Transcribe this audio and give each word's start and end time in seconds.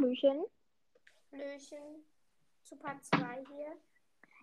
Hallöchen. 0.00 0.44
Löchen 1.32 2.04
zu 2.62 2.76
Part 2.76 3.04
2 3.04 3.18
hier. 3.18 3.76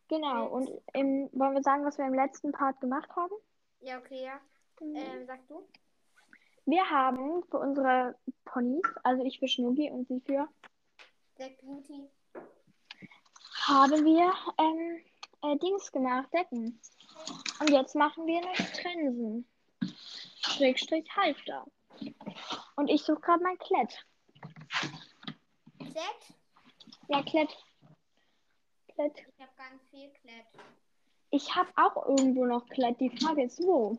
Genau, 0.08 0.44
Mit- 0.44 0.70
und 0.70 0.82
im, 0.94 1.30
wollen 1.34 1.56
wir 1.56 1.64
sagen, 1.64 1.84
was 1.84 1.98
wir 1.98 2.06
im 2.06 2.14
letzten 2.14 2.52
Part 2.52 2.80
gemacht 2.80 3.10
haben? 3.16 3.34
Ja, 3.80 3.98
okay, 3.98 4.24
ja. 4.24 4.40
Ähm, 4.82 5.26
sag 5.26 5.48
du? 5.48 5.68
Wir 6.66 6.88
haben 6.90 7.44
für 7.50 7.58
unsere 7.58 8.16
Ponys, 8.46 8.84
also 9.04 9.24
ich 9.24 9.40
für 9.40 9.48
Schnucki 9.48 9.90
und 9.90 10.08
sie 10.08 10.22
für, 10.22 10.48
Black 11.36 11.60
Beauty. 11.62 12.08
haben 13.66 14.06
wir 14.06 14.34
ähm, 14.60 15.02
äh, 15.44 15.58
Dings 15.58 15.92
gemacht, 15.92 16.32
Decken. 16.34 16.80
Und 17.60 17.70
jetzt 17.72 17.96
machen 17.96 18.28
wir 18.28 18.42
noch 18.42 18.56
Trensen. 18.56 19.48
Schrägstrich 20.42 21.10
Halfter. 21.16 21.66
Und 22.76 22.90
ich 22.90 23.02
suche 23.04 23.22
gerade 23.22 23.44
mein 23.44 23.58
Klett. 23.58 24.06
Klett? 25.98 26.38
Ja, 27.08 27.24
Klett. 27.24 27.58
Klett. 28.94 29.18
Ich 29.18 29.42
habe 29.42 29.52
ganz 29.58 29.84
viel 29.90 30.10
Klett. 30.12 30.46
Ich 31.32 31.56
habe 31.56 31.72
auch 31.76 32.06
irgendwo 32.08 32.46
noch 32.46 32.68
Klett. 32.68 33.00
Die 33.00 33.10
Frage 33.18 33.46
ist 33.46 33.60
wo. 33.60 33.98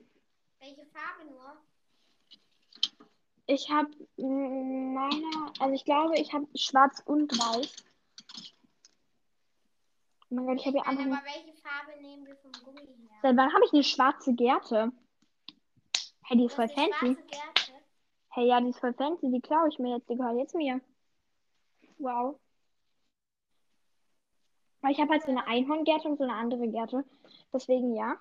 Welche 0.60 0.86
Farbe 0.86 1.28
nur? 1.28 1.56
Ich 3.46 3.68
habe 3.68 3.90
meiner, 4.16 5.52
also 5.58 5.74
ich 5.74 5.84
glaube, 5.84 6.16
ich 6.18 6.32
habe 6.32 6.46
schwarz 6.54 7.02
und 7.04 7.32
weiß. 7.32 7.84
Oh 10.30 10.34
mein 10.36 10.46
Gott, 10.46 10.60
ich 10.60 10.66
habe 10.66 10.76
ja 10.76 10.82
einfach. 10.84 11.04
aber 11.04 11.24
welche 11.24 11.54
Farbe 11.54 12.00
nehmen 12.00 12.26
wir 12.26 12.36
vom 12.36 12.52
Gummi 12.64 12.86
her? 12.86 13.18
Seit 13.22 13.36
wann 13.36 13.52
habe 13.52 13.64
ich 13.64 13.72
eine 13.72 13.82
schwarze 13.82 14.34
Gerte? 14.34 14.92
Hey, 16.26 16.36
die 16.36 16.44
ist 16.44 16.54
voll 16.54 16.68
fancy. 16.68 17.16
Hey, 18.28 18.46
ja, 18.46 18.60
die 18.60 18.68
ist 18.68 18.78
voll 18.78 18.94
fancy. 18.94 19.32
Die 19.32 19.40
klaue 19.40 19.68
ich 19.68 19.80
mir 19.80 19.96
jetzt. 19.96 20.08
Die 20.08 20.16
gehört 20.16 20.36
jetzt 20.36 20.54
mir. 20.54 20.80
Wow. 21.98 22.38
Aber 24.80 24.92
ich 24.92 25.00
habe 25.00 25.10
halt 25.10 25.22
so 25.22 25.30
eine 25.30 25.46
Einhorngerte 25.46 26.08
und 26.08 26.18
so 26.18 26.24
eine 26.24 26.34
andere 26.34 26.68
Gerte. 26.68 27.04
Deswegen 27.52 27.94
ja. 27.94 28.16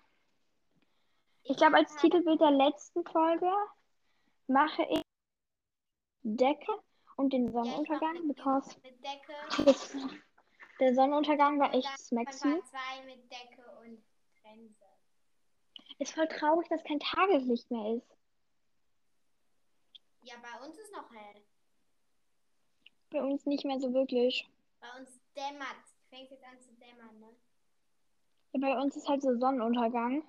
Ich 1.43 1.55
glaube, 1.55 1.77
als 1.77 1.95
Titelbild 1.95 2.41
der 2.41 2.51
letzten 2.51 3.05
Folge 3.05 3.51
mache 4.47 4.83
ich 4.89 5.01
Decke 6.23 6.71
und 7.15 7.31
den 7.31 7.51
Sonnenuntergang, 7.51 8.27
because 8.27 8.75
der 10.79 10.93
Sonnenuntergang 10.93 11.59
war 11.59 11.73
echt 11.73 11.87
dann 11.87 11.97
smaxy. 11.97 12.49
Part 12.49 12.67
2 12.67 13.05
mit 13.05 13.31
Decke 13.31 13.63
und 13.81 14.03
Trense. 14.41 14.85
Ist 15.99 16.13
voll 16.13 16.27
traurig, 16.27 16.67
dass 16.67 16.83
kein 16.83 16.99
Tageslicht 16.99 17.71
mehr 17.71 17.95
ist. 17.95 18.17
Ja, 20.21 20.35
bei 20.41 20.65
uns 20.65 20.77
ist 20.77 20.91
noch 20.91 21.09
hell. 21.11 21.41
Bei 23.17 23.23
uns 23.23 23.47
nicht 23.47 23.65
mehr 23.65 23.79
so 23.79 23.91
wirklich. 23.95 24.47
Bei 24.79 24.99
uns 24.99 25.19
dämmert. 25.35 25.81
Fängt 26.11 26.29
jetzt 26.29 26.43
an 26.43 26.61
zu 26.61 26.71
dämmern, 26.73 27.19
ne? 27.19 27.35
Ja, 28.53 28.59
bei 28.59 28.79
uns 28.79 28.95
ist 28.95 29.09
halt 29.09 29.23
so 29.23 29.35
Sonnenuntergang. 29.35 30.21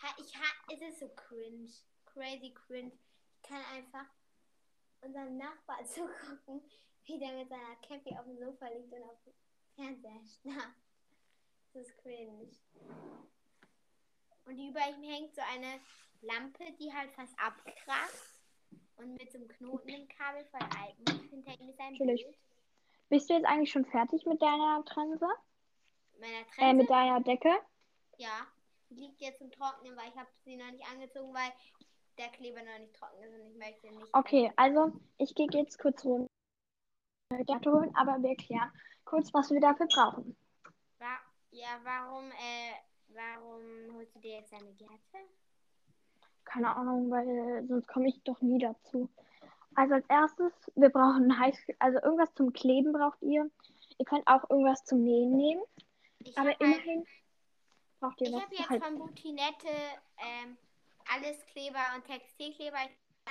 Ha, 0.00 0.14
ich 0.18 0.32
ha, 0.36 0.72
es 0.72 0.80
ist 0.82 1.00
so 1.00 1.08
cringe. 1.08 1.68
Crazy 2.04 2.54
cringe. 2.54 2.92
Ich 3.34 3.48
kann 3.48 3.60
einfach 3.74 4.06
unserem 5.00 5.36
Nachbar 5.36 5.84
zugucken, 5.84 6.62
wie 7.06 7.18
der 7.18 7.32
mit 7.32 7.48
seiner 7.48 7.74
Cappy 7.82 8.16
auf 8.16 8.24
dem 8.24 8.38
Sofa 8.38 8.68
liegt 8.68 8.92
und 8.92 9.02
auf 9.02 9.20
dem 9.24 9.34
Fernseher 9.74 10.20
schnappt. 10.40 10.78
Das 11.74 11.88
ist 11.88 11.98
cringe. 11.98 12.48
Und 14.44 14.58
über 14.60 14.88
ihm 14.90 15.02
hängt 15.02 15.34
so 15.34 15.42
eine 15.52 15.80
Lampe, 16.20 16.72
die 16.78 16.94
halt 16.94 17.10
fast 17.14 17.36
abkratzt. 17.36 18.35
Und 18.96 19.12
mit 19.14 19.30
so 19.30 19.38
einem 19.38 19.48
Knoten 19.48 19.88
im 19.88 20.08
Kabel 20.08 20.44
voll 20.46 20.60
Alpen. 20.60 21.28
Hinter 21.30 21.60
ihm 21.60 21.68
ist 21.68 21.80
ein 21.80 21.92
Natürlich. 21.92 22.24
Bild. 22.24 22.38
Bist 23.08 23.30
du 23.30 23.34
jetzt 23.34 23.46
eigentlich 23.46 23.70
schon 23.70 23.84
fertig 23.84 24.24
mit 24.26 24.40
deiner 24.42 24.84
Trense? 24.84 25.28
Meiner 26.18 26.40
Äh, 26.40 26.44
Trense. 26.54 26.76
mit 26.76 26.90
deiner 26.90 27.20
Decke? 27.20 27.54
Ja, 28.16 28.46
die 28.90 28.94
liegt 28.94 29.20
jetzt 29.20 29.38
zum 29.38 29.50
Trocknen, 29.50 29.96
weil 29.96 30.08
ich 30.08 30.16
habe 30.16 30.28
sie 30.44 30.56
noch 30.56 30.70
nicht 30.70 30.86
angezogen, 30.86 31.32
weil 31.34 31.52
der 32.18 32.28
Kleber 32.28 32.62
noch 32.62 32.78
nicht 32.78 32.94
trocken 32.94 33.22
ist 33.22 33.34
und 33.34 33.50
ich 33.50 33.56
möchte 33.56 33.86
nicht. 33.88 34.14
Okay, 34.14 34.52
also 34.56 34.92
ich 35.18 35.34
gehe 35.34 35.48
jetzt 35.52 35.78
kurz 35.78 36.04
runter 36.04 36.26
holen, 37.66 37.94
aber 37.94 38.22
wir 38.22 38.30
erklären 38.30 38.72
kurz, 39.04 39.32
was 39.34 39.50
wir 39.50 39.60
dafür 39.60 39.86
brauchen. 39.86 40.36
Ja, 41.50 41.80
warum, 41.84 42.30
äh, 42.32 42.74
warum 43.08 43.96
holst 43.96 44.14
du 44.14 44.20
dir 44.20 44.40
jetzt 44.40 44.52
eine 44.52 44.72
Gerte? 44.74 45.18
Keine 46.46 46.74
Ahnung, 46.74 47.10
weil 47.10 47.66
sonst 47.68 47.86
komme 47.88 48.08
ich 48.08 48.22
doch 48.22 48.40
nie 48.40 48.58
dazu. 48.58 49.10
Also 49.74 49.94
als 49.94 50.06
erstes, 50.08 50.52
wir 50.74 50.88
brauchen 50.88 51.38
heiß, 51.38 51.54
also 51.78 51.98
irgendwas 52.00 52.32
zum 52.34 52.52
Kleben 52.54 52.92
braucht 52.92 53.20
ihr. 53.20 53.50
Ihr 53.98 54.04
könnt 54.06 54.26
auch 54.26 54.48
irgendwas 54.48 54.82
zum 54.84 55.02
Nähen 55.04 55.36
nehmen, 55.36 55.62
Ich 56.20 56.36
aber 56.38 56.50
habe 56.50 56.58
halt, 56.60 56.60
immerhin 56.84 57.06
braucht 58.00 58.20
ihr 58.22 58.28
ich 58.28 58.32
was 58.34 58.42
habe 58.42 58.54
zum 58.54 58.58
jetzt 58.58 58.70
Halten. 58.70 58.84
von 58.84 58.98
Butinette 58.98 59.68
ähm, 60.18 60.56
Alleskleber 61.14 61.80
und 61.94 62.04
Textilkleber, 62.06 62.78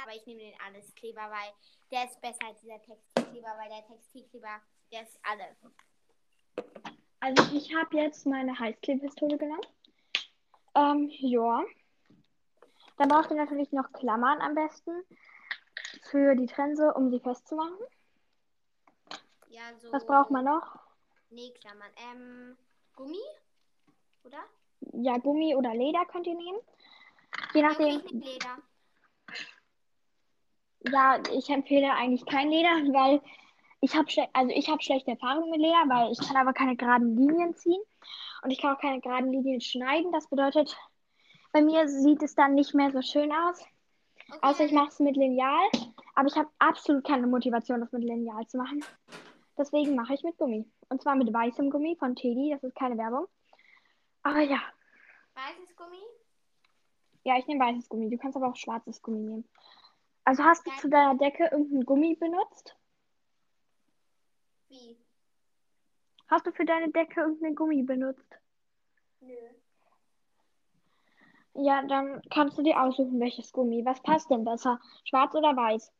aber 0.03 0.15
ich 0.15 0.25
nehme 0.27 0.39
den 0.41 0.53
Alleskleber, 0.67 1.21
weil 1.21 1.51
der 1.91 2.05
ist 2.05 2.21
besser 2.21 2.45
als 2.47 2.61
dieser 2.61 2.81
Textilkleber, 2.81 3.53
weil 3.57 3.69
der 3.69 3.85
Textilkleber, 3.87 4.61
der 4.91 5.01
ist 5.03 5.19
alles. 5.23 5.57
Also 7.21 7.55
ich 7.55 7.73
habe 7.75 7.97
jetzt 7.97 8.25
meine 8.27 8.57
Heißklebepistole 8.57 9.37
genommen. 9.37 9.65
Ähm, 10.75 11.09
ja. 11.09 11.63
Dann 12.97 13.09
braucht 13.09 13.29
ihr 13.29 13.37
natürlich 13.37 13.71
noch 13.71 13.91
Klammern 13.91 14.41
am 14.41 14.55
besten 14.55 14.91
für 16.09 16.35
die 16.35 16.45
Trense, 16.47 16.93
um 16.93 17.09
sie 17.09 17.19
festzumachen. 17.19 17.77
Ja, 19.49 19.61
so. 19.77 19.91
Was 19.91 20.05
braucht 20.05 20.31
man 20.31 20.45
noch? 20.45 20.79
Nee, 21.29 21.51
Klammern. 21.59 21.91
Ähm, 22.11 22.57
Gummi? 22.95 23.21
Oder? 24.23 24.39
Ja, 24.93 25.17
Gummi 25.17 25.55
oder 25.55 25.73
Leder 25.73 26.05
könnt 26.05 26.27
ihr 26.27 26.35
nehmen. 26.35 26.59
Je 27.53 27.61
nachdem, 27.61 28.01
ich 28.05 28.11
Leder. 28.11 28.57
ja, 30.91 31.21
ich 31.31 31.49
empfehle 31.49 31.91
eigentlich 31.93 32.25
kein 32.25 32.49
Leder, 32.49 32.69
weil 32.93 33.21
ich 33.81 33.95
habe 33.95 34.07
also 34.33 34.51
ich 34.53 34.69
habe 34.69 34.81
schlechte 34.81 35.11
Erfahrungen 35.11 35.49
mit 35.49 35.59
Leder, 35.59 35.83
weil 35.87 36.11
ich 36.11 36.19
kann 36.19 36.37
aber 36.37 36.53
keine 36.53 36.75
geraden 36.75 37.15
Linien 37.17 37.55
ziehen 37.55 37.81
und 38.43 38.51
ich 38.51 38.61
kann 38.61 38.75
auch 38.75 38.79
keine 38.79 39.01
geraden 39.01 39.31
Linien 39.31 39.61
schneiden. 39.61 40.11
Das 40.11 40.27
bedeutet, 40.27 40.77
bei 41.55 41.61
mir 41.61 41.87
sieht 41.87 42.21
es 42.21 42.35
dann 42.35 42.53
nicht 42.53 42.73
mehr 42.73 42.91
so 42.91 43.01
schön 43.01 43.31
aus. 43.31 43.61
Okay, 44.27 44.39
Außer 44.41 44.65
ich 44.65 44.73
mache 44.73 44.89
es 44.89 44.99
mit 44.99 45.15
Lineal. 45.15 45.69
Aber 46.13 46.27
ich 46.27 46.35
habe 46.35 46.49
absolut 46.59 47.07
keine 47.07 47.27
Motivation, 47.27 47.79
das 47.79 47.93
mit 47.93 48.03
Lineal 48.03 48.45
zu 48.47 48.57
machen. 48.57 48.83
Deswegen 49.57 49.95
mache 49.95 50.15
ich 50.15 50.23
mit 50.23 50.37
Gummi. 50.37 50.69
Und 50.89 51.01
zwar 51.01 51.15
mit 51.15 51.33
weißem 51.33 51.69
Gummi 51.69 51.95
von 51.97 52.13
Teddy. 52.13 52.49
Das 52.51 52.61
ist 52.61 52.75
keine 52.75 52.97
Werbung. 52.97 53.27
Aber 54.21 54.41
ja. 54.41 54.59
Weißes 55.33 55.77
Gummi? 55.77 56.03
Ja, 57.23 57.37
ich 57.37 57.47
nehme 57.47 57.63
weißes 57.63 57.87
Gummi. 57.87 58.09
Du 58.09 58.17
kannst 58.17 58.35
aber 58.35 58.49
auch 58.49 58.57
schwarzes 58.57 59.01
Gummi 59.01 59.19
nehmen. 59.19 59.47
Also 60.25 60.43
hast 60.43 60.67
du 60.67 60.71
zu 60.81 60.89
deiner 60.89 61.15
Decke 61.15 61.47
irgendein 61.53 61.85
Gummi 61.85 62.15
benutzt? 62.15 62.75
Wie? 64.67 64.97
Hast 66.27 66.45
du 66.47 66.51
für 66.51 66.65
deine 66.65 66.91
Decke 66.91 67.21
irgendein 67.21 67.55
Gummi 67.55 67.81
benutzt? 67.81 68.41
Nö. 69.21 69.33
Ja, 71.55 71.81
dann 71.83 72.21
kannst 72.29 72.57
du 72.57 72.63
dir 72.63 72.81
aussuchen, 72.81 73.19
welches 73.19 73.51
Gummi. 73.51 73.85
Was 73.85 74.01
passt 74.01 74.29
denn 74.29 74.43
besser? 74.43 74.79
Schwarz 75.05 75.33
oder 75.35 75.55
weiß? 75.55 75.91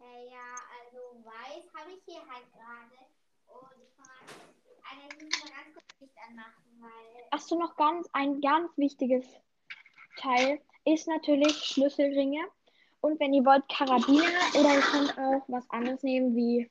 Äh, 0.00 0.30
ja, 0.30 0.54
also 0.78 1.24
weiß 1.24 1.64
habe 1.74 1.90
ich 1.92 2.02
hier 2.04 2.20
halt 2.20 2.44
gerade. 2.52 3.06
Und 3.48 3.82
ich 3.82 3.96
kann 3.96 4.06
mal 4.06 4.92
eine 4.92 5.08
ganz 5.08 5.74
kurz 5.74 6.00
Licht 6.00 6.14
anmachen, 6.28 6.80
weil. 6.80 7.28
Hast 7.32 7.50
du 7.50 7.58
noch 7.58 7.74
ganz 7.76 8.06
ein 8.12 8.40
ganz 8.42 8.76
wichtiges 8.76 9.24
Teil 10.18 10.60
ist 10.84 11.08
natürlich 11.08 11.52
Schlüsselringe 11.56 12.44
und 13.00 13.18
wenn 13.20 13.34
ihr 13.34 13.44
wollt 13.44 13.68
Karabiner 13.68 14.24
oder 14.58 14.74
ihr 14.74 14.80
könnt 14.80 15.18
auch 15.18 15.42
was 15.48 15.68
anderes 15.70 16.02
nehmen 16.02 16.34
wie 16.34 16.70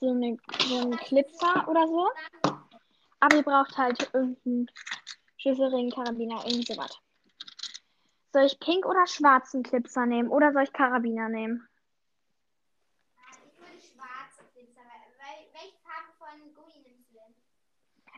so, 0.00 0.10
eine, 0.10 0.36
so 0.66 0.78
einen 0.78 0.96
Clipser 0.96 1.68
oder 1.68 1.86
so. 1.86 2.08
Aber 3.20 3.36
ihr 3.36 3.42
braucht 3.42 3.76
halt 3.76 4.10
irgendeinen 4.14 4.70
Schlüsselring, 5.40 5.90
Karabiner, 5.90 6.44
irgendwie 6.46 6.74
sowas. 6.74 6.98
Soll 8.32 8.44
ich 8.44 8.60
pink 8.60 8.84
oder 8.84 9.06
schwarzen 9.06 9.62
Clipser 9.62 10.04
nehmen 10.04 10.28
oder 10.28 10.52
soll 10.52 10.64
ich 10.64 10.72
Karabiner 10.72 11.28
nehmen? 11.30 11.66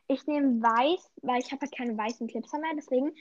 Ich? 0.09 0.19
Ich 0.19 0.27
nehme 0.27 0.61
weiß, 0.61 1.11
weil 1.23 1.41
ich 1.41 1.51
habe 1.53 1.63
halt 1.63 1.75
keine 1.75 1.97
weißen 1.97 2.27
Clipser 2.27 2.59
mehr, 2.59 2.73
deswegen. 2.77 3.17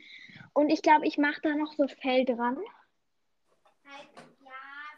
Und 0.53 0.69
ich 0.69 0.81
glaube, 0.81 1.05
ich 1.05 1.17
mache 1.17 1.39
da 1.41 1.55
noch 1.55 1.71
so 1.73 1.87
Fell 1.87 2.25
dran. 2.25 2.57
Ja, 2.57 4.51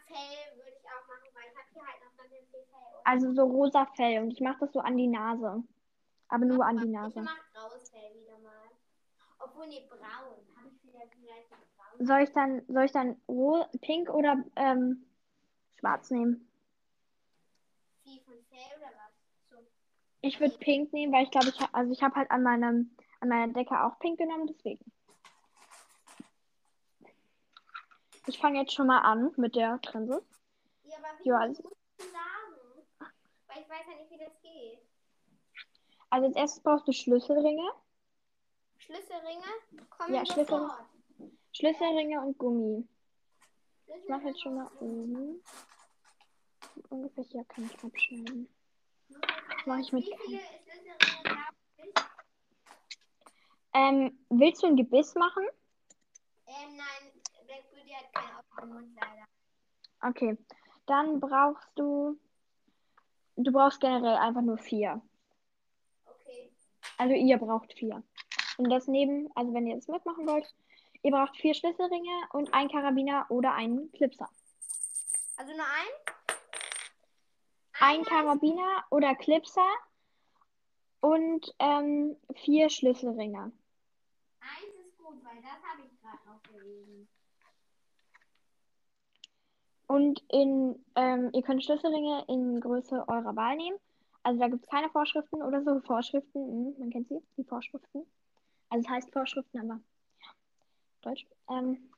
Fell 0.06 0.56
würde 0.56 0.72
ich 0.80 0.86
auch 0.88 1.06
machen, 1.06 1.28
weil 1.34 1.44
ich 1.50 1.56
habe 1.56 1.68
hier 1.72 1.82
halt 1.82 2.00
noch 2.00 2.16
ganz 2.16 2.30
viel 2.50 2.64
Fell. 2.64 3.00
Also 3.04 3.34
so 3.34 3.42
rosa 3.44 3.86
Fell 3.96 4.22
und 4.22 4.30
ich 4.32 4.40
mache 4.40 4.60
das 4.60 4.72
so 4.72 4.80
an 4.80 4.96
die 4.96 5.06
Nase. 5.06 5.62
Aber 6.28 6.44
nur 6.46 6.64
an 6.64 6.78
die 6.78 6.86
Ich 6.86 6.90
Nase. 6.92 7.20
mache 7.20 7.42
graues 7.52 7.90
Fell 7.90 8.14
wieder 8.14 8.38
mal. 8.38 8.64
Nee, 9.68 9.86
braun. 9.88 10.00
Habe 10.56 10.68
ich 10.68 10.82
braun. 11.76 12.06
Soll 12.06 12.20
ich 12.22 12.32
dann, 12.32 12.62
soll 12.68 12.84
ich 12.84 12.92
dann 12.92 13.20
ro- 13.28 13.66
pink 13.80 14.08
oder 14.10 14.42
ähm, 14.56 15.04
schwarz 15.78 16.10
nehmen? 16.10 16.48
Hä, 18.04 18.20
oder 18.76 18.86
was? 18.86 19.12
So. 19.50 19.56
Ich 20.20 20.40
würde 20.40 20.56
pink 20.58 20.92
nehmen, 20.92 21.12
weil 21.12 21.24
ich 21.24 21.30
glaube, 21.30 21.48
ich 21.48 21.60
habe 21.60 21.74
also 21.74 21.92
ich 21.92 22.02
habe 22.02 22.14
halt 22.16 22.30
an 22.30 22.42
meinem 22.42 22.90
an 23.20 23.28
meiner 23.28 23.52
Decke 23.52 23.82
auch 23.84 23.98
pink 24.00 24.18
genommen, 24.18 24.46
deswegen. 24.46 24.84
Ich 28.26 28.38
fange 28.38 28.60
jetzt 28.60 28.72
schon 28.72 28.86
mal 28.86 29.00
an 29.00 29.32
mit 29.36 29.54
der 29.56 29.80
Trense. 29.82 30.22
Ja, 30.84 30.96
aber 30.98 31.18
wie 31.22 31.28
Ja, 31.28 31.36
also- 31.38 31.62
du 31.62 32.04
sagen? 32.04 33.10
Weil 33.48 33.62
ich 33.62 33.68
weiß 33.68 33.86
ja 33.90 33.96
nicht, 33.98 34.10
wie 34.10 34.18
das 34.18 34.40
geht. 34.42 34.78
Also 36.10 36.26
als 36.28 36.36
erstes 36.36 36.62
brauchst 36.62 36.86
du 36.88 36.92
Schlüsselringe, 36.92 37.68
Schlüsselringe 38.84 39.44
kommen 39.90 40.14
Ja, 40.14 40.24
Schlüssel- 40.26 40.46
sofort. 40.58 40.84
Schlüsselringe 41.52 42.20
und 42.20 42.36
Gummi. 42.38 42.86
Ich 43.86 44.08
mache 44.08 44.28
jetzt 44.28 44.42
schon 44.42 44.56
mal 44.56 44.70
oben. 44.80 45.42
Ungefähr 46.90 47.24
hier 47.24 47.44
kann 47.44 47.64
ich 47.64 47.82
abschneiden. 47.84 48.48
Mache 49.66 49.80
ich 49.80 49.92
mit-? 49.92 50.10
Ähm, 53.72 54.18
willst 54.28 54.62
du 54.62 54.66
ein 54.66 54.76
Gebiss 54.76 55.14
machen? 55.14 55.44
Ähm, 56.46 56.76
nein, 56.76 57.12
Black 57.46 57.70
Beauty 57.72 57.90
hat 57.90 58.12
keinen 58.12 58.38
offenen 58.38 58.74
Mund 58.74 58.98
leider. 59.00 59.24
Okay. 60.02 60.38
Dann 60.86 61.18
brauchst 61.20 61.70
du. 61.76 62.18
Du 63.36 63.50
brauchst 63.50 63.80
generell 63.80 64.16
einfach 64.16 64.42
nur 64.42 64.58
vier. 64.58 65.00
Okay. 66.06 66.52
Also 66.98 67.14
ihr 67.14 67.38
braucht 67.38 67.72
vier. 67.72 68.02
Und 68.56 68.70
das 68.70 68.86
neben, 68.86 69.30
also 69.34 69.52
wenn 69.52 69.66
ihr 69.66 69.74
das 69.76 69.88
mitmachen 69.88 70.26
wollt, 70.26 70.54
ihr 71.02 71.10
braucht 71.10 71.36
vier 71.36 71.54
Schlüsselringe 71.54 72.28
und 72.32 72.52
einen 72.54 72.70
Karabiner 72.70 73.26
oder 73.28 73.54
einen 73.54 73.90
Clipser. 73.92 74.28
Also 75.36 75.52
nur 75.52 75.64
ein? 75.64 76.36
Ein 77.80 77.96
Einer? 77.96 78.04
Karabiner 78.04 78.84
oder 78.90 79.14
Clipser 79.16 79.68
und 81.00 81.54
ähm, 81.58 82.16
vier 82.36 82.70
Schlüsselringe. 82.70 83.52
Eins 84.40 84.86
ist 84.86 84.96
gut, 84.98 85.22
weil 85.24 85.42
das 85.42 85.62
habe 85.68 85.82
ich 85.84 86.00
gerade 86.00 86.18
noch 86.26 86.42
gelesen. 86.44 87.08
Und 89.86 90.24
in, 90.30 90.82
ähm, 90.94 91.30
ihr 91.34 91.42
könnt 91.42 91.64
Schlüsselringe 91.64 92.24
in 92.28 92.60
Größe 92.60 93.04
eurer 93.06 93.36
Wahl 93.36 93.56
nehmen. 93.56 93.78
Also 94.22 94.40
da 94.40 94.48
gibt 94.48 94.64
es 94.64 94.70
keine 94.70 94.88
Vorschriften 94.88 95.42
oder 95.42 95.62
so. 95.62 95.80
Vorschriften, 95.80 96.40
hm, 96.40 96.74
man 96.78 96.90
kennt 96.90 97.08
sie, 97.08 97.20
die 97.36 97.44
Vorschriften. 97.44 98.06
Also 98.68 98.84
es 98.84 98.90
heißt 98.90 99.12
Vorschriften, 99.12 99.58
aber 99.58 99.80
ja, 100.20 100.28
Deutsch. 101.02 101.26
Ähm, 101.48 101.90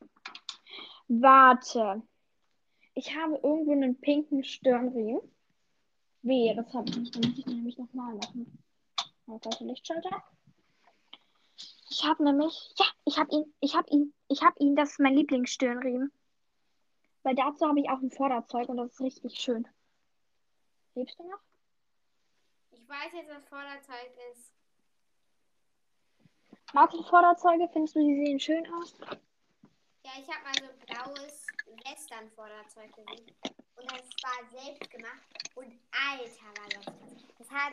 warte. 1.09 2.03
Ich 2.95 3.15
habe 3.15 3.35
irgendwo 3.43 3.73
einen 3.73 4.01
pinken 4.01 4.43
Stirnriemen. 4.43 5.21
Wehe, 6.23 6.55
das 6.57 6.73
habe 6.75 6.89
ich 6.89 6.97
nicht. 6.97 7.15
Dann 7.15 7.31
muss 7.31 7.39
ich 7.39 7.45
den 7.45 7.57
nämlich 7.57 7.79
nochmal 7.79 8.15
machen. 8.15 8.59
Falsche 9.27 9.65
Lichtschalter. 9.65 10.23
Ich 11.89 12.05
habe 12.05 12.25
nämlich, 12.25 12.75
ja, 12.79 12.87
ich 13.05 13.19
habe 13.19 13.33
ihn, 13.33 13.55
ich 13.61 13.75
habe 13.75 13.89
ihn, 13.91 14.13
ich 14.29 14.43
habe 14.43 14.57
ihn. 14.59 14.77
Das 14.77 14.93
ist 14.93 15.01
mein 15.01 15.15
Lieblingsstirnriemen. 15.15 16.13
Weil 17.23 17.35
dazu 17.35 17.67
habe 17.67 17.81
ich 17.81 17.91
auch 17.91 18.01
ein 18.01 18.11
Vorderzeug 18.11 18.69
und 18.69 18.77
das 18.77 18.93
ist 18.93 19.01
richtig 19.01 19.39
schön. 19.39 19.67
Lebst 20.95 21.19
du 21.19 21.29
noch? 21.29 21.41
Ich 22.71 22.89
weiß 22.89 23.13
jetzt, 23.15 23.31
was 23.31 23.45
Vorderzeug 23.49 24.13
ist. 24.33 24.53
Du 26.73 27.03
Vorderzeuge? 27.05 27.69
Findest 27.73 27.95
du, 27.97 28.01
die 28.01 28.25
sehen 28.27 28.41
schön 28.41 28.67
aus? 28.75 28.95
Ja, 30.05 30.11
ich 30.19 30.29
habe 30.29 30.45
mal 30.45 30.55
so 30.55 30.87
blaues 30.87 31.47
Western-Vorderzeug 31.85 32.93
gesehen. 32.95 33.35
Und 33.77 33.91
das 33.91 34.03
war 34.23 34.61
selbst 34.63 34.91
gemacht. 34.91 35.23
Und 35.55 35.73
alter 35.93 36.61
war 36.61 36.69
das. 36.69 36.85
krass. 36.85 37.25
Das 37.39 37.51
hat. 37.51 37.73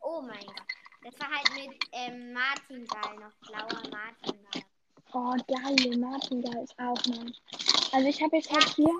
Oh 0.00 0.20
mein 0.22 0.44
Gott. 0.46 0.62
Das 1.02 1.20
war 1.20 1.28
halt 1.28 1.50
mit 1.54 1.78
ähm, 1.92 2.32
Martingall 2.32 3.14
noch. 3.16 3.32
Blauer 3.48 3.82
Martingall. 3.90 4.62
Oh, 5.12 5.36
geil. 5.46 5.98
Martingall 5.98 6.62
ist 6.64 6.78
auch 6.78 7.06
mal. 7.06 7.32
Also 7.92 8.08
ich 8.08 8.22
habe 8.22 8.36
jetzt 8.36 8.50
Ja, 8.50 8.54
halt 8.56 8.68
hier. 8.74 8.98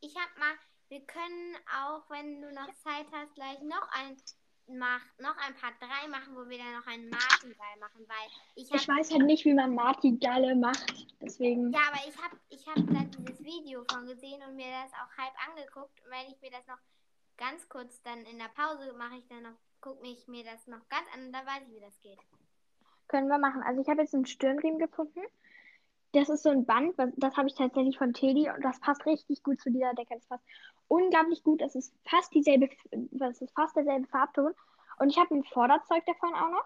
ich 0.00 0.14
hab 0.16 0.38
mal. 0.38 0.54
Wir 0.90 1.00
können 1.02 1.54
auch, 1.84 2.08
wenn 2.08 2.40
du 2.40 2.50
noch 2.52 2.72
Zeit 2.82 3.06
hast, 3.12 3.34
gleich 3.34 3.60
noch 3.60 3.86
ein. 3.92 4.16
Mach, 4.70 5.00
noch 5.18 5.36
ein 5.38 5.54
Part 5.54 5.80
3 5.80 6.08
machen, 6.08 6.36
wo 6.36 6.46
wir 6.46 6.58
dann 6.58 6.74
noch 6.74 6.86
einen 6.86 7.08
Martingall 7.08 7.78
machen, 7.80 8.04
weil 8.06 8.28
ich 8.54 8.70
Ich 8.70 8.86
weiß 8.86 9.12
halt 9.12 9.24
nicht, 9.24 9.46
wie 9.46 9.54
man 9.54 9.74
Martingalle 9.74 10.54
macht. 10.54 11.06
Deswegen. 11.22 11.72
Ja, 11.72 11.80
aber 11.88 12.06
ich 12.06 12.16
habe 12.22 12.36
ich 12.50 12.66
hab 12.66 12.76
da 12.76 13.04
dieses 13.16 13.42
Video 13.42 13.82
von 13.90 14.06
gesehen 14.06 14.42
und 14.46 14.56
mir 14.56 14.68
das 14.68 14.92
auch 14.92 15.16
halb 15.16 15.32
angeguckt. 15.48 15.98
Und 16.04 16.10
wenn 16.10 16.30
ich 16.30 16.38
mir 16.42 16.50
das 16.50 16.66
noch 16.66 16.78
ganz 17.38 17.66
kurz 17.70 18.02
dann 18.02 18.18
in 18.26 18.38
der 18.38 18.50
Pause 18.54 18.92
mache, 18.92 19.16
ich 19.16 19.26
dann 19.28 19.42
noch, 19.42 19.56
gucke 19.80 20.06
ich 20.06 20.28
mir 20.28 20.44
das 20.44 20.66
noch 20.66 20.86
ganz 20.90 21.06
an 21.14 21.26
und 21.26 21.32
dann 21.32 21.46
weiß 21.46 21.62
ich, 21.66 21.74
wie 21.74 21.80
das 21.80 21.98
geht. 22.00 22.18
Können 23.06 23.28
wir 23.28 23.38
machen. 23.38 23.62
Also 23.62 23.80
ich 23.80 23.88
habe 23.88 24.02
jetzt 24.02 24.14
einen 24.14 24.26
Stirnriemen 24.26 24.78
gefunden. 24.78 25.20
Das 26.12 26.28
ist 26.28 26.42
so 26.42 26.50
ein 26.50 26.66
Band, 26.66 26.94
das 27.16 27.36
habe 27.36 27.48
ich 27.48 27.54
tatsächlich 27.54 27.96
von 27.96 28.12
Teddy 28.12 28.50
und 28.50 28.62
das 28.62 28.80
passt 28.80 29.04
richtig 29.06 29.42
gut 29.42 29.60
zu 29.60 29.70
dieser 29.70 29.94
Decke. 29.94 30.14
Das 30.14 30.26
passt 30.26 30.44
unglaublich 30.88 31.42
gut. 31.42 31.62
Es 31.62 31.74
ist 31.74 31.94
fast 32.04 32.34
dieselbe, 32.34 32.68
das 32.90 33.40
ist 33.40 33.54
fast 33.54 33.76
derselbe 33.76 34.06
Farbton. 34.08 34.54
Und 34.98 35.10
ich 35.10 35.18
habe 35.18 35.34
ein 35.34 35.44
Vorderzeug 35.44 36.04
davon 36.06 36.34
auch 36.34 36.50
noch. 36.50 36.64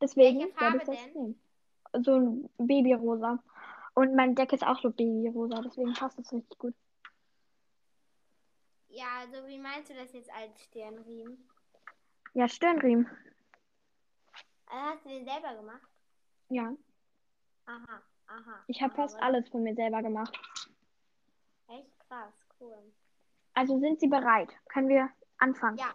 Deswegen 0.00 0.40
werde 0.58 0.78
ich 0.78 0.84
das 0.84 1.04
denn? 1.04 1.12
nehmen. 1.12 1.40
So 2.04 2.16
ein 2.16 2.50
Babyrosa. 2.58 3.42
Und 3.94 4.14
meine 4.14 4.34
Decke 4.34 4.54
ist 4.56 4.66
auch 4.66 4.80
so 4.80 4.90
babyrosa, 4.90 5.60
deswegen 5.62 5.92
passt 5.92 6.18
das 6.18 6.32
richtig 6.32 6.58
gut. 6.58 6.74
Ja, 8.88 9.06
also 9.20 9.46
wie 9.46 9.58
meinst 9.58 9.90
du 9.90 9.94
das 9.94 10.12
jetzt 10.12 10.30
als 10.32 10.62
Stirnriemen? 10.62 11.48
Ja, 12.34 12.48
Stirnriemen. 12.48 13.06
Also 14.66 14.86
hast 14.86 15.04
du 15.04 15.08
den 15.10 15.24
selber 15.26 15.54
gemacht? 15.54 15.82
Ja, 16.48 16.74
Aha, 17.66 18.02
aha. 18.26 18.64
ich 18.66 18.82
habe 18.82 18.94
fast 18.94 19.20
alles 19.22 19.48
von 19.48 19.62
mir 19.62 19.74
selber 19.74 20.02
gemacht. 20.02 20.38
Echt 21.68 21.98
krass, 22.08 22.34
cool. 22.60 22.92
Also 23.54 23.78
sind 23.78 24.00
Sie 24.00 24.08
bereit? 24.08 24.48
Können 24.68 24.88
wir 24.88 25.10
anfangen? 25.38 25.78
Ja. 25.78 25.94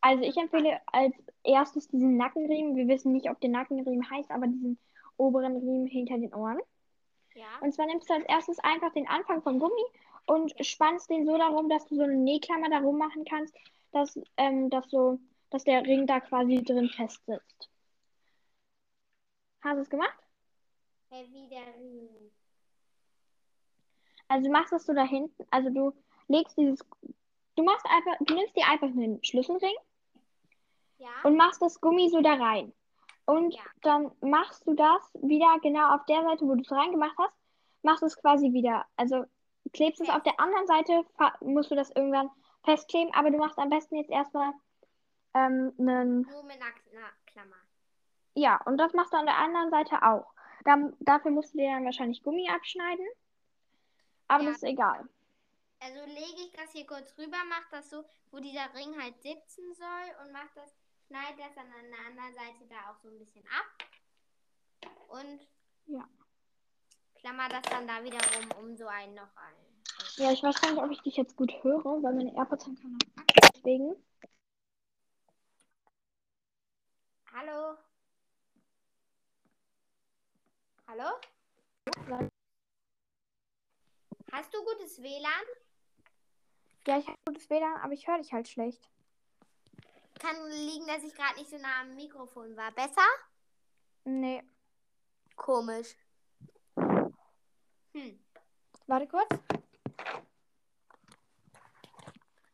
Also 0.00 0.24
ich 0.24 0.36
empfehle 0.36 0.80
als 0.86 1.14
erstes 1.44 1.88
diesen 1.88 2.16
Nackenriemen. 2.16 2.76
Wir 2.76 2.88
wissen 2.88 3.12
nicht, 3.12 3.28
ob 3.30 3.40
der 3.40 3.50
Nackenriemen 3.50 4.08
heißt, 4.10 4.30
aber 4.30 4.46
diesen 4.46 4.78
oberen 5.16 5.56
Riemen 5.56 5.86
hinter 5.86 6.16
den 6.16 6.32
Ohren. 6.32 6.58
Ja. 7.34 7.46
Und 7.60 7.74
zwar 7.74 7.86
nimmst 7.86 8.08
du 8.08 8.14
als 8.14 8.24
erstes 8.24 8.58
einfach 8.60 8.92
den 8.92 9.08
Anfang 9.08 9.42
vom 9.42 9.58
Gummi 9.58 9.84
und 10.26 10.54
spannst 10.64 11.10
den 11.10 11.26
so 11.26 11.36
darum, 11.36 11.68
dass 11.68 11.86
du 11.86 11.96
so 11.96 12.02
eine 12.02 12.16
Nähklammer 12.16 12.70
darum 12.70 12.98
machen 12.98 13.24
kannst, 13.24 13.54
dass, 13.92 14.18
ähm, 14.36 14.70
dass, 14.70 14.88
so, 14.88 15.18
dass 15.50 15.64
der 15.64 15.84
Ring 15.84 16.06
da 16.06 16.20
quasi 16.20 16.62
drin 16.62 16.88
fest 16.88 17.24
sitzt. 17.26 17.68
Hast 19.62 19.76
du 19.76 19.82
es 19.82 19.90
gemacht? 19.90 20.18
Hey, 21.10 21.28
wie 21.30 21.48
der 21.48 21.74
Riemen. 21.76 22.30
Also 24.28 24.46
du 24.46 24.52
machst 24.52 24.72
das 24.72 24.86
so 24.86 24.94
da 24.94 25.04
hinten, 25.04 25.44
also 25.50 25.70
du 25.70 25.92
legst 26.30 26.56
dieses, 26.56 26.84
du 27.56 27.62
machst 27.64 27.84
einfach, 27.86 28.16
du 28.20 28.34
nimmst 28.34 28.56
dir 28.56 28.66
einfach 28.68 28.86
einen 28.88 29.22
Schlüsselring 29.24 29.74
Ja. 30.98 31.08
und 31.24 31.36
machst 31.36 31.60
das 31.60 31.80
Gummi 31.80 32.08
so 32.08 32.20
da 32.20 32.34
rein. 32.34 32.72
Und 33.26 33.54
Ja. 33.54 33.62
dann 33.82 34.10
machst 34.20 34.66
du 34.66 34.74
das 34.74 35.12
wieder 35.14 35.58
genau 35.62 35.94
auf 35.94 36.04
der 36.06 36.22
Seite, 36.22 36.46
wo 36.46 36.54
du 36.54 36.62
es 36.62 36.70
reingemacht 36.72 37.16
hast, 37.18 37.34
machst 37.82 38.02
du 38.02 38.06
es 38.06 38.16
quasi 38.16 38.52
wieder. 38.52 38.86
Also 38.96 39.24
klebst 39.72 40.00
es 40.00 40.08
auf 40.08 40.22
der 40.22 40.38
anderen 40.40 40.66
Seite, 40.66 41.04
musst 41.40 41.70
du 41.70 41.74
das 41.74 41.90
irgendwann 41.90 42.30
festkleben, 42.64 43.12
aber 43.14 43.30
du 43.30 43.38
machst 43.38 43.58
am 43.58 43.70
besten 43.70 43.96
jetzt 43.96 44.10
erstmal 44.10 44.52
ähm, 45.34 45.72
einen, 45.78 46.22
Nur 46.22 46.42
mit 46.44 46.56
einer 46.56 46.70
Kla- 46.72 47.14
Klammer. 47.26 47.56
ja, 48.34 48.60
und 48.66 48.78
das 48.78 48.92
machst 48.94 49.12
du 49.12 49.16
an 49.16 49.26
der 49.26 49.38
anderen 49.38 49.70
Seite 49.70 50.02
auch. 50.02 50.32
Dann, 50.64 50.94
dafür 51.00 51.30
musst 51.30 51.54
du 51.54 51.58
dir 51.58 51.70
dann 51.72 51.84
wahrscheinlich 51.84 52.22
Gummi 52.22 52.48
abschneiden, 52.50 53.06
aber 54.28 54.42
Ja. 54.44 54.48
das 54.50 54.56
ist 54.58 54.64
egal. 54.68 55.08
Also 55.82 56.04
lege 56.04 56.42
ich 56.42 56.52
das 56.52 56.72
hier 56.72 56.86
kurz 56.86 57.16
rüber, 57.16 57.38
mach 57.48 57.66
das 57.70 57.88
so, 57.88 58.04
wo 58.30 58.38
dieser 58.38 58.72
Ring 58.74 59.00
halt 59.00 59.20
sitzen 59.22 59.74
soll 59.74 60.14
und 60.22 60.30
mach 60.32 60.52
das, 60.54 60.70
schneide 61.06 61.38
das 61.38 61.54
dann 61.54 61.72
an 61.72 61.90
der 61.90 62.06
anderen 62.06 62.34
Seite 62.34 62.66
da 62.68 62.90
auch 62.90 62.98
so 63.02 63.08
ein 63.08 63.18
bisschen 63.18 63.46
ab. 63.48 64.92
Und 65.08 65.40
Ja. 65.86 66.06
klammer 67.14 67.48
das 67.48 67.62
dann 67.62 67.88
da 67.88 68.04
wieder 68.04 68.18
rum, 68.18 68.50
um 68.58 68.76
so 68.76 68.86
einen 68.86 69.14
noch 69.14 69.34
ein. 69.36 69.54
Ja, 70.16 70.30
ich 70.32 70.42
weiß 70.42 70.60
gar 70.60 70.70
nicht, 70.70 70.82
ob 70.82 70.90
ich 70.90 71.00
dich 71.00 71.16
jetzt 71.16 71.34
gut 71.36 71.52
höre, 71.62 72.02
weil 72.02 72.12
meine 72.12 72.34
AirPods 72.36 72.66
haben 72.66 72.76
keine 72.76 72.98
deswegen. 73.54 73.96
Hallo? 77.32 77.78
Hallo? 80.86 81.10
Hast 84.32 84.54
du 84.54 84.62
gutes 84.64 85.00
WLAN? 85.02 85.69
Ja, 86.90 86.98
ich 86.98 87.06
habe 87.06 87.16
gutes 87.24 87.48
WLAN, 87.48 87.76
aber 87.82 87.92
ich 87.92 88.08
höre 88.08 88.18
dich 88.18 88.32
halt 88.32 88.48
schlecht. 88.48 88.90
Kann 90.18 90.34
liegen, 90.50 90.88
dass 90.88 91.04
ich 91.04 91.14
gerade 91.14 91.38
nicht 91.38 91.48
so 91.48 91.56
nah 91.56 91.82
am 91.82 91.94
Mikrofon 91.94 92.56
war. 92.56 92.72
Besser? 92.72 93.06
Nee. 94.04 94.42
Komisch. 95.36 95.94
Hm. 96.74 98.18
Warte 98.88 99.06
kurz. 99.06 99.28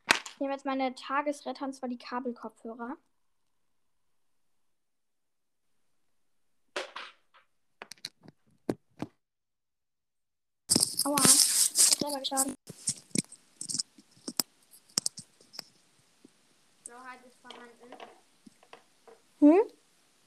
Ja, 0.07 0.15
nehme 0.39 0.53
jetzt 0.53 0.67
meine 0.67 0.95
Tagesretter, 0.95 1.65
und 1.65 1.73
zwar 1.73 1.89
die 1.89 1.97
Kabelkopfhörer. 1.97 2.99
Aua, 11.07 11.17
ich 11.25 11.25
hab 11.25 11.99
selber 11.99 12.19
geschlagen. 12.19 12.55
Blauheit 16.97 17.27
ist 17.27 17.36
vorhanden. 17.49 17.95
Hm? 19.41 19.61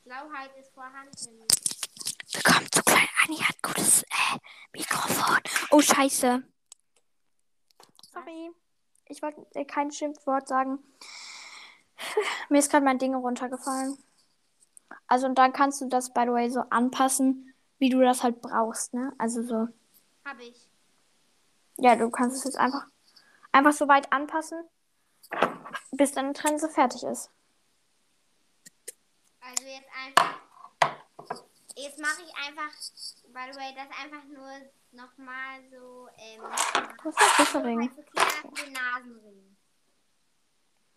Blauheit 0.03 0.55
ist 0.57 0.73
vorhanden. 0.73 1.47
Willkommen 2.33 2.71
zu 2.71 2.83
Klein 2.83 3.07
Anni 3.23 3.38
hat 3.38 3.61
gutes 3.61 4.03
äh, 4.03 4.38
Mikrofon. 4.73 5.39
Oh, 5.71 5.81
scheiße. 5.81 6.43
Sorry. 8.13 8.51
Ich 9.05 9.21
wollte 9.21 9.45
äh, 9.53 9.65
kein 9.65 9.91
Schimpfwort 9.91 10.47
sagen. 10.47 10.79
Mir 12.49 12.59
ist 12.59 12.71
gerade 12.71 12.85
mein 12.85 12.99
Ding 12.99 13.15
runtergefallen. 13.15 13.97
Also, 15.07 15.27
und 15.27 15.35
dann 15.35 15.53
kannst 15.53 15.81
du 15.81 15.88
das, 15.88 16.13
by 16.13 16.21
the 16.21 16.31
way, 16.31 16.49
so 16.49 16.61
anpassen, 16.69 17.53
wie 17.79 17.89
du 17.89 17.99
das 18.01 18.23
halt 18.23 18.41
brauchst, 18.41 18.93
ne? 18.93 19.13
Also 19.17 19.43
so. 19.43 19.67
Hab 20.23 20.39
ich. 20.39 20.69
Ja, 21.77 21.95
du 21.95 22.09
kannst 22.09 22.38
es 22.38 22.43
jetzt 22.43 22.57
einfach, 22.57 22.85
einfach 23.51 23.73
so 23.73 23.88
weit 23.88 24.11
anpassen, 24.11 24.63
bis 25.91 26.12
deine 26.13 26.34
Trense 26.34 26.69
fertig 26.69 27.03
ist. 27.03 27.29
Also 29.41 29.63
jetzt 29.63 29.89
einfach. 30.05 30.39
Jetzt 31.75 32.00
mache 32.00 32.22
ich 32.25 32.34
einfach, 32.36 32.75
by 33.34 33.51
the 33.51 33.58
way, 33.58 33.74
das 33.75 33.88
einfach 34.03 34.25
nur 34.25 34.51
nochmal 34.91 35.62
so, 35.72 36.08
ähm, 36.17 36.41
Das 37.03 37.15
ist 37.15 37.50
für 37.51 37.62
Kinder 37.62 37.89
für 37.89 38.65
den 38.65 38.74
Nasenring. 38.74 39.55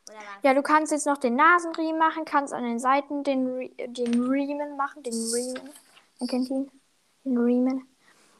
Oder 0.09 0.17
was? 0.19 0.43
Ja, 0.43 0.55
du 0.55 0.63
kannst 0.63 0.91
jetzt 0.91 1.07
noch 1.07 1.19
den 1.19 1.37
Nasenriemen 1.37 1.99
machen, 1.99 2.25
kannst 2.25 2.53
an 2.53 2.65
den 2.65 2.81
Seiten 2.81 3.23
den, 3.23 3.75
den 3.77 4.23
Riemen 4.29 4.77
machen, 4.77 5.03
den 5.05 5.13
Riemen. 5.15 5.71
Man 6.19 6.29
kennt 6.29 6.51
ihn. 6.51 6.71
Den 7.25 7.39
Riemen. 7.39 7.89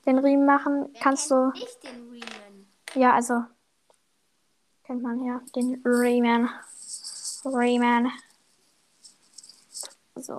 Den 0.05 0.19
Riemen 0.19 0.45
machen, 0.45 0.89
Wer 0.93 1.01
kannst 1.01 1.31
du. 1.31 1.51
nicht 1.51 1.83
den 1.85 2.11
Riemen? 2.11 2.73
Ja, 2.95 3.13
also. 3.15 3.45
Kennt 4.93 5.05
man 5.05 5.25
ja. 5.25 5.41
Den 5.57 5.81
Riemen. 5.87 6.51
Riemen. 7.47 8.13
So. 10.17 10.35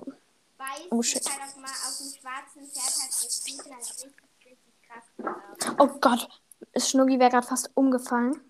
Weiß 0.56 0.86
Oh, 0.90 1.02
shit. 1.02 1.28
halt 1.28 1.40
auf 1.42 1.98
dem 1.98 2.20
schwarzen 2.20 2.64
Pferd 2.70 2.94
halt 3.02 3.24
richtig, 3.24 3.58
richtig 4.46 4.74
krass. 4.86 5.74
Oh 5.80 5.88
Gott. 6.00 6.28
Schnuggi 6.76 7.18
wäre 7.18 7.30
gerade 7.30 7.44
fast 7.48 7.68
umgefallen. 7.74 8.48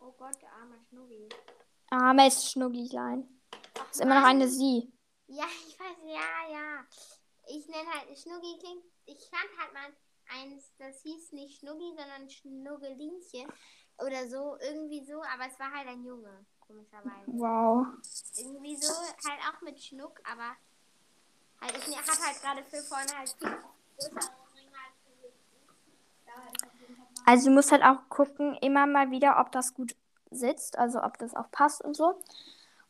Oh 0.00 0.12
Gott, 0.18 0.36
der 0.42 0.52
arme 0.52 0.76
Schnuggi. 0.90 1.30
Armes 1.88 2.50
Schnuggelein. 2.50 3.26
Ach, 3.78 3.90
Ist 3.90 4.02
immer 4.02 4.20
noch 4.20 4.28
eine. 4.28 4.46
Sie. 4.46 4.92
Ja, 5.28 5.46
ich 5.66 5.80
weiß, 5.80 5.96
ja, 6.04 6.52
ja. 6.52 6.84
Ich 7.46 7.66
nenne 7.68 7.88
halt 7.90 8.18
Schnuggi 8.18 8.58
klingt. 8.58 8.84
Ich 9.06 9.30
fand 9.30 9.48
halt 9.58 9.72
mal 9.72 9.92
eins, 10.38 10.64
das 10.78 11.00
hieß 11.02 11.32
nicht 11.32 11.58
Schnuggi, 11.60 11.88
sondern 11.96 12.28
Schnuggelinchen. 12.28 13.50
Oder 13.98 14.28
so, 14.28 14.56
irgendwie 14.60 15.04
so, 15.04 15.22
aber 15.22 15.46
es 15.46 15.58
war 15.58 15.72
halt 15.72 15.88
ein 15.88 16.04
Junge, 16.04 16.44
komischerweise. 16.66 17.26
Wow. 17.26 17.86
Irgendwie 18.36 18.76
so, 18.76 18.92
halt 18.92 19.40
auch 19.48 19.60
mit 19.62 19.80
Schnuck, 19.80 20.20
aber 20.24 20.56
halt, 21.60 21.76
ich 21.76 21.96
hab 21.96 22.26
halt 22.26 22.42
gerade 22.42 22.64
für 22.64 22.82
vorne 22.82 23.16
halt 23.16 23.28
viel 23.38 23.48
größere 23.96 24.32
Ringe 24.56 24.76
als 24.84 24.96
Also 27.24 27.48
du 27.48 27.54
musst 27.54 27.70
halt 27.70 27.82
auch 27.82 28.08
gucken, 28.08 28.56
immer 28.60 28.86
mal 28.86 29.10
wieder, 29.10 29.38
ob 29.38 29.52
das 29.52 29.74
gut 29.74 29.94
sitzt, 30.30 30.78
also 30.78 31.02
ob 31.02 31.18
das 31.18 31.34
auch 31.34 31.50
passt 31.50 31.82
und 31.82 31.94
so. 31.94 32.20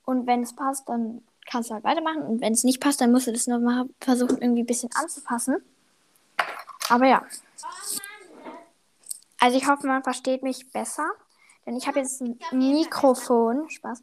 Und 0.04 0.26
wenn 0.26 0.42
es 0.42 0.54
passt, 0.54 0.88
dann 0.88 1.22
kannst 1.46 1.70
du 1.70 1.74
halt 1.74 1.84
weitermachen. 1.84 2.22
Und 2.22 2.40
wenn 2.40 2.52
es 2.52 2.64
nicht 2.64 2.80
passt, 2.80 3.00
dann 3.00 3.12
musst 3.12 3.26
du 3.26 3.32
das 3.32 3.46
nochmal 3.46 3.86
versuchen, 4.00 4.38
irgendwie 4.40 4.62
ein 4.62 4.66
bisschen 4.66 4.90
anzupassen. 4.94 5.56
Aber 6.88 7.06
ja. 7.06 7.22
Oh 7.24 8.11
Also 9.42 9.58
ich 9.58 9.66
hoffe, 9.66 9.88
man 9.88 10.04
versteht 10.04 10.44
mich 10.44 10.70
besser. 10.70 11.10
Denn 11.66 11.76
ich 11.76 11.88
habe 11.88 11.98
jetzt 11.98 12.20
ein 12.20 12.38
Mikrofon. 12.52 13.68
Spaß. 13.68 14.00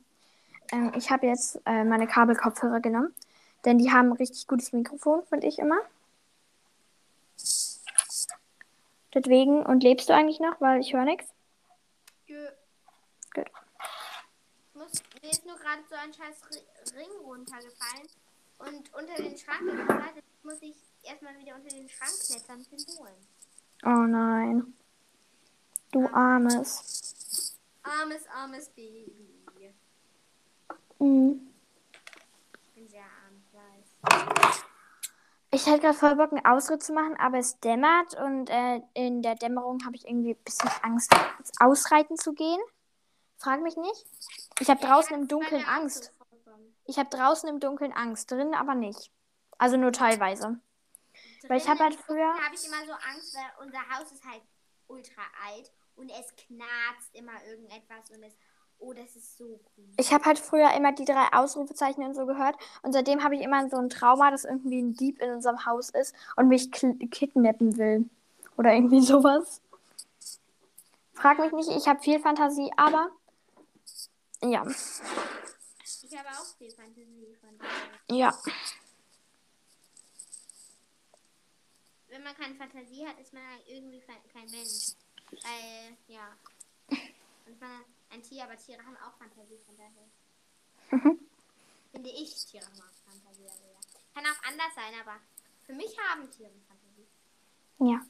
Ähm, 0.74 0.92
ich 0.98 1.10
habe 1.12 1.28
jetzt 1.28 1.62
äh, 1.66 1.86
meine 1.86 2.08
Kabelkopfhörer 2.08 2.82
genommen. 2.82 3.16
Denn 3.64 3.78
die 3.78 3.90
haben 3.90 4.10
ein 4.10 4.18
richtig 4.18 4.48
gutes 4.48 4.74
Mikrofon, 4.74 5.26
finde 5.28 5.48
ich 5.48 5.58
immer. 5.60 5.80
Deswegen, 9.14 9.66
und 9.66 9.82
lebst 9.82 10.10
du 10.10 10.14
eigentlich 10.14 10.42
noch? 10.42 10.60
Weil 10.60 10.82
ich 10.82 10.92
höre 10.94 11.06
nichts. 11.06 11.30
Jö. 12.28 12.48
Gut. 13.34 13.46
Ich 13.48 14.76
muss, 14.76 14.92
mir 15.22 15.32
ist 15.32 15.46
nur 15.46 15.56
gerade 15.56 15.82
so 15.90 15.96
ein 15.96 16.14
scheiß 16.14 16.44
Ri- 16.52 16.98
Ring 16.98 17.12
runtergefallen 17.24 18.08
und 18.60 18.94
unter 18.94 19.16
den 19.16 19.38
Schrank 19.38 19.62
geklettert. 19.62 20.16
Jetzt 20.16 20.44
muss 20.44 20.62
ich 20.62 20.76
erstmal 21.04 21.38
wieder 21.38 21.56
unter 21.56 21.70
den 21.70 21.88
Schrank 21.88 22.12
klettern 22.28 22.66
den 22.70 22.98
holen. 22.98 23.28
Oh 23.84 24.06
nein. 24.06 24.74
Du 25.92 26.08
armes. 26.14 27.58
Armes, 27.84 28.28
armes 28.28 28.70
Baby. 28.70 29.12
Mhm. 31.00 31.48
Ich 32.62 32.74
bin 32.74 32.88
sehr 32.90 33.02
arm, 33.02 33.42
ich 33.42 33.54
weiß. 33.54 34.64
Ich 35.52 35.66
hätte 35.66 35.80
gerade 35.80 35.98
voll 35.98 36.16
Bock, 36.16 36.32
einen 36.32 36.46
Ausritt 36.46 36.84
zu 36.84 36.94
machen, 36.94 37.16
aber 37.18 37.40
es 37.40 37.60
dämmert 37.60 38.14
und 38.16 38.50
äh, 38.50 38.82
in 38.94 39.22
der 39.24 39.36
Dämmerung 39.36 39.84
habe 39.86 39.96
ich 39.96 40.06
irgendwie 40.08 40.32
ein 40.36 40.44
bisschen 40.44 40.70
Angst, 40.84 41.12
Ausreiten 41.60 42.18
zu 42.18 42.34
gehen. 42.34 42.60
Frag 43.38 43.62
mich 43.62 43.78
nicht. 43.78 44.06
Ich 44.60 44.70
habe 44.70 44.86
draußen 44.86 45.16
im 45.16 45.28
Dunkeln 45.28 45.66
Angst. 45.66 46.12
Ich 46.86 47.00
habe 47.00 47.10
draußen 47.10 47.48
im 47.50 47.60
Dunkeln 47.60 47.94
Angst, 47.94 48.30
drin 48.30 48.54
aber 48.54 48.76
nicht. 48.76 49.12
Also 49.58 49.78
nur 49.78 49.92
teilweise. 49.92 50.60
Weil 51.48 51.58
ich 51.58 51.68
hab 51.68 51.80
halt 51.80 51.96
früher- 51.96 52.34
habe 52.34 52.54
ich 52.54 52.66
immer 52.68 52.86
so 52.86 52.92
Angst, 52.92 53.36
weil 53.36 53.66
unser 53.66 53.80
Haus 53.90 54.12
ist 54.12 54.24
halt 54.26 54.42
ultra 54.88 55.22
alt 55.48 55.72
und 56.00 56.10
es 56.10 56.34
knarzt 56.36 57.14
immer 57.14 57.44
irgendetwas 57.46 58.10
und 58.12 58.24
es. 58.24 58.34
Oh, 58.82 58.94
das 58.94 59.14
ist 59.18 59.38
so 59.38 59.60
gruselig. 59.76 59.96
Ich 59.98 60.14
habe 60.14 60.24
halt 60.24 60.40
früher 60.40 60.74
immer 60.74 60.94
die 60.94 61.04
drei 61.04 61.28
Ausrufezeichen 61.34 62.02
und 62.02 62.14
so 62.16 62.26
gehört 62.26 62.56
und 62.82 62.94
seitdem 62.94 63.22
habe 63.26 63.36
ich 63.36 63.42
immer 63.42 63.70
so 63.70 63.76
ein 63.76 63.90
Trauma, 63.90 64.32
dass 64.32 64.46
irgendwie 64.46 64.82
ein 64.82 64.94
Dieb 64.94 65.22
in 65.22 65.32
unserem 65.32 65.66
Haus 65.66 65.90
ist 65.90 66.16
und 66.38 66.48
mich 66.48 66.72
kidnappen 66.72 67.76
will. 67.78 68.10
Oder 68.56 68.74
irgendwie 68.74 69.02
sowas. 69.06 69.62
Frag 71.14 71.40
mich 71.40 71.52
nicht, 71.52 71.70
ich 71.72 71.90
habe 71.90 72.00
viel 72.00 72.22
Fantasie, 72.22 72.72
aber 72.78 73.10
ja, 74.42 74.66
Ich 74.66 76.18
habe 76.18 76.30
auch 76.30 76.58
viel 76.58 76.72
Fantasie 76.72 77.36
von 77.42 77.58
daher. 77.58 78.18
ja. 78.18 78.38
Wenn 82.08 82.24
man 82.24 82.34
keine 82.36 82.56
Fantasie 82.56 83.06
hat, 83.06 83.20
ist 83.20 83.34
man 83.34 83.44
halt 83.44 83.64
irgendwie 83.68 84.00
kein 84.00 84.50
Mensch. 84.50 84.96
Weil, 85.32 85.98
ja. 86.08 86.36
Und 87.46 87.60
man 87.60 87.84
ein 88.12 88.24
Tier, 88.24 88.44
aber 88.44 88.58
Tiere 88.58 88.84
haben 88.86 88.98
auch 88.98 89.14
Fantasie, 89.18 89.60
von 89.66 89.76
daher. 89.78 90.10
Mhm. 90.92 91.20
Finde 91.92 92.10
ich, 92.10 92.46
Tiere 92.46 92.66
haben 92.66 92.82
auch 92.82 93.12
Fantasie. 93.12 93.44
Also, 93.44 93.64
ja. 93.64 93.80
Kann 94.14 94.26
auch 94.26 94.44
anders 94.48 94.76
sein, 94.76 94.94
aber 95.02 95.20
für 95.66 95.74
mich 95.74 95.96
haben 96.00 96.30
Tiere 96.32 96.52
Fantasie. 96.68 97.08
Ja. 97.80 98.02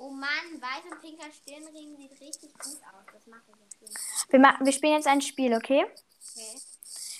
Oh 0.00 0.10
Mann, 0.10 0.60
weiß 0.60 0.92
und 0.92 1.00
pinker 1.00 1.30
Stirnring 1.32 1.96
sieht 1.96 2.20
richtig 2.20 2.52
gut 2.54 2.78
aus. 2.92 3.04
Das 3.12 3.26
mache 3.26 3.42
ich 3.48 3.54
auf 3.54 3.80
jeden 3.80 3.92
Fall. 3.92 4.30
Wir, 4.30 4.38
ma- 4.38 4.58
wir 4.60 4.72
spielen 4.72 4.94
jetzt 4.94 5.08
ein 5.08 5.20
Spiel, 5.20 5.54
okay? 5.54 5.84
Okay. 5.84 6.60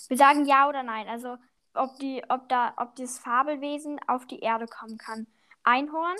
Wir 0.09 0.17
sagen 0.17 0.45
ja 0.47 0.69
oder 0.69 0.83
nein. 0.83 1.09
Also 1.09 1.38
ob 1.75 1.99
die, 1.99 2.23
ob 2.28 2.49
da, 2.49 2.75
ob 2.76 2.95
dieses 2.95 3.19
Fabelwesen 3.19 3.99
auf 4.09 4.26
die 4.26 4.40
Erde 4.40 4.67
kommen 4.67 4.97
kann. 4.97 5.26
Einhorn. 5.64 6.17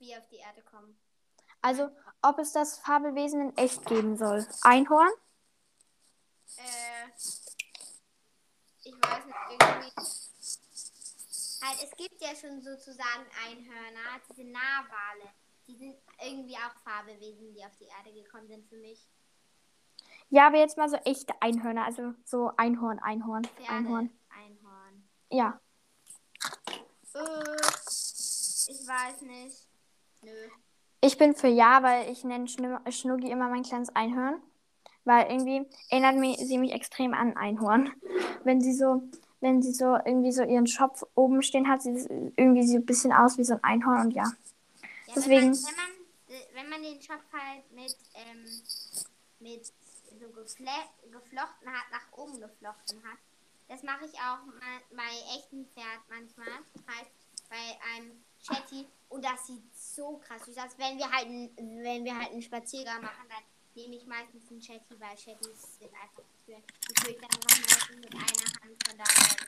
Wie 0.00 0.16
auf 0.16 0.26
die 0.28 0.36
Erde 0.36 0.62
kommen. 0.62 0.98
Also 1.62 1.90
ob 2.22 2.38
es 2.38 2.52
das 2.52 2.78
Fabelwesen 2.78 3.40
in 3.50 3.56
echt 3.56 3.84
geben 3.86 4.16
soll. 4.16 4.46
Einhorn. 4.62 5.10
Äh, 6.56 7.10
ich 8.82 8.94
weiß 8.94 9.26
nicht, 9.26 9.36
irgendwie. 9.50 9.92
Halt, 11.62 11.82
es 11.82 11.90
gibt 11.96 12.20
ja 12.22 12.34
schon 12.34 12.62
sozusagen 12.62 13.26
Einhörner, 13.46 14.20
diese 14.30 14.44
Narwale. 14.44 15.34
Die 15.66 15.76
sind 15.76 15.96
irgendwie 16.18 16.56
auch 16.56 16.74
Fabelwesen, 16.82 17.52
die 17.52 17.64
auf 17.64 17.76
die 17.76 17.84
Erde 17.84 18.12
gekommen 18.12 18.48
sind 18.48 18.66
für 18.68 18.78
mich. 18.78 19.06
Ja, 20.30 20.46
aber 20.46 20.58
jetzt 20.58 20.78
mal 20.78 20.88
so 20.88 20.96
echte 20.96 21.34
Einhörner. 21.42 21.84
Also 21.84 22.14
so 22.24 22.52
Einhorn, 22.56 22.98
Einhorn, 23.00 23.44
Pferde, 23.44 23.70
Einhorn. 23.70 24.10
Einhorn. 24.30 25.08
Ja. 25.28 25.60
Äh, 27.14 27.56
ich 28.66 28.86
weiß 28.86 29.20
nicht. 29.22 29.69
Nö. 30.22 30.48
Ich 31.02 31.16
bin 31.16 31.34
für 31.34 31.48
ja, 31.48 31.82
weil 31.82 32.10
ich 32.10 32.24
nenne 32.24 32.46
Schnu- 32.46 32.90
Schnuggi 32.90 33.30
immer 33.30 33.48
mein 33.48 33.62
kleines 33.62 33.88
Einhorn. 33.96 34.42
Weil 35.04 35.30
irgendwie 35.30 35.66
erinnert 35.88 36.16
mich, 36.16 36.36
sie 36.36 36.58
mich 36.58 36.72
extrem 36.72 37.14
an 37.14 37.36
Einhorn. 37.36 37.90
Wenn 38.44 38.60
sie 38.60 38.72
so, 38.74 39.02
wenn 39.40 39.62
sie 39.62 39.72
so 39.72 39.96
irgendwie 40.04 40.32
so 40.32 40.42
ihren 40.42 40.66
Schopf 40.66 41.02
oben 41.14 41.42
stehen 41.42 41.68
hat, 41.68 41.82
sieht 41.82 41.96
es 41.96 42.06
irgendwie 42.06 42.66
so 42.66 42.76
ein 42.76 42.84
bisschen 42.86 43.12
aus 43.12 43.36
wie 43.38 43.44
so 43.44 43.54
ein 43.54 43.64
Einhorn 43.64 44.00
und 44.06 44.10
ja. 44.12 44.24
Ja, 44.24 45.14
Deswegen- 45.14 45.52
Wenn 45.52 45.62
man, 45.62 45.64
wenn 45.64 45.76
man, 45.76 46.40
äh, 46.40 46.54
wenn 46.54 46.68
man 46.70 46.82
den 46.82 47.00
Shop 47.02 47.20
halt 47.32 47.70
mit, 47.72 47.96
ähm, 48.14 48.44
mit 49.40 49.66
so 49.66 50.28
geflochten 50.28 51.68
hat, 51.72 51.90
nach 51.92 52.12
oben 52.18 52.40
geflochten 52.40 53.02
hat. 53.04 53.18
Das 53.68 53.82
mache 53.82 54.04
ich 54.06 54.14
auch 54.14 54.44
mal 54.46 54.80
bei 54.90 55.36
echten 55.38 55.66
Pferd 55.74 56.00
manchmal, 56.08 56.58
halt 56.88 57.08
bei 57.48 57.78
einem 57.94 58.12
Chatty. 58.42 58.86
Und 59.08 59.24
das 59.24 59.46
sieht 59.46 59.62
so 59.74 60.18
krass 60.18 60.42
aus. 60.42 60.78
Wenn 60.78 60.98
wir 60.98 61.10
halt, 61.10 61.26
wenn 61.26 62.04
wir 62.04 62.16
halt 62.16 62.30
einen 62.30 62.42
Spaziergang 62.42 63.02
machen, 63.02 63.26
dann 63.28 63.42
nehme 63.74 63.96
ich 63.96 64.06
meistens 64.06 64.50
einen 64.50 64.60
Chatty, 64.60 65.00
weil 65.00 65.16
Chattys 65.16 65.78
sind 65.78 65.92
einfach 65.92 66.22
schön. 66.46 66.62
Die 66.88 67.00
führe 67.00 67.12
ich 67.12 67.20
dann 67.20 67.30
meistens 67.44 67.96
mit 67.96 68.14
einer 68.14 68.22
Hand 68.22 68.88
von 68.88 68.98
daher. 68.98 69.40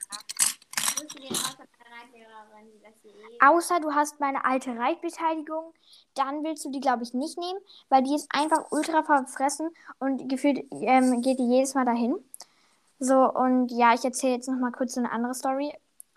Außer 3.41 3.81
du 3.81 3.93
hast 3.93 4.21
meine 4.21 4.45
alte 4.45 4.77
Reitbeteiligung, 4.77 5.73
dann 6.15 6.45
willst 6.45 6.65
du 6.65 6.71
die, 6.71 6.81
glaube 6.81 7.03
ich, 7.03 7.13
nicht 7.13 7.39
nehmen, 7.39 7.59
weil 7.89 8.03
die 8.03 8.15
ist 8.15 8.29
einfach 8.33 8.71
ultra 8.71 9.03
verfressen 9.03 9.71
und 9.99 10.29
gefühlt 10.29 10.65
ähm, 10.71 11.23
geht 11.23 11.39
die 11.39 11.49
jedes 11.49 11.75
Mal 11.75 11.85
dahin. 11.85 12.17
So, 12.99 13.29
und 13.29 13.73
ja, 13.73 13.95
ich 13.95 14.05
erzähle 14.05 14.35
jetzt 14.35 14.49
noch 14.49 14.59
mal 14.59 14.71
kurz 14.71 14.97
eine 14.97 15.11
andere 15.11 15.35
Story. 15.35 15.73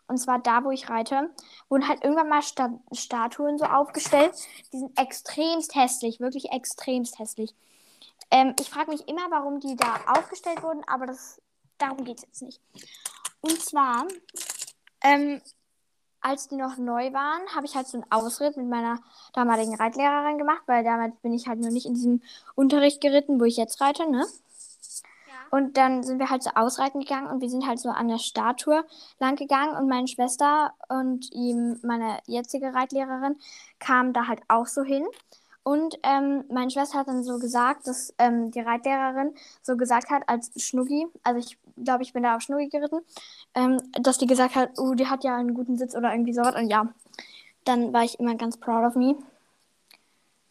Und 0.07 0.17
zwar 0.17 0.39
da, 0.39 0.63
wo 0.63 0.71
ich 0.71 0.89
reite, 0.89 1.29
wurden 1.67 1.87
halt 1.87 2.03
irgendwann 2.03 2.29
mal 2.29 2.41
Sta 2.41 2.79
Statuen 2.91 3.57
so 3.57 3.65
aufgestellt. 3.65 4.33
Die 4.71 4.77
sind 4.77 4.99
extremst 4.99 5.75
hässlich, 5.75 6.19
wirklich 6.19 6.51
extremst 6.51 7.17
hässlich. 7.17 7.55
Ähm, 8.31 8.55
ich 8.59 8.69
frage 8.69 8.91
mich 8.91 9.07
immer, 9.07 9.29
warum 9.29 9.59
die 9.59 9.75
da 9.75 9.99
aufgestellt 10.07 10.61
wurden, 10.63 10.83
aber 10.87 11.05
das, 11.05 11.41
darum 11.77 12.03
geht 12.03 12.17
es 12.17 12.23
jetzt 12.23 12.41
nicht. 12.41 12.61
Und 13.41 13.61
zwar, 13.61 14.07
ähm, 15.01 15.41
als 16.21 16.47
die 16.47 16.55
noch 16.55 16.77
neu 16.77 17.13
waren, 17.13 17.41
habe 17.55 17.65
ich 17.65 17.75
halt 17.75 17.87
so 17.87 17.97
einen 17.97 18.11
Ausritt 18.11 18.57
mit 18.57 18.67
meiner 18.67 18.99
damaligen 19.33 19.75
Reitlehrerin 19.75 20.39
gemacht, 20.39 20.63
weil 20.65 20.83
damals 20.83 21.15
bin 21.21 21.33
ich 21.33 21.47
halt 21.47 21.59
noch 21.59 21.69
nicht 21.69 21.85
in 21.85 21.93
diesem 21.93 22.23
Unterricht 22.55 22.99
geritten, 22.99 23.39
wo 23.39 23.43
ich 23.43 23.57
jetzt 23.57 23.79
reite, 23.79 24.09
ne? 24.09 24.25
Und 25.51 25.77
dann 25.77 26.03
sind 26.03 26.19
wir 26.19 26.29
halt 26.29 26.43
so 26.43 26.51
ausreiten 26.55 27.01
gegangen 27.01 27.27
und 27.27 27.41
wir 27.41 27.49
sind 27.49 27.67
halt 27.67 27.79
so 27.79 27.89
an 27.89 28.07
der 28.07 28.17
Statue 28.17 28.83
lang 29.19 29.35
gegangen 29.35 29.75
und 29.77 29.87
meine 29.87 30.07
Schwester 30.07 30.73
und 30.89 31.31
ihm, 31.33 31.79
meine 31.83 32.19
jetzige 32.27 32.73
Reitlehrerin, 32.73 33.37
kamen 33.79 34.13
da 34.13 34.27
halt 34.27 34.41
auch 34.47 34.67
so 34.67 34.83
hin. 34.83 35.05
Und 35.67 35.97
ähm, 36.03 36.43
meine 36.51 36.69
Schwester 36.69 36.99
hat 36.99 37.07
dann 37.07 37.23
so 37.23 37.39
gesagt, 37.39 37.87
dass 37.87 38.13
ähm, 38.19 38.51
die 38.51 38.59
Reitlehrerin 38.59 39.33
so 39.63 39.75
gesagt 39.75 40.11
hat, 40.11 40.21
als 40.27 40.51
Schnuggi, 40.63 41.07
also 41.23 41.39
ich 41.39 41.57
glaube, 41.83 42.03
ich 42.03 42.13
bin 42.13 42.21
da 42.21 42.35
auf 42.35 42.43
Schnuggi 42.43 42.69
geritten, 42.69 42.99
ähm, 43.55 43.77
dass 43.99 44.19
die 44.19 44.27
gesagt 44.27 44.55
hat, 44.55 44.77
oh, 44.77 44.93
die 44.93 45.07
hat 45.07 45.23
ja 45.23 45.35
einen 45.35 45.55
guten 45.55 45.75
Sitz 45.75 45.95
oder 45.95 46.11
irgendwie 46.11 46.33
sowas. 46.33 46.55
Und 46.55 46.69
ja, 46.69 46.93
dann 47.63 47.93
war 47.93 48.03
ich 48.03 48.19
immer 48.19 48.35
ganz 48.35 48.57
proud 48.57 48.85
of 48.85 48.95
me. 48.95 49.15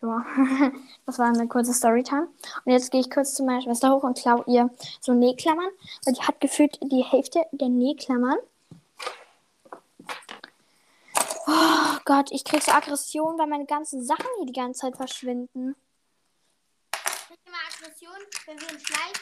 Ja, 0.04 0.22
das 1.06 1.18
war 1.18 1.28
eine 1.28 1.48
kurze 1.48 1.72
Storytime. 1.72 2.28
Und 2.64 2.72
jetzt 2.72 2.90
gehe 2.90 3.00
ich 3.00 3.10
kurz 3.10 3.34
zu 3.34 3.42
meiner 3.42 3.62
Schwester 3.62 3.90
hoch 3.90 4.02
und 4.02 4.18
klaue 4.18 4.44
ihr 4.46 4.68
so 5.00 5.14
Nähklammern, 5.14 5.70
weil 6.04 6.12
die 6.12 6.20
hat 6.20 6.42
gefühlt 6.42 6.78
die 6.82 7.02
Hälfte 7.02 7.46
der 7.52 7.70
Nähklammern. 7.70 8.36
Oh 11.46 11.98
Gott, 12.04 12.30
ich 12.32 12.44
krieg 12.44 12.62
so 12.62 12.72
Aggression, 12.72 13.38
weil 13.38 13.46
meine 13.46 13.64
ganzen 13.64 14.04
Sachen 14.04 14.26
hier 14.36 14.46
die 14.46 14.52
ganze 14.52 14.80
Zeit 14.80 14.96
verschwinden. 14.96 15.74
Ich 16.92 17.26
kriege 17.26 17.40
immer 17.46 17.56
Aggression, 17.66 18.16
wenn 18.46 18.60
wir 18.60 18.68
einen 18.68 18.80
Schleich 18.80 19.12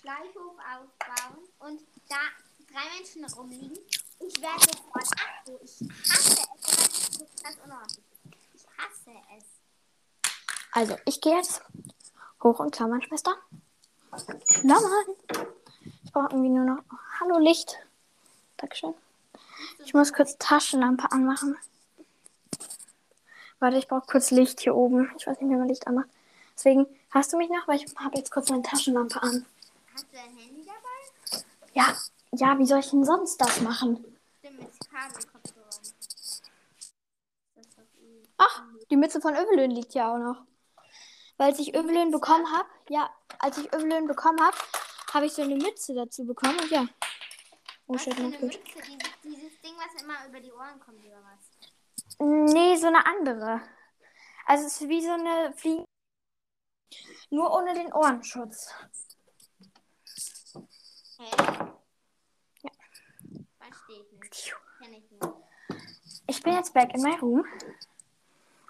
Schleichhof 0.00 0.56
aufbauen 0.58 1.48
und 1.60 1.80
da 2.08 2.16
drei 2.70 2.84
Menschen 2.96 3.24
rumliegen. 3.34 3.78
Ich 4.20 4.40
werde 4.42 4.60
sofort 4.60 5.08
aggro. 5.16 5.58
Ich 5.62 5.80
hasse 6.10 6.42
es. 6.60 7.18
Ich 8.54 8.66
hasse 8.76 9.12
es. 9.36 9.57
Also, 10.72 10.96
ich 11.06 11.20
gehe 11.20 11.36
jetzt 11.36 11.62
hoch 12.42 12.60
und 12.60 12.74
klammern, 12.74 13.02
Schwester. 13.02 13.34
Klammern. 14.46 15.04
Ich 16.04 16.12
brauche 16.12 16.28
irgendwie 16.30 16.50
nur 16.50 16.64
noch. 16.64 16.82
Hallo, 17.20 17.38
Licht. 17.38 17.78
Dankeschön. 18.56 18.94
Ich 19.84 19.94
muss 19.94 20.12
kurz 20.12 20.36
Taschenlampe 20.38 21.10
anmachen. 21.10 21.56
Warte, 23.60 23.76
ich 23.76 23.88
brauche 23.88 24.06
kurz 24.06 24.30
Licht 24.30 24.60
hier 24.60 24.74
oben. 24.74 25.10
Ich 25.18 25.26
weiß 25.26 25.40
nicht, 25.40 25.50
wie 25.50 25.56
man 25.56 25.68
Licht 25.68 25.86
anmacht. 25.86 26.08
Deswegen, 26.54 26.86
hast 27.10 27.32
du 27.32 27.36
mich 27.36 27.48
noch? 27.48 27.66
Weil 27.66 27.76
ich 27.76 27.86
habe 27.96 28.16
jetzt 28.16 28.30
kurz 28.30 28.50
meine 28.50 28.62
Taschenlampe 28.62 29.22
an. 29.22 29.46
Hast 29.92 30.04
du 30.04 30.16
dein 30.16 30.36
Handy 30.36 30.64
dabei? 30.64 31.44
Ja, 31.74 31.96
ja, 32.32 32.58
wie 32.58 32.66
soll 32.66 32.80
ich 32.80 32.90
denn 32.90 33.04
sonst 33.04 33.40
das 33.40 33.60
machen? 33.60 34.04
Stimmt, 34.38 34.60
mit 34.60 34.70
Kabelkopfhörern. 34.90 35.68
Ach, 38.36 38.62
die 38.90 38.96
Mütze 38.96 39.20
von 39.20 39.34
Övelön 39.34 39.70
liegt 39.70 39.94
ja 39.94 40.12
auch 40.12 40.18
noch. 40.18 40.42
Weil 41.38 41.50
als 41.50 41.58
ich 41.58 41.74
Övelön 41.74 42.10
bekommen 42.10 42.52
habe, 42.52 42.68
ja, 42.90 43.10
als 43.38 43.56
ich 43.58 43.72
Övelön 43.72 44.06
bekommen 44.06 44.40
habe, 44.40 44.56
habe 45.14 45.26
ich 45.26 45.32
so 45.32 45.42
eine 45.42 45.56
Mütze 45.56 45.94
dazu 45.94 46.26
bekommen 46.26 46.58
und 46.60 46.70
ja. 46.70 46.86
Oh 47.86 47.94
Was 47.94 48.02
shit, 48.02 48.18
eine 48.18 48.30
gut. 48.32 48.42
Mütze? 48.42 48.58
Dieses, 49.24 49.60
Ding, 49.62 49.74
was 49.76 50.02
immer 50.02 50.26
über 50.28 50.40
die 50.40 50.52
Ohren 50.52 50.78
kommt, 50.80 51.04
oder 51.04 51.22
was? 51.22 52.52
Nee, 52.52 52.76
so 52.76 52.88
eine 52.88 53.06
andere. 53.06 53.62
Also 54.46 54.66
es 54.66 54.80
ist 54.80 54.88
wie 54.88 55.00
so 55.00 55.12
eine 55.12 55.52
Fliege. 55.54 55.84
Nur 57.30 57.52
ohne 57.54 57.74
den 57.74 57.92
Ohrenschutz. 57.92 58.74
Hä? 61.18 61.30
Ja. 62.62 62.70
Verstehe 63.58 64.00
ich 64.00 64.12
nicht. 64.12 64.56
Kenn 64.80 64.94
ich 64.94 65.10
nicht. 65.10 65.24
Ich 66.26 66.42
bin 66.42 66.54
jetzt 66.54 66.74
back 66.74 66.94
in 66.94 67.02
my 67.02 67.14
room. 67.16 67.44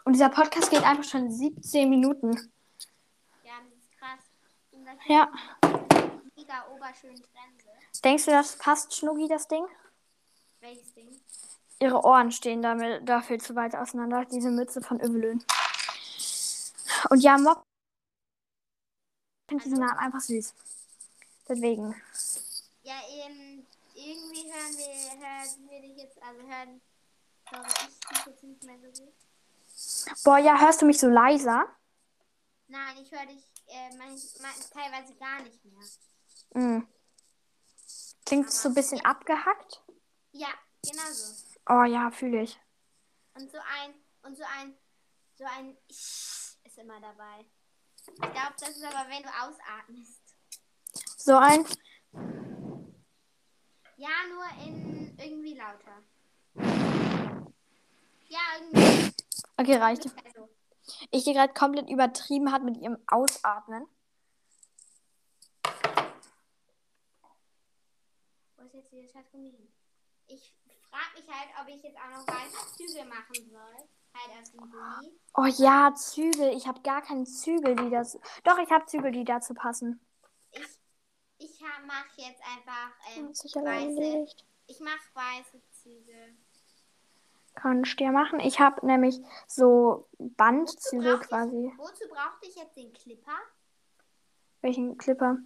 Und 0.05 0.13
dieser 0.15 0.29
Podcast 0.29 0.71
geht 0.71 0.83
einfach 0.83 1.05
schon 1.05 1.31
17 1.31 1.91
Minuten. 1.91 2.53
Ja, 3.45 3.53
das 3.69 3.79
ist 3.79 3.93
krass. 3.99 4.21
Und 4.71 4.78
das 4.78 4.78
Ja. 5.07 5.31
mega 6.37 6.67
oberschön 6.75 7.15
Trense. 7.15 7.69
Denkst 8.05 8.25
du, 8.27 8.31
das 8.31 8.57
passt 8.57 8.95
Schnuggi, 8.95 9.29
das 9.29 9.49
Ding? 9.49 9.67
Welches 10.61 10.93
Ding? 10.95 11.09
Ihre 11.81 12.05
Ohren 12.05 12.33
stehen 12.33 12.63
damit, 12.63 13.09
dafür 13.09 13.39
zu 13.39 13.55
weit 13.55 13.75
auseinander. 13.77 14.25
Diese 14.25 14.51
Mütze 14.51 14.83
von 14.83 15.01
Övelön. 15.01 15.45
Und 17.11 17.21
ja, 17.21 17.39
Mob. 17.39 17.63
Ich 19.47 19.51
finde 19.51 19.65
diesen 19.65 19.79
Namen 19.79 19.99
einfach 19.99 20.21
süß. 20.21 20.55
Deswegen. 21.49 21.95
Ja, 22.83 22.95
ähm, 23.11 23.67
irgendwie 23.95 24.53
hören 24.53 24.77
wir, 24.77 25.27
hören 25.27 25.71
wir 25.71 25.81
dich 25.81 25.97
jetzt, 25.97 26.23
also 26.23 26.41
hören, 26.43 26.81
höre 27.51 27.67
ich 27.67 28.09
dich 28.09 28.27
jetzt 28.27 28.43
nicht 28.43 28.65
mehr 28.65 28.79
so 28.79 29.03
gut. 29.03 29.15
Boah, 30.25 30.39
ja, 30.39 30.61
hörst 30.61 30.83
du 30.83 30.87
mich 30.87 30.99
so 30.99 31.09
leiser? 31.09 31.67
Nein, 32.67 32.97
ich 33.01 33.11
höre 33.11 33.27
dich 33.27 33.48
äh, 33.69 33.91
teilweise 34.73 35.15
gar 35.17 35.43
nicht 35.43 35.65
mehr. 35.65 35.81
Mhm. 36.55 36.89
Klingt 38.25 38.51
so 38.51 38.69
ein 38.69 38.75
bisschen 38.75 39.05
abgehackt? 39.05 39.83
Ja, 40.33 40.49
genau 40.83 41.11
so. 41.11 41.35
Oh 41.69 41.85
ja, 41.85 42.11
fühle 42.11 42.43
ich. 42.43 42.59
Und 43.35 43.51
so 43.51 43.59
ein, 43.59 43.95
und 44.23 44.37
so 44.37 44.45
ein, 44.59 44.75
so 45.37 45.45
ein 45.45 45.77
ist 45.89 46.79
immer 46.79 47.01
dabei. 47.01 47.47
Ich 48.07 48.15
glaube, 48.15 48.55
das 48.59 48.71
ist 48.71 48.85
aber, 48.85 49.09
wenn 49.09 49.23
du 49.23 49.29
ausatmest. 49.29 50.23
So 51.17 51.37
ein. 51.37 51.65
Ja, 53.97 54.09
nur 54.29 54.67
in 54.67 55.19
irgendwie 55.19 55.55
lauter. 55.55 56.03
Ja, 58.29 58.41
irgendwie. 58.61 59.13
Okay, 59.57 59.77
reicht. 59.77 60.07
Also, 60.25 60.49
Ich 61.11 61.25
die 61.25 61.33
gerade 61.33 61.53
komplett 61.53 61.91
übertrieben 61.91 62.53
hat 62.53 62.63
mit 62.63 62.77
ihrem 62.77 62.99
Ausatmen. 63.07 63.87
wo 68.57 68.65
ist 68.65 68.75
jetzt 68.75 68.93
dieser 68.93 69.09
Schatzgummi 69.09 69.51
hin? 69.51 69.69
Ich 70.27 70.55
frage 70.91 71.21
mich 71.21 71.29
halt, 71.29 71.49
ob 71.61 71.69
ich 71.69 71.83
jetzt 71.83 71.97
auch 71.97 72.11
noch 72.11 72.27
weiße 72.27 72.77
Zügel 72.77 73.05
machen 73.07 73.51
soll. 73.51 73.89
Halt 74.15 74.41
aus 74.41 74.51
dem 74.51 74.61
Gummi. 74.61 75.19
Oh 75.35 75.45
ja, 75.45 75.95
Zügel. 75.95 76.57
Ich 76.57 76.67
habe 76.67 76.81
gar 76.83 77.03
keine 77.03 77.25
Zügel, 77.25 77.77
die 77.77 77.91
das. 77.91 78.19
Doch, 78.45 78.59
ich 78.59 78.71
habe 78.71 78.87
Zügel, 78.87 79.13
die 79.13 79.25
dazu 79.25 79.55
passen. 79.55 80.01
Ich, 80.51 80.81
ich 81.39 81.61
mache 81.87 82.09
jetzt 82.17 82.43
einfach 82.43 82.93
ähm, 83.17 83.29
weiße. 83.29 84.27
Ich 84.67 84.81
mache 84.81 85.15
weiße 85.15 85.63
Zügel. 85.71 86.37
Kannst 87.61 87.99
du 87.99 88.05
ja 88.05 88.13
machen. 88.13 88.39
Ich 88.39 88.61
habe 88.61 88.87
nämlich 88.87 89.21
so 89.49 90.09
ich- 90.19 90.37
quasi. 90.37 91.73
Wozu 91.77 92.09
brauchte 92.09 92.47
ich 92.47 92.55
jetzt 92.55 92.77
den 92.77 92.93
Clipper? 92.93 93.37
Welchen 94.61 94.97
Clipper? 94.97 95.39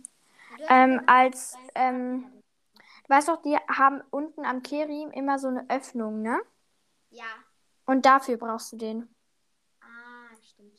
Ähm, 0.69 1.01
als, 1.07 1.57
ähm, 1.75 2.31
du 2.75 3.09
weißt 3.09 3.29
doch, 3.29 3.41
die 3.41 3.57
haben 3.57 4.03
unten 4.11 4.45
am 4.45 4.63
Kerim 4.63 5.11
immer 5.11 5.39
so 5.39 5.49
eine 5.49 5.65
Öffnung, 5.71 6.21
ne? 6.21 6.39
Ja. 7.09 7.25
Und 7.87 8.05
dafür 8.05 8.37
brauchst 8.37 8.73
du 8.73 8.77
den. 8.77 9.15
Ah, 9.81 10.37
stimmt. 10.43 10.79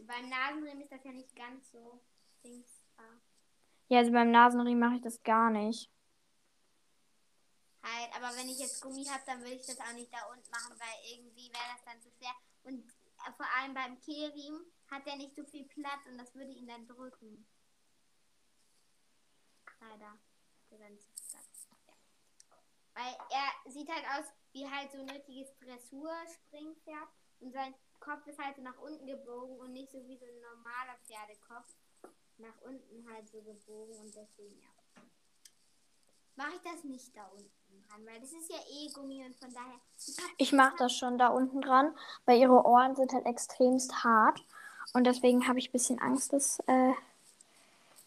Beim 0.00 0.28
Nasenriemen 0.28 0.82
ist 0.82 0.92
das 0.92 1.04
ja 1.04 1.12
nicht 1.12 1.34
ganz 1.34 1.70
so 1.72 2.00
Dings. 2.44 2.86
Ah. 2.98 3.02
Ja, 3.88 4.00
also 4.00 4.12
beim 4.12 4.30
Nasenriemen 4.30 4.80
mache 4.80 4.96
ich 4.96 5.02
das 5.02 5.22
gar 5.22 5.48
nicht. 5.48 5.90
Halt, 7.82 8.14
aber 8.14 8.36
wenn 8.36 8.48
ich 8.48 8.58
jetzt 8.58 8.82
Gummi 8.82 9.04
habe, 9.06 9.22
dann 9.24 9.40
würde 9.40 9.54
ich 9.54 9.66
das 9.66 9.80
auch 9.80 9.92
nicht 9.92 10.12
da 10.12 10.26
unten 10.30 10.50
machen, 10.50 10.78
weil 10.78 11.12
irgendwie 11.12 11.50
wäre 11.52 11.64
das 11.72 11.84
dann 11.84 12.00
zu 12.02 12.10
schwer. 12.10 12.34
Und 12.64 12.86
äh, 13.26 13.32
vor 13.36 13.46
allem 13.56 13.74
beim 13.74 13.98
Kerim 14.00 14.60
hat 14.90 15.06
er 15.06 15.16
nicht 15.16 15.34
so 15.34 15.44
viel 15.44 15.64
Platz 15.64 16.06
und 16.06 16.18
das 16.18 16.34
würde 16.34 16.52
ihn 16.52 16.66
dann 16.66 16.86
drücken. 16.86 17.46
Leider. 19.80 20.18
Weil 22.94 23.16
er 23.30 23.72
sieht 23.72 23.88
halt 23.88 24.04
aus 24.18 24.30
wie 24.52 24.68
halt 24.68 24.92
so 24.92 24.98
ein 24.98 25.08
richtiges 25.08 25.56
Dressur-Springpferd 25.58 27.08
und 27.40 27.52
sein 27.52 27.74
Kopf 27.98 28.26
ist 28.26 28.38
halt 28.38 28.56
so 28.56 28.62
nach 28.62 28.78
unten 28.78 29.06
gebogen 29.06 29.58
und 29.58 29.72
nicht 29.72 29.90
so 29.90 30.06
wie 30.06 30.16
so 30.18 30.26
ein 30.26 30.40
normaler 30.40 30.98
Pferdekopf. 31.06 31.74
Nach 32.38 32.60
unten 32.62 33.08
halt 33.10 33.28
so 33.28 33.42
gebogen 33.42 33.96
und 33.96 34.14
deswegen 34.14 34.60
ja. 34.60 34.79
Mache 36.36 36.52
ich 36.56 36.62
das 36.62 36.84
nicht 36.84 37.14
da 37.16 37.24
unten 37.26 37.82
dran, 37.88 38.06
weil 38.06 38.20
das 38.20 38.32
ist 38.32 38.50
ja 38.50 38.58
eh 38.70 38.88
Gummi 38.92 39.24
und 39.24 39.36
von 39.36 39.52
daher. 39.52 39.80
Ich 40.38 40.52
mache 40.52 40.76
das 40.78 40.92
schon 40.94 41.18
da 41.18 41.28
unten 41.28 41.60
dran, 41.60 41.94
weil 42.24 42.38
ihre 42.38 42.64
Ohren 42.64 42.96
sind 42.96 43.12
halt 43.12 43.26
extremst 43.26 44.04
hart. 44.04 44.42
Und 44.92 45.04
deswegen 45.04 45.46
habe 45.46 45.58
ich 45.58 45.68
ein 45.68 45.72
bisschen 45.72 46.00
Angst, 46.00 46.32
dass 46.32 46.58
äh, 46.66 46.92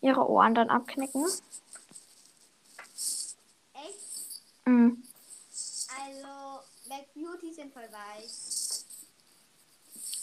ihre 0.01 0.27
Ohren 0.27 0.55
dann 0.55 0.69
abknicken. 0.69 1.25
Echt? 3.73 3.99
Mhm. 4.65 5.03
Also, 6.01 6.63
Black 6.85 7.13
Beauty 7.13 7.53
sind 7.53 7.73
voll 7.73 7.89
weich. 7.91 8.83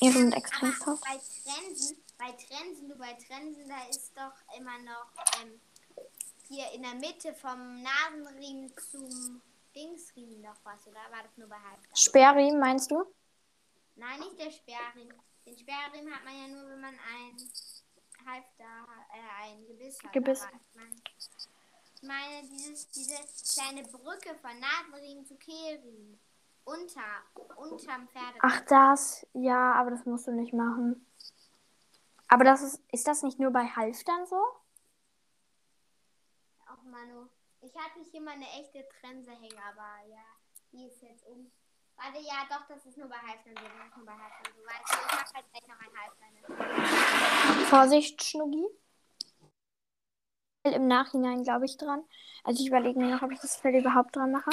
Ihre 0.00 0.12
sind 0.14 0.28
Aber 0.34 0.36
extremst 0.38 0.86
hart. 0.86 1.00
bei 1.00 1.18
Trensen, 1.44 1.96
bei 2.18 2.32
Trensen, 2.32 2.88
du 2.88 2.94
bei 2.96 3.12
Trensen, 3.14 3.68
da 3.68 3.84
ist 3.88 4.12
doch 4.16 4.32
immer 4.58 4.78
noch 4.80 5.06
ähm, 5.42 5.60
hier 6.50 6.70
in 6.72 6.82
der 6.82 6.94
Mitte 6.94 7.32
vom 7.32 7.82
Nasenriemen 7.82 8.72
zum 8.90 9.40
Dingsriemen 9.74 10.42
noch 10.42 10.56
was, 10.64 10.84
oder 10.86 11.00
war 11.10 11.22
das 11.22 11.36
nur 11.36 11.48
bei 11.48 11.56
Halbgang? 11.56 11.94
Sperrriemen 11.94 12.58
meinst 12.58 12.90
du? 12.90 13.04
Nein, 13.94 14.18
nicht 14.18 14.38
der 14.38 14.50
Sperrriemen. 14.50 15.14
Den 15.46 15.56
Sperrriemen 15.56 16.12
hat 16.12 16.24
man 16.24 16.34
ja 16.36 16.48
nur, 16.48 16.68
wenn 16.68 16.80
man 16.80 16.94
ein 16.94 17.36
Halfter, 18.26 18.64
äh, 19.14 19.44
ein 19.44 19.64
Gebiss 19.66 20.02
hat. 20.02 20.12
Gebiss. 20.12 20.46
Ich 21.94 22.02
meine, 22.02 22.42
dieses, 22.48 22.90
diese 22.90 23.14
kleine 23.54 23.86
Brücke 23.86 24.34
von 24.40 24.58
Nasenriemen 24.58 25.24
zu 25.24 25.36
Kehlriemen. 25.36 26.18
Unter, 26.64 27.02
unterm 27.56 28.08
Pferde. 28.08 28.38
Ach, 28.40 28.60
das? 28.66 29.26
Ja, 29.34 29.74
aber 29.74 29.90
das 29.90 30.04
musst 30.04 30.26
du 30.26 30.32
nicht 30.32 30.52
machen. 30.52 31.06
Aber 32.28 32.44
das 32.44 32.62
ist, 32.62 32.82
ist 32.92 33.06
das 33.06 33.22
nicht 33.22 33.38
nur 33.38 33.50
bei 33.50 33.66
Halftern 33.66 34.26
so? 34.26 34.42
Manu. 36.90 37.28
Ich 37.60 37.74
hatte 37.76 38.00
hier 38.10 38.20
mal 38.20 38.32
eine 38.34 38.48
echte 38.60 38.86
Trense 38.88 39.30
hängen, 39.30 39.58
aber 39.58 40.08
ja, 40.08 40.24
die 40.72 40.86
ist 40.86 41.02
jetzt 41.02 41.26
um. 41.26 41.50
Warte, 41.96 42.18
ja, 42.18 42.46
doch, 42.48 42.66
das 42.66 42.84
ist 42.86 42.96
nur 42.96 43.08
bei 43.08 43.16
Halftern 43.16 43.54
so. 43.56 43.62
Das 43.62 43.88
ist 43.88 43.96
nur 43.96 44.06
bei 44.06 44.12
Halftern 44.12 44.52
so. 44.56 44.62
Weißt 44.64 44.90
du, 44.90 44.96
ich 44.96 45.12
mach 45.12 45.34
halt 45.34 45.46
gleich 45.52 45.66
noch 45.68 45.80
ein 45.80 45.92
Halftern. 46.00 47.66
Vorsicht, 47.66 48.24
Schnuggi. 48.24 48.66
Im 50.64 50.88
Nachhinein 50.88 51.42
glaube 51.42 51.66
ich 51.66 51.76
dran. 51.76 52.04
Also 52.44 52.62
ich 52.62 52.68
überlege 52.68 52.98
mir 52.98 53.14
noch, 53.14 53.22
ob 53.22 53.30
ich 53.30 53.40
das 53.40 53.56
Fell 53.56 53.74
überhaupt 53.74 54.16
dran 54.16 54.32
mache. 54.32 54.50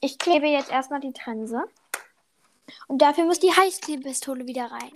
Ich 0.00 0.18
klebe 0.18 0.46
jetzt 0.46 0.70
erstmal 0.70 1.00
die 1.00 1.12
Trense. 1.12 1.68
Und 2.86 3.02
dafür 3.02 3.24
muss 3.24 3.40
die 3.40 3.54
Heißklebepistole 3.54 4.46
wieder 4.46 4.70
rein. 4.70 4.92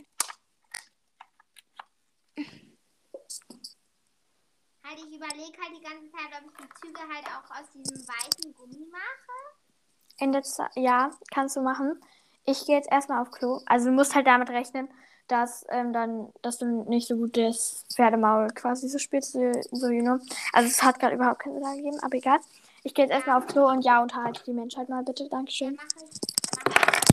Halt, 4.92 5.06
ich 5.08 5.16
überlege 5.16 5.58
halt 5.58 5.72
die 5.74 5.82
ganze 5.82 6.10
Zeit, 6.10 6.28
ob 6.38 6.50
ich 6.50 6.66
die 6.66 6.86
Züge 6.86 7.00
halt 7.00 7.26
auch 7.26 7.50
aus 7.50 7.70
diesem 7.72 7.96
weißen 8.06 8.54
Gummi 8.54 8.86
mache. 8.90 10.18
In 10.18 10.32
der 10.32 10.42
Ze 10.42 10.68
ja, 10.74 11.10
kannst 11.30 11.56
du 11.56 11.62
machen. 11.62 11.98
Ich 12.44 12.66
gehe 12.66 12.76
jetzt 12.76 12.90
erstmal 12.92 13.22
auf 13.22 13.30
Klo. 13.30 13.60
Also 13.64 13.86
du 13.86 13.92
musst 13.92 14.14
halt 14.14 14.26
damit 14.26 14.50
rechnen, 14.50 14.88
dass 15.28 15.64
ähm, 15.70 15.94
dann, 15.94 16.30
dass 16.42 16.58
du 16.58 16.66
nicht 16.90 17.08
so 17.08 17.16
gut 17.16 17.38
das 17.38 17.86
Pferdemaul 17.94 18.48
quasi 18.48 18.86
so 18.88 18.98
spielst, 18.98 19.32
so, 19.32 19.88
you 19.88 20.02
know. 20.02 20.18
Also 20.52 20.68
es 20.68 20.82
hat 20.82 20.98
gerade 20.98 21.14
überhaupt 21.14 21.40
keinen 21.40 21.62
Sinn 21.62 21.76
gegeben, 21.76 21.98
aber 22.02 22.14
egal. 22.14 22.40
Ich 22.82 22.92
gehe 22.92 23.06
jetzt 23.06 23.14
erstmal 23.14 23.38
auf 23.38 23.46
Klo 23.46 23.68
und 23.68 23.82
ja, 23.82 24.02
unterhalte 24.02 24.44
die 24.44 24.52
Menschheit 24.52 24.90
mal 24.90 25.02
bitte. 25.02 25.22
Ja, 25.22 25.28
Dankeschön. 25.30 25.76
mache 25.76 25.86
ich. 25.96 26.20
Mach 26.68 26.98
ich. 26.98 27.12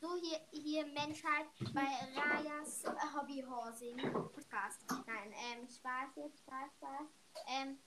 So, 0.00 0.08
hier, 0.20 0.38
hier 0.50 0.86
Menschheit 0.86 1.46
bei 1.72 1.86
Rajas 2.14 2.84
äh, 2.84 2.90
Hobbyhorsing 3.16 3.96
Podcast. 4.12 4.84
Nein, 5.06 5.32
ähm, 5.32 5.66
Spaß 5.66 6.16
jetzt, 6.16 6.40
Spaß, 6.40 6.70
Spaß. 6.76 7.08
Ähm, 7.48 7.78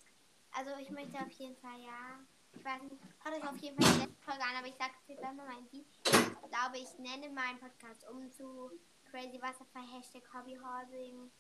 also 0.52 0.72
ich 0.82 0.90
möchte 0.90 1.18
auf 1.20 1.32
jeden 1.32 1.56
Fall, 1.58 1.80
ja, 1.80 2.20
ich 2.54 2.66
weiß 2.66 2.82
nicht, 2.84 3.02
hört 3.24 3.36
euch 3.36 3.48
auf 3.48 3.58
jeden 3.58 3.82
Fall 3.82 3.94
die 3.94 4.00
letzte 4.02 4.24
Folge 4.24 4.42
an, 4.42 4.56
aber 4.58 4.68
ich 4.68 4.76
sage 4.76 4.94
es 5.02 5.08
jetzt 5.10 5.22
nochmal 5.22 5.58
in 5.60 5.70
die. 5.70 5.86
Ich 6.06 6.50
glaube, 6.50 6.78
ich 6.78 6.98
nenne 6.98 7.30
meinen 7.34 7.60
Podcast 7.60 8.08
um 8.10 8.32
zu 8.32 8.72
Crazy 9.10 9.42
Wasserfall 9.42 9.86
Hashtag 9.94 10.24
Hobbyhorsing. 10.34 11.32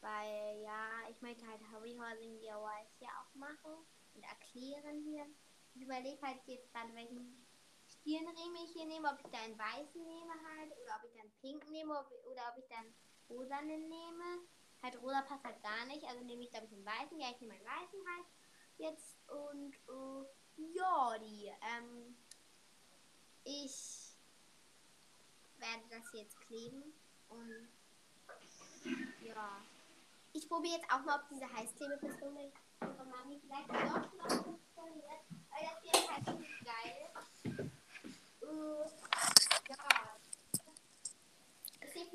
Weil, 0.00 0.60
ja, 0.62 1.08
ich 1.10 1.20
möchte 1.22 1.46
halt 1.46 1.60
Hobbyhorsing 1.72 2.38
DIYs 2.40 2.90
hier 2.98 3.08
auch 3.08 3.34
machen 3.34 3.72
und 4.14 4.22
erklären 4.22 5.00
hier. 5.04 5.26
Ich 5.74 5.82
überlege 5.82 6.20
halt 6.22 6.40
jetzt 6.46 6.70
gerade, 6.72 6.94
welchen 6.94 7.46
Stirnriemen 8.04 8.66
hier 8.74 8.84
nehme, 8.84 9.08
ob 9.08 9.18
ich 9.24 9.30
da 9.32 9.38
einen 9.38 9.58
weißen 9.58 10.04
nehme 10.04 10.32
halt, 10.32 10.72
oder 10.76 11.00
ob 11.00 11.04
ich 11.08 11.16
dann 11.16 11.32
pink 11.40 11.70
nehme, 11.70 12.04
oder 12.30 12.52
ob 12.52 12.58
ich 12.58 12.68
dann 12.68 12.94
rosanen 13.30 13.88
nehme. 13.88 14.44
Halt 14.82 15.00
rosa 15.00 15.22
passt 15.22 15.42
halt 15.42 15.62
gar 15.62 15.86
nicht, 15.86 16.04
also 16.04 16.22
nehme 16.22 16.44
ich 16.44 16.50
glaube 16.50 16.66
ich 16.66 16.72
einen 16.74 16.84
weißen. 16.84 17.18
Ja, 17.18 17.30
ich 17.30 17.40
nehme 17.40 17.54
einen 17.54 17.64
weißen 17.64 18.00
halt 18.06 18.26
jetzt 18.76 19.16
und 19.30 19.74
äh, 19.88 20.74
ja, 20.74 21.18
die, 21.18 21.46
ähm, 21.46 22.14
ich 23.44 24.12
werde 25.56 25.84
das 25.88 26.12
jetzt 26.12 26.38
kleben 26.42 26.92
und 27.30 27.68
ja. 29.24 29.62
Ich 30.34 30.46
probiere 30.46 30.74
jetzt 30.76 30.92
auch 30.92 31.00
mal, 31.04 31.20
ob 31.20 31.28
diese 31.30 31.50
Heißklebepistole 31.50 32.52
von 32.80 33.08
Mami 33.08 33.40
vielleicht 33.40 33.68
doch 33.70 34.12
noch 34.12 34.44
funktioniert, 34.44 35.24
weil 35.48 35.62
das 35.62 35.82
wäre 35.84 36.14
halt 36.14 36.26
geil. 36.26 37.04
Äh, 37.04 37.12
ja. 37.14 37.20
Es 37.32 37.42
hilft 37.42 38.33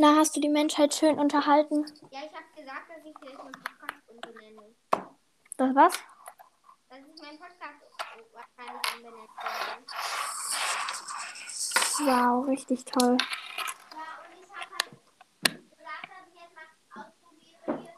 Na, 0.01 0.15
hast 0.15 0.33
du 0.35 0.39
die 0.39 0.47
Menschheit 0.47 0.93
schön 0.93 1.19
unterhalten? 1.19 1.85
Ja, 2.09 2.19
ich 2.23 2.33
habe 2.33 2.45
gesagt, 2.55 2.89
dass 2.89 3.03
ich 3.03 3.13
vielleicht 3.19 3.37
meinen 3.37 3.51
Podcast 3.51 4.07
umbenenne. 4.07 4.75
Das 5.57 5.75
was? 5.75 5.93
Dass 6.87 6.99
ich 6.99 7.21
meinen 7.21 7.37
Podcast 7.37 7.81
wahrscheinlich 8.31 8.95
umbenennen 8.95 9.27
werde. 9.43 9.83
Wow, 11.99 12.47
richtig 12.47 12.85
toll. 12.85 13.17
Ja, 13.91 14.07
und 14.23 14.31
ich 14.39 14.47
habe 14.49 14.71
halt 14.71 14.89
gesagt, 15.43 16.05
dass 16.07 16.23
ich 16.31 16.39
jetzt 16.39 16.55
mal 16.55 16.69
ausprobiere 16.95 17.59
hier. 17.81 17.95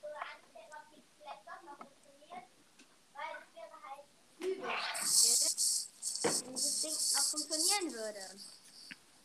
Oder 0.00 0.22
anstellen, 0.30 0.72
ob 0.78 0.84
die 0.94 1.02
vielleicht 1.18 1.44
doch 1.44 1.60
noch 1.66 1.76
funktioniert. 1.76 2.46
Weil 3.14 3.32
es 3.42 3.50
wäre 3.52 3.76
halt 3.82 4.04
übel, 4.38 4.70
wenn 6.22 6.47
dieses 6.58 6.80
Ding 6.82 6.92
noch 7.16 7.28
funktionieren 7.30 7.92
würde. 7.94 8.40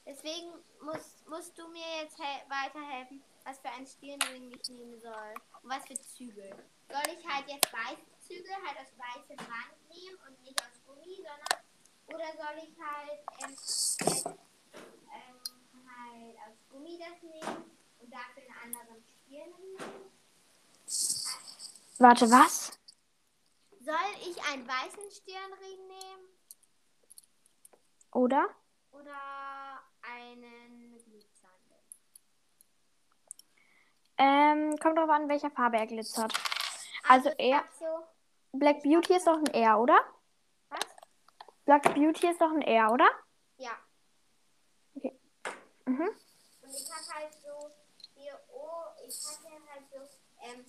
Deswegen 0.05 0.51
musst, 0.81 1.27
musst 1.27 1.57
du 1.57 1.67
mir 1.69 2.01
jetzt 2.01 2.17
he- 2.17 2.43
weiterhelfen, 2.49 3.23
was 3.45 3.57
für 3.59 3.69
einen 3.69 3.87
Stirnring 3.87 4.51
ich 4.51 4.69
nehmen 4.69 4.99
soll. 4.99 5.33
Und 5.61 5.69
was 5.69 5.85
für 5.85 5.93
Zügel. 5.95 6.49
Soll 6.89 7.17
ich 7.17 7.25
halt 7.27 7.47
jetzt 7.47 7.71
weiße 7.71 8.01
Zügel 8.27 8.53
halt 8.65 8.77
aus 8.79 8.91
weißem 8.97 9.37
Band 9.37 9.89
nehmen 9.89 10.17
und 10.27 10.41
nicht 10.43 10.61
aus 10.61 10.79
Gummi, 10.85 11.15
sondern 11.15 11.63
oder 12.07 12.25
soll 12.35 12.57
ich 12.61 12.75
halt 12.79 13.19
ähm, 13.41 13.49
jetzt, 13.51 14.01
ähm, 14.01 15.39
halt 15.87 16.37
aus 16.37 16.57
Gummi 16.69 16.99
das 16.99 17.21
nehmen 17.21 17.71
und 17.99 18.13
dafür 18.13 18.43
einen 18.61 18.75
anderen 18.75 19.03
Stirnring 19.25 19.73
nehmen? 19.79 20.11
Warte, 21.97 22.29
was? 22.29 22.71
Soll 23.85 24.29
ich 24.29 24.41
einen 24.43 24.67
weißen 24.67 25.11
Stirnring 25.11 25.87
nehmen 25.87 26.32
Oder? 28.13 28.47
oder 28.91 29.81
einen 30.01 30.97
glitzernden? 31.03 31.75
Ähm, 34.17 34.77
kommt 34.79 34.97
drauf 34.97 35.09
an, 35.09 35.27
welcher 35.29 35.49
Farbe 35.49 35.77
er 35.77 35.87
glitzert. 35.87 36.33
Also 37.07 37.29
ich 37.37 37.51
er, 37.51 37.63
so, 37.79 38.05
Black 38.53 38.83
Beauty 38.83 39.15
ist 39.15 39.27
doch 39.27 39.37
ein 39.37 39.47
R, 39.47 39.79
oder? 39.79 39.99
was? 40.69 40.79
Black 41.65 41.93
Beauty 41.95 42.27
ist 42.29 42.39
doch 42.39 42.51
ein 42.51 42.61
R, 42.61 42.91
oder? 42.91 43.09
Ja. 43.57 43.71
Mhm. 45.85 46.09
Und 46.61 46.69
ich 46.69 46.91
hatte 46.91 47.13
halt 47.13 47.33
so 47.33 47.69
hier, 48.15 48.39
oh, 48.53 48.85
ich 49.05 49.15
hatte 49.25 49.49
halt 49.71 49.89
so 49.91 49.97
ähm, 50.43 50.65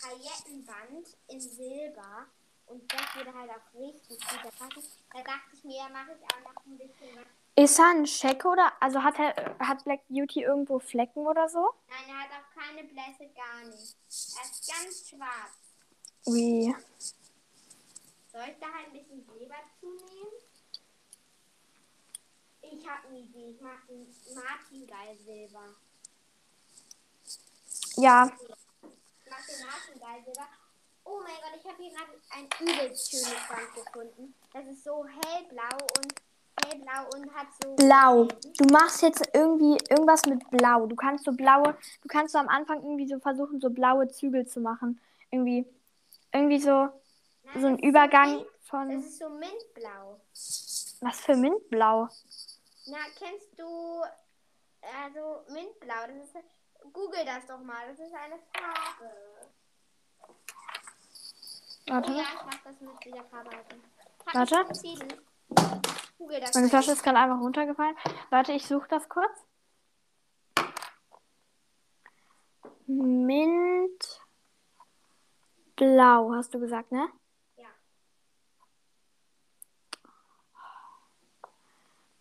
Paillettenband 0.00 1.16
in 1.28 1.40
Silber. 1.40 2.26
Und 2.66 2.92
das 2.92 3.14
würde 3.14 3.32
halt 3.32 3.50
auch 3.50 3.80
richtig 3.80 4.18
gut 4.18 4.38
da 4.42 4.50
passen. 4.50 4.82
Da 5.12 5.22
dachte 5.22 5.54
ich 5.54 5.64
mir, 5.64 5.76
ja, 5.76 5.88
mache 5.88 6.12
ich 6.12 6.34
auch 6.34 6.40
noch 6.52 6.66
ein 6.66 6.78
bisschen 6.78 7.16
was. 7.16 7.26
Ist 7.64 7.78
er 7.78 7.90
ein 7.90 8.06
Scheck 8.06 8.44
oder? 8.44 8.72
Also 8.80 9.02
hat 9.02 9.18
er 9.18 9.56
hat 9.60 9.82
Black 9.84 10.06
Beauty 10.08 10.42
irgendwo 10.42 10.78
Flecken 10.78 11.26
oder 11.26 11.48
so? 11.48 11.70
Nein, 11.88 12.04
er 12.08 12.22
hat 12.24 12.30
auch 12.32 12.60
keine 12.60 12.84
Blässe, 12.84 13.32
gar 13.34 13.64
nicht. 13.64 13.96
Er 14.04 14.42
ist 14.50 14.68
ganz 14.68 15.08
schwarz. 15.08 15.52
Wie? 16.26 16.74
Soll 18.30 18.44
ich 18.48 18.58
da 18.60 18.66
halt 18.66 18.88
ein 18.88 18.92
bisschen 18.92 19.24
Silber 19.24 19.54
zunehmen? 19.80 20.32
Ich 22.60 22.86
habe 22.86 23.08
eine 23.08 23.18
Idee. 23.20 23.50
Ich 23.52 23.60
mache 23.60 23.86
den 23.88 24.06
Martin 24.34 24.86
Geil 24.86 25.16
Silber. 25.24 25.74
Ja, 27.96 28.26
Ich 28.26 29.30
mache 29.30 29.46
den 29.46 29.66
Martin 29.66 30.00
Geil 30.00 30.24
Silber. 30.24 30.48
Oh 31.08 31.20
mein 31.22 31.34
Gott, 31.36 31.58
ich 31.58 31.64
habe 31.70 31.82
hier 31.82 31.92
gerade 31.92 32.10
ein 32.30 32.48
übelst 32.60 33.10
schönes 33.10 33.48
Band 33.48 33.74
gefunden. 33.74 34.34
Das 34.52 34.66
ist 34.66 34.82
so 34.84 35.06
hellblau 35.06 35.76
und 35.98 36.14
hellblau 36.64 37.08
und 37.14 37.32
hat 37.34 37.46
so. 37.62 37.76
blau. 37.76 38.24
Du 38.24 38.64
machst 38.72 39.02
jetzt 39.02 39.28
irgendwie 39.32 39.78
irgendwas 39.88 40.26
mit 40.26 40.48
blau. 40.50 40.86
Du 40.86 40.96
kannst 40.96 41.24
so 41.24 41.32
blaue, 41.32 41.76
du 42.02 42.08
kannst 42.08 42.32
so 42.32 42.38
am 42.38 42.48
Anfang 42.48 42.82
irgendwie 42.82 43.06
so 43.06 43.20
versuchen, 43.20 43.60
so 43.60 43.70
blaue 43.70 44.08
Zügel 44.08 44.46
zu 44.46 44.60
machen. 44.60 45.00
Irgendwie, 45.30 45.64
irgendwie 46.32 46.58
so, 46.58 46.88
Nein, 47.44 47.60
so 47.60 47.66
ein 47.68 47.78
Übergang 47.78 48.36
Mint, 48.36 48.46
von, 48.62 48.90
das 48.90 49.04
ist 49.04 49.18
so 49.18 49.28
Mintblau. 49.28 50.20
was 51.00 51.20
für 51.20 51.36
Mintblau. 51.36 52.08
Na, 52.86 52.98
kennst 53.16 53.58
du. 53.58 54.02
Also, 55.04 55.44
Mintblau. 55.52 56.06
Das 56.08 56.16
ist. 56.16 56.36
Google 56.92 57.24
das 57.24 57.44
doch 57.46 57.58
mal. 57.60 57.88
Das 57.88 57.98
ist 57.98 58.14
eine 58.14 58.38
Farbe. 58.52 59.12
Warte, 61.88 62.10
Oh 62.12 62.16
ja, 62.16 62.22
ich 62.22 62.44
mach 62.44 62.62
das 62.64 62.80
mit 62.80 63.04
dieser 63.04 63.24
Farbe. 63.24 63.50
halten. 63.50 63.82
Hab 64.26 64.34
Warte. 64.34 64.54
meine. 66.54 66.68
Flasche 66.68 66.92
ist 66.92 67.02
gerade 67.02 67.18
einfach 67.18 67.40
runtergefallen. 67.40 67.96
Warte, 68.30 68.52
ich 68.52 68.66
suche 68.66 68.88
das 68.88 69.08
kurz. 69.08 69.46
Mint 72.86 74.20
blau, 75.76 76.32
hast 76.34 76.54
du 76.54 76.60
gesagt, 76.60 76.90
ne? 76.92 77.08
Ja. 77.56 77.68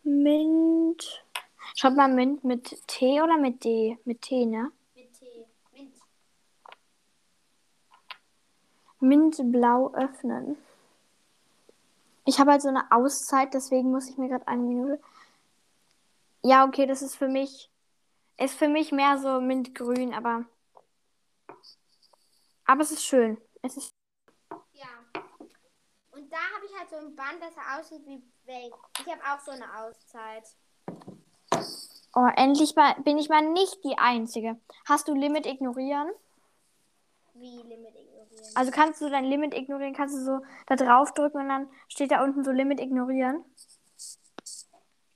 Mint. 0.03 1.25
Schreibt 1.75 1.95
mal 1.97 2.07
Mint 2.07 2.43
mit 2.43 2.87
T 2.87 3.21
oder 3.21 3.37
mit 3.37 3.63
D? 3.63 3.97
Mit 4.05 4.21
T, 4.21 4.45
ne? 4.45 4.71
Mit 4.93 5.13
T. 5.13 5.45
Mint. 5.73 5.95
Mintblau 9.07 9.93
öffnen. 9.93 10.57
Ich 12.25 12.39
habe 12.39 12.51
halt 12.51 12.61
so 12.61 12.69
eine 12.69 12.91
Auszeit, 12.91 13.53
deswegen 13.53 13.91
muss 13.91 14.09
ich 14.09 14.17
mir 14.17 14.29
gerade 14.29 14.47
eine 14.47 14.63
Minute. 14.63 14.99
Ja, 16.41 16.65
okay, 16.65 16.85
das 16.85 17.01
ist 17.01 17.15
für 17.15 17.27
mich. 17.27 17.69
Ist 18.37 18.55
für 18.55 18.67
mich 18.67 18.91
mehr 18.91 19.17
so 19.17 19.39
Mintgrün, 19.39 20.13
aber. 20.13 20.45
Aber 22.65 22.81
es 22.81 22.91
ist 22.91 23.05
schön. 23.05 23.37
Es 23.61 23.77
ist. 23.77 23.91
Ja. 24.73 24.87
Und 26.11 26.31
da 26.31 26.37
habe 26.55 26.65
ich 26.65 26.77
halt 26.77 26.89
so 26.89 26.97
ein 26.97 27.15
Band, 27.15 27.41
das 27.41 27.53
aussieht 27.77 28.05
wie 28.05 28.21
Welt. 28.45 28.73
Ich 28.99 29.11
habe 29.11 29.21
auch 29.21 29.39
so 29.39 29.51
eine 29.51 29.65
Auszeit. 29.77 30.55
Oh, 32.15 32.29
endlich 32.35 32.75
mal, 32.75 32.95
bin 33.01 33.17
ich 33.17 33.29
mal 33.29 33.41
nicht 33.41 33.83
die 33.83 33.97
Einzige. 33.97 34.59
Hast 34.87 35.07
du 35.07 35.13
Limit 35.13 35.45
ignorieren? 35.45 36.09
Wie 37.37 37.61
Limit 37.63 37.93
ignorieren. 37.95 38.55
Also 38.55 38.71
kannst 38.71 39.01
du 39.01 39.09
dein 39.09 39.25
Limit 39.25 39.53
ignorieren, 39.53 39.93
kannst 39.93 40.15
du 40.15 40.23
so 40.23 40.39
da 40.67 40.77
drauf 40.77 41.13
drücken 41.13 41.39
und 41.39 41.49
dann 41.49 41.69
steht 41.89 42.11
da 42.11 42.23
unten 42.23 42.45
so 42.45 42.51
Limit 42.51 42.79
ignorieren? 42.79 43.43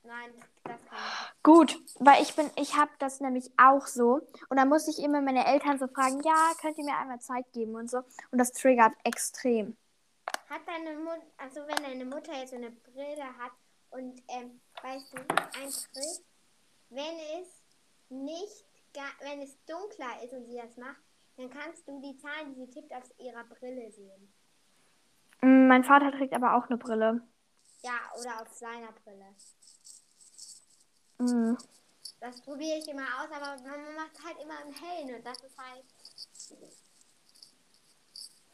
Nein, 0.03 0.33
das 0.65 0.85
kann 0.85 0.97
ich. 0.97 1.43
Gut, 1.43 1.79
weil 1.99 2.21
ich 2.21 2.35
bin, 2.35 2.51
ich 2.57 2.75
habe 2.75 2.91
das 2.99 3.21
nämlich 3.21 3.49
auch 3.55 3.87
so. 3.87 4.19
Und 4.49 4.57
dann 4.57 4.67
muss 4.67 4.89
ich 4.89 4.99
immer 4.99 5.21
meine 5.21 5.45
Eltern 5.45 5.79
so 5.79 5.87
fragen, 5.87 6.21
ja, 6.23 6.51
könnt 6.59 6.77
ihr 6.77 6.83
mir 6.83 6.97
einmal 6.97 7.21
Zeit 7.21 7.45
geben 7.53 7.75
und 7.75 7.89
so. 7.89 7.99
Und 8.31 8.37
das 8.37 8.51
triggert 8.51 8.93
extrem. 9.05 9.77
Hat 10.49 10.61
deine 10.67 10.97
Mutter, 10.99 11.25
also 11.37 11.61
wenn 11.67 11.83
deine 11.83 12.03
Mutter 12.03 12.33
jetzt 12.33 12.49
so 12.49 12.57
eine 12.57 12.71
Brille 12.71 13.37
hat 13.37 13.53
und, 13.91 14.21
ähm, 14.27 14.59
weißt 14.83 15.13
du, 15.13 15.17
ein 15.19 15.69
Trick, 15.69 16.25
wenn 16.89 17.17
es 17.41 17.47
nicht, 18.09 18.65
wenn 19.21 19.41
es 19.41 19.55
dunkler 19.65 20.21
ist 20.23 20.33
und 20.33 20.45
sie 20.47 20.57
das 20.57 20.75
macht, 20.75 21.01
dann 21.39 21.49
kannst 21.49 21.87
du 21.87 22.01
die 22.01 22.17
Zahlen, 22.17 22.53
die 22.53 22.65
sie 22.65 22.69
tippt, 22.69 22.93
auf 22.93 23.03
ihrer 23.17 23.45
Brille 23.45 23.89
sehen. 23.91 24.33
Mm, 25.41 25.67
Mein 25.67 25.85
Vater 25.85 26.11
trägt 26.11 26.33
aber 26.33 26.55
auch 26.55 26.67
eine 26.67 26.77
Brille. 26.77 27.21
Ja, 27.81 27.97
oder 28.19 28.41
auf 28.41 28.49
seiner 28.49 28.91
Brille. 28.91 29.25
Mm. 31.19 31.57
Das 32.19 32.41
probiere 32.41 32.77
ich 32.79 32.89
immer 32.89 33.03
aus, 33.03 33.31
aber 33.31 33.61
man 33.63 33.95
macht 33.95 34.21
halt 34.25 34.37
immer 34.41 34.61
im 34.65 34.73
Hellen 34.73 35.15
und 35.15 35.25
das 35.25 35.37
ist 35.41 35.57
halt. 35.57 35.85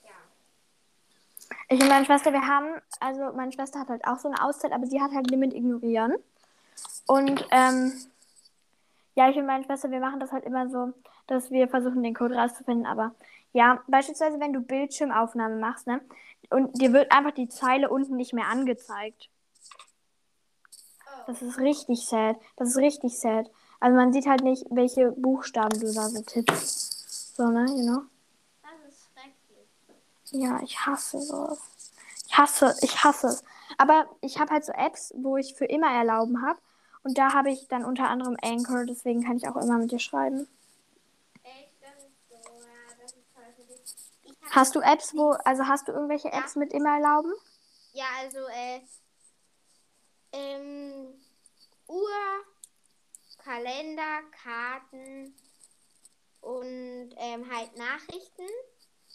Ja. 0.04 1.50
Ich 1.70 1.82
und 1.82 1.88
meine 1.88 2.06
Schwester, 2.06 2.32
wir 2.32 2.46
haben, 2.46 2.80
also 3.00 3.36
meine 3.36 3.52
Schwester 3.52 3.80
hat 3.80 3.90
halt 3.90 4.06
auch 4.06 4.20
so 4.20 4.28
eine 4.28 4.44
Auszeit, 4.44 4.72
aber 4.72 4.86
sie 4.86 5.02
hat 5.02 5.12
halt 5.12 5.32
Limit 5.32 5.54
ignorieren. 5.54 6.14
Und 7.08 7.48
ähm, 7.50 7.94
ja, 9.16 9.30
ich 9.30 9.38
und 9.38 9.48
meine 9.48 9.64
Schwester, 9.64 9.90
wir 9.90 10.00
machen 10.00 10.20
das 10.20 10.32
halt 10.32 10.44
immer 10.44 10.70
so, 10.70 10.94
dass 11.28 11.52
wir 11.52 11.68
versuchen, 11.68 12.04
den 12.04 12.14
Code 12.14 12.36
rauszufinden. 12.36 12.86
Aber 12.86 13.14
ja, 13.54 13.82
beispielsweise, 13.88 14.40
wenn 14.40 14.54
du 14.54 14.62
Bildschirmaufnahme 14.62 15.56
machst, 15.58 15.88
ne? 15.88 16.02
Und 16.50 16.80
dir 16.80 16.94
wird 16.94 17.12
einfach 17.12 17.32
die 17.32 17.50
Zeile 17.50 17.90
unten 17.90 18.16
nicht 18.16 18.34
mehr 18.34 18.48
angezeigt. 18.48 19.30
Das 21.26 21.42
ist 21.42 21.58
richtig 21.58 22.06
sad. 22.06 22.38
Das 22.56 22.70
ist 22.70 22.78
richtig 22.78 23.18
sad. 23.20 23.50
Also 23.80 23.96
man 23.96 24.14
sieht 24.14 24.28
halt 24.28 24.44
nicht, 24.44 24.66
welche 24.70 25.12
Buchstaben 25.12 25.80
du 25.80 25.92
da 25.92 26.08
so 26.10 26.22
tippst. 26.22 27.36
So, 27.36 27.48
ne, 27.50 27.66
you 27.66 27.84
know? 27.84 28.04
Das 28.62 28.94
ist 28.94 29.10
schrecklich. 29.12 29.68
Ja, 30.32 30.60
ich 30.64 30.78
hasse 30.86 31.20
sowas. 31.20 31.60
Ich 32.28 32.38
hasse, 32.38 32.76
ich 32.82 33.04
hasse 33.04 33.28
es. 33.28 33.44
Aber 33.78 34.06
ich 34.22 34.40
habe 34.40 34.52
halt 34.52 34.66
so 34.66 34.72
Apps, 34.74 35.14
wo 35.18 35.38
ich 35.38 35.56
für 35.56 35.66
immer 35.66 35.92
erlauben 35.92 36.42
habe. 36.46 36.60
Und 37.04 37.18
da 37.18 37.34
habe 37.34 37.52
ich 37.52 37.68
dann 37.68 37.86
unter 37.86 38.10
anderem 38.10 38.38
Anchor, 38.42 38.86
deswegen 38.86 39.24
kann 39.24 39.38
ich 39.38 39.48
auch 39.48 39.56
immer 39.58 39.78
mit 39.78 39.92
dir 39.92 40.00
schreiben. 40.00 40.48
Echt, 41.44 41.72
das 41.82 42.04
ist 42.04 42.30
so, 42.30 42.36
ja, 42.36 42.96
das 43.02 43.12
ist 43.12 43.26
toll 43.34 43.44
für 43.56 43.64
dich. 43.64 43.82
Ich 44.24 44.32
hab- 44.44 44.45
Hast 44.56 44.74
du 44.74 44.80
Apps, 44.80 45.14
wo, 45.14 45.32
also 45.44 45.68
hast 45.68 45.90
du 45.90 45.92
irgendwelche. 45.92 46.32
Apps 46.32 46.56
mit 46.56 46.72
immer 46.72 46.96
erlauben? 46.96 47.34
Ja, 47.92 48.06
also, 48.22 48.40
äh, 48.48 48.80
ähm, 50.32 51.14
Uhr, 51.88 52.46
Kalender, 53.38 54.22
Karten 54.32 55.36
und 56.40 57.10
ähm, 57.18 57.52
halt 57.54 57.76
Nachrichten. 57.76 58.48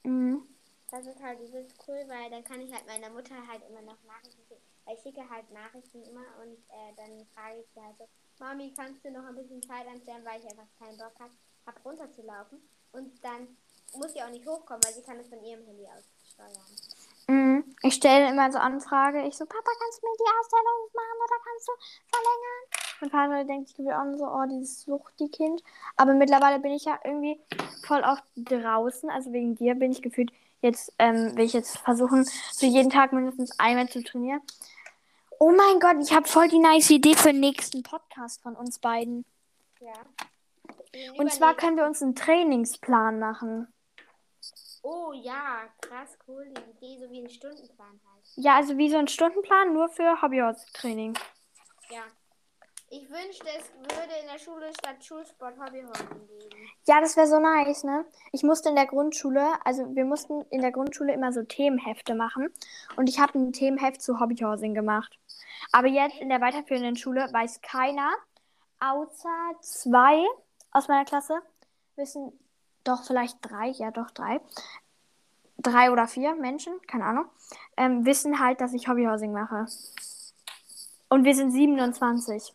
Mhm. 0.04 0.46
Das 0.90 1.06
ist 1.06 1.22
halt 1.22 1.40
übelst 1.40 1.74
cool, 1.88 2.04
weil 2.08 2.28
dann 2.28 2.44
kann 2.44 2.60
ich 2.60 2.70
halt 2.70 2.86
meiner 2.86 3.08
Mutter 3.08 3.34
halt 3.48 3.62
immer 3.66 3.80
noch 3.80 4.02
Nachrichten 4.04 4.44
schicken. 4.46 4.62
Weil 4.84 4.96
ich 4.96 5.02
schicke 5.02 5.26
halt 5.30 5.50
Nachrichten 5.52 6.02
immer 6.02 6.26
und 6.42 6.58
äh, 6.68 6.94
dann 6.96 7.26
frage 7.34 7.60
ich 7.60 7.66
sie 7.72 7.80
halt 7.80 7.96
so, 7.96 8.06
Mami, 8.40 8.74
kannst 8.76 9.02
du 9.04 9.10
noch 9.10 9.24
ein 9.24 9.36
bisschen 9.36 9.62
Zeit 9.62 9.86
anstellen, 9.86 10.24
weil 10.24 10.40
ich 10.40 10.50
einfach 10.50 10.68
keinen 10.78 10.98
Bock 10.98 11.18
habe, 11.18 11.32
hab 11.64 11.82
runterzulaufen. 11.84 12.60
Und 12.92 13.24
dann 13.24 13.56
muss 13.94 14.12
sie 14.12 14.22
auch 14.22 14.30
nicht 14.30 14.46
hochkommen, 14.46 14.82
weil 14.84 14.92
sie 14.92 15.02
kann 15.02 15.18
es 15.18 15.28
von 15.28 15.42
ihrem 15.42 15.64
Handy 15.64 15.86
aus 15.86 16.04
steuern. 16.32 16.52
Mhm. 17.28 17.64
Ich 17.82 17.94
stelle 17.94 18.28
immer 18.28 18.50
so 18.50 18.58
Anfrage. 18.58 19.26
Ich 19.26 19.36
so, 19.36 19.46
Papa, 19.46 19.70
kannst 19.80 20.02
du 20.02 20.06
mir 20.06 20.16
die 20.18 20.38
Ausstellung 20.38 20.90
machen 20.94 21.18
oder 21.24 21.36
kannst 21.44 21.68
du 21.68 21.72
verlängern? 22.10 22.60
Mein 23.00 23.10
Vater 23.10 23.44
denkt 23.44 23.68
sich 23.68 23.78
wieder 23.78 23.98
an 23.98 24.18
so, 24.18 24.26
oh, 24.26 24.44
dieses 24.50 24.82
Suchti-Kind. 24.82 25.62
Aber 25.96 26.14
mittlerweile 26.14 26.58
bin 26.58 26.72
ich 26.72 26.84
ja 26.84 26.98
irgendwie 27.04 27.40
voll 27.86 28.02
oft 28.02 28.24
draußen. 28.36 29.10
Also 29.10 29.32
wegen 29.32 29.54
dir 29.54 29.74
bin 29.74 29.92
ich 29.92 30.02
gefühlt 30.02 30.32
jetzt, 30.60 30.92
ähm, 30.98 31.36
will 31.36 31.44
ich 31.44 31.52
jetzt 31.52 31.78
versuchen, 31.78 32.24
so 32.52 32.66
jeden 32.66 32.90
Tag 32.90 33.12
mindestens 33.12 33.58
einmal 33.58 33.88
zu 33.88 34.02
trainieren. 34.02 34.42
Oh 35.38 35.50
mein 35.50 35.80
Gott, 35.80 35.96
ich 36.02 36.14
habe 36.14 36.28
voll 36.28 36.48
die 36.48 36.58
nice 36.58 36.90
Idee 36.90 37.14
für 37.14 37.32
den 37.32 37.40
nächsten 37.40 37.82
Podcast 37.82 38.42
von 38.42 38.56
uns 38.56 38.78
beiden. 38.78 39.24
Ja. 39.80 39.94
Und 41.16 41.32
zwar 41.32 41.54
können 41.54 41.76
wir 41.76 41.86
uns 41.86 42.02
einen 42.02 42.14
Trainingsplan 42.14 43.18
machen. 43.18 43.68
Oh 44.82 45.12
ja, 45.12 45.68
krass 45.80 46.16
cool, 46.26 46.46
die 46.56 46.70
Idee, 46.70 47.04
so 47.04 47.10
wie 47.10 47.20
ein 47.20 47.28
Stundenplan 47.30 48.00
halt. 48.10 48.24
Ja, 48.36 48.56
also 48.56 48.78
wie 48.78 48.90
so 48.90 48.96
ein 48.96 49.08
Stundenplan, 49.08 49.72
nur 49.72 49.88
für 49.88 50.22
Hobbyhorse-Training. 50.22 51.14
Ja. 51.90 52.02
Ich 52.92 53.08
wünschte, 53.08 53.46
es 53.56 53.70
würde 53.72 54.14
in 54.20 54.26
der 54.26 54.38
Schule 54.40 54.72
statt 54.72 55.04
Schulsport 55.04 55.56
Hobbyhocken 55.60 56.26
geben. 56.26 56.56
Ja, 56.88 57.00
das 57.00 57.16
wäre 57.16 57.28
so 57.28 57.38
nice, 57.38 57.84
ne? 57.84 58.04
Ich 58.32 58.42
musste 58.42 58.68
in 58.68 58.74
der 58.74 58.86
Grundschule, 58.86 59.64
also 59.64 59.94
wir 59.94 60.04
mussten 60.04 60.42
in 60.50 60.60
der 60.60 60.72
Grundschule 60.72 61.12
immer 61.12 61.32
so 61.32 61.44
Themenhefte 61.44 62.16
machen. 62.16 62.52
Und 62.96 63.08
ich 63.08 63.20
habe 63.20 63.38
ein 63.38 63.52
Themenheft 63.52 64.02
zu 64.02 64.18
Hobbyhorsing 64.18 64.74
gemacht. 64.74 65.20
Aber 65.70 65.86
jetzt 65.86 66.18
in 66.18 66.30
der 66.30 66.40
weiterführenden 66.40 66.96
Schule 66.96 67.28
weiß 67.32 67.60
keiner, 67.60 68.10
außer 68.80 69.54
zwei 69.60 70.24
aus 70.72 70.88
meiner 70.88 71.04
Klasse, 71.04 71.40
wissen 71.94 72.32
doch 72.84 73.04
vielleicht 73.04 73.38
drei, 73.42 73.68
ja 73.68 73.90
doch 73.90 74.10
drei, 74.10 74.40
drei 75.58 75.90
oder 75.90 76.06
vier 76.08 76.34
Menschen, 76.34 76.72
keine 76.86 77.04
Ahnung, 77.04 77.26
ähm, 77.76 78.04
wissen 78.04 78.40
halt, 78.40 78.60
dass 78.60 78.72
ich 78.72 78.88
Hobbyhorsing 78.88 79.32
mache. 79.32 79.66
Und 81.08 81.24
wir 81.24 81.34
sind 81.34 81.50
27. 81.50 82.54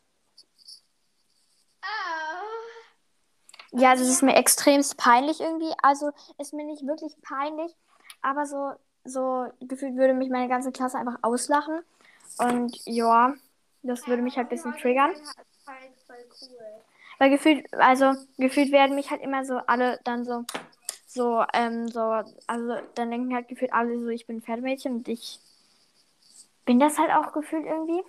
Oh. 1.82 3.78
Ja, 3.78 3.90
also 3.92 4.04
es 4.04 4.10
ist 4.10 4.24
mir 4.24 4.36
extremst 4.36 4.98
peinlich 4.98 5.42
irgendwie. 5.42 5.74
Also 5.82 6.12
ist 6.38 6.54
mir 6.54 6.66
nicht 6.66 6.88
wirklich 6.88 7.14
peinlich, 7.22 7.76
aber 8.22 8.46
so, 8.46 8.74
so 9.04 9.48
gefühlt 9.60 9.96
würde 9.98 10.14
mich 10.14 10.30
meine 10.30 10.48
ganze 10.48 10.72
Klasse 10.72 10.98
einfach 10.98 11.18
auslachen. 11.22 11.84
Und 12.38 12.80
ja, 12.86 13.34
Das 13.84 14.08
würde 14.08 14.24
mich 14.24 14.38
halt 14.38 14.48
ein 14.48 14.50
bisschen 14.50 14.76
triggern. 14.78 15.12
ist 15.12 15.38
Halt 15.38 15.48
voll, 15.64 15.76
voll 16.08 16.26
cool. 16.42 16.84
Weil 17.18 17.30
gefühlt, 17.30 17.66
also 17.74 18.14
gefühlt 18.38 18.72
werden 18.72 18.96
mich 18.96 19.10
halt 19.12 19.22
immer 19.22 19.46
so 19.46 19.58
alle 19.68 20.00
dann 20.04 20.26
so, 20.26 20.46
so, 21.08 21.44
ähm, 21.54 21.88
so, 21.88 22.02
also 22.48 22.76
dann 22.96 23.12
denken 23.12 23.34
halt 23.34 23.48
gefühlt 23.48 23.74
alle 23.74 24.02
so, 24.02 24.10
ich 24.10 24.28
bin 24.28 24.38
ein 24.38 24.42
Pferdemädchen 24.42 24.98
und 24.98 25.08
ich 25.08 25.40
bin 26.66 26.80
das 26.80 26.98
halt 26.98 27.12
auch 27.12 27.32
gefühlt 27.32 27.66
irgendwie. 27.66 28.04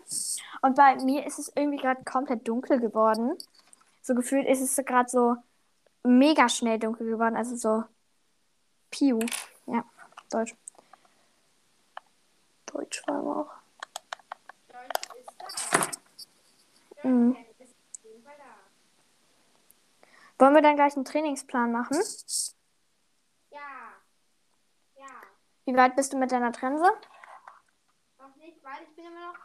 Und 0.62 0.76
bei 0.76 0.96
mir 0.96 1.26
ist 1.26 1.38
es 1.38 1.52
irgendwie 1.54 1.78
gerade 1.78 2.02
komplett 2.04 2.48
dunkel 2.48 2.80
geworden. 2.80 3.36
So 4.02 4.14
gefühlt 4.14 4.46
ist 4.46 4.60
es 4.60 4.76
gerade 4.84 5.08
so 5.08 5.36
mega 6.02 6.48
schnell 6.48 6.78
dunkel 6.78 7.08
geworden. 7.08 7.36
Also 7.36 7.56
so 7.56 7.84
Piu. 8.90 9.20
Ja, 9.66 9.84
Deutsch. 10.30 10.54
Deutsch 12.66 13.02
allem 13.06 13.28
auch. 13.28 13.50
Deutsch 14.68 15.00
ist 15.18 15.34
da. 17.02 17.08
Mhm. 17.08 17.34
Deutsch 17.34 17.46
ist 17.60 17.74
auf 17.98 18.04
jeden 18.04 18.22
Fall 18.24 18.34
da. 18.38 18.44
Wollen 20.38 20.54
wir 20.54 20.62
dann 20.62 20.76
gleich 20.76 20.94
einen 20.96 21.04
Trainingsplan 21.04 21.72
machen? 21.72 21.96
Ja. 23.50 23.94
Ja. 24.96 25.22
Wie 25.64 25.74
weit 25.74 25.96
bist 25.96 26.12
du 26.12 26.18
mit 26.18 26.30
deiner 26.30 26.52
Trense? 26.52 26.84
Noch 28.18 28.36
nicht, 28.36 28.62
weil 28.62 28.82
ich 28.82 28.94
bin 28.94 29.06
immer 29.06 29.32
noch. 29.32 29.38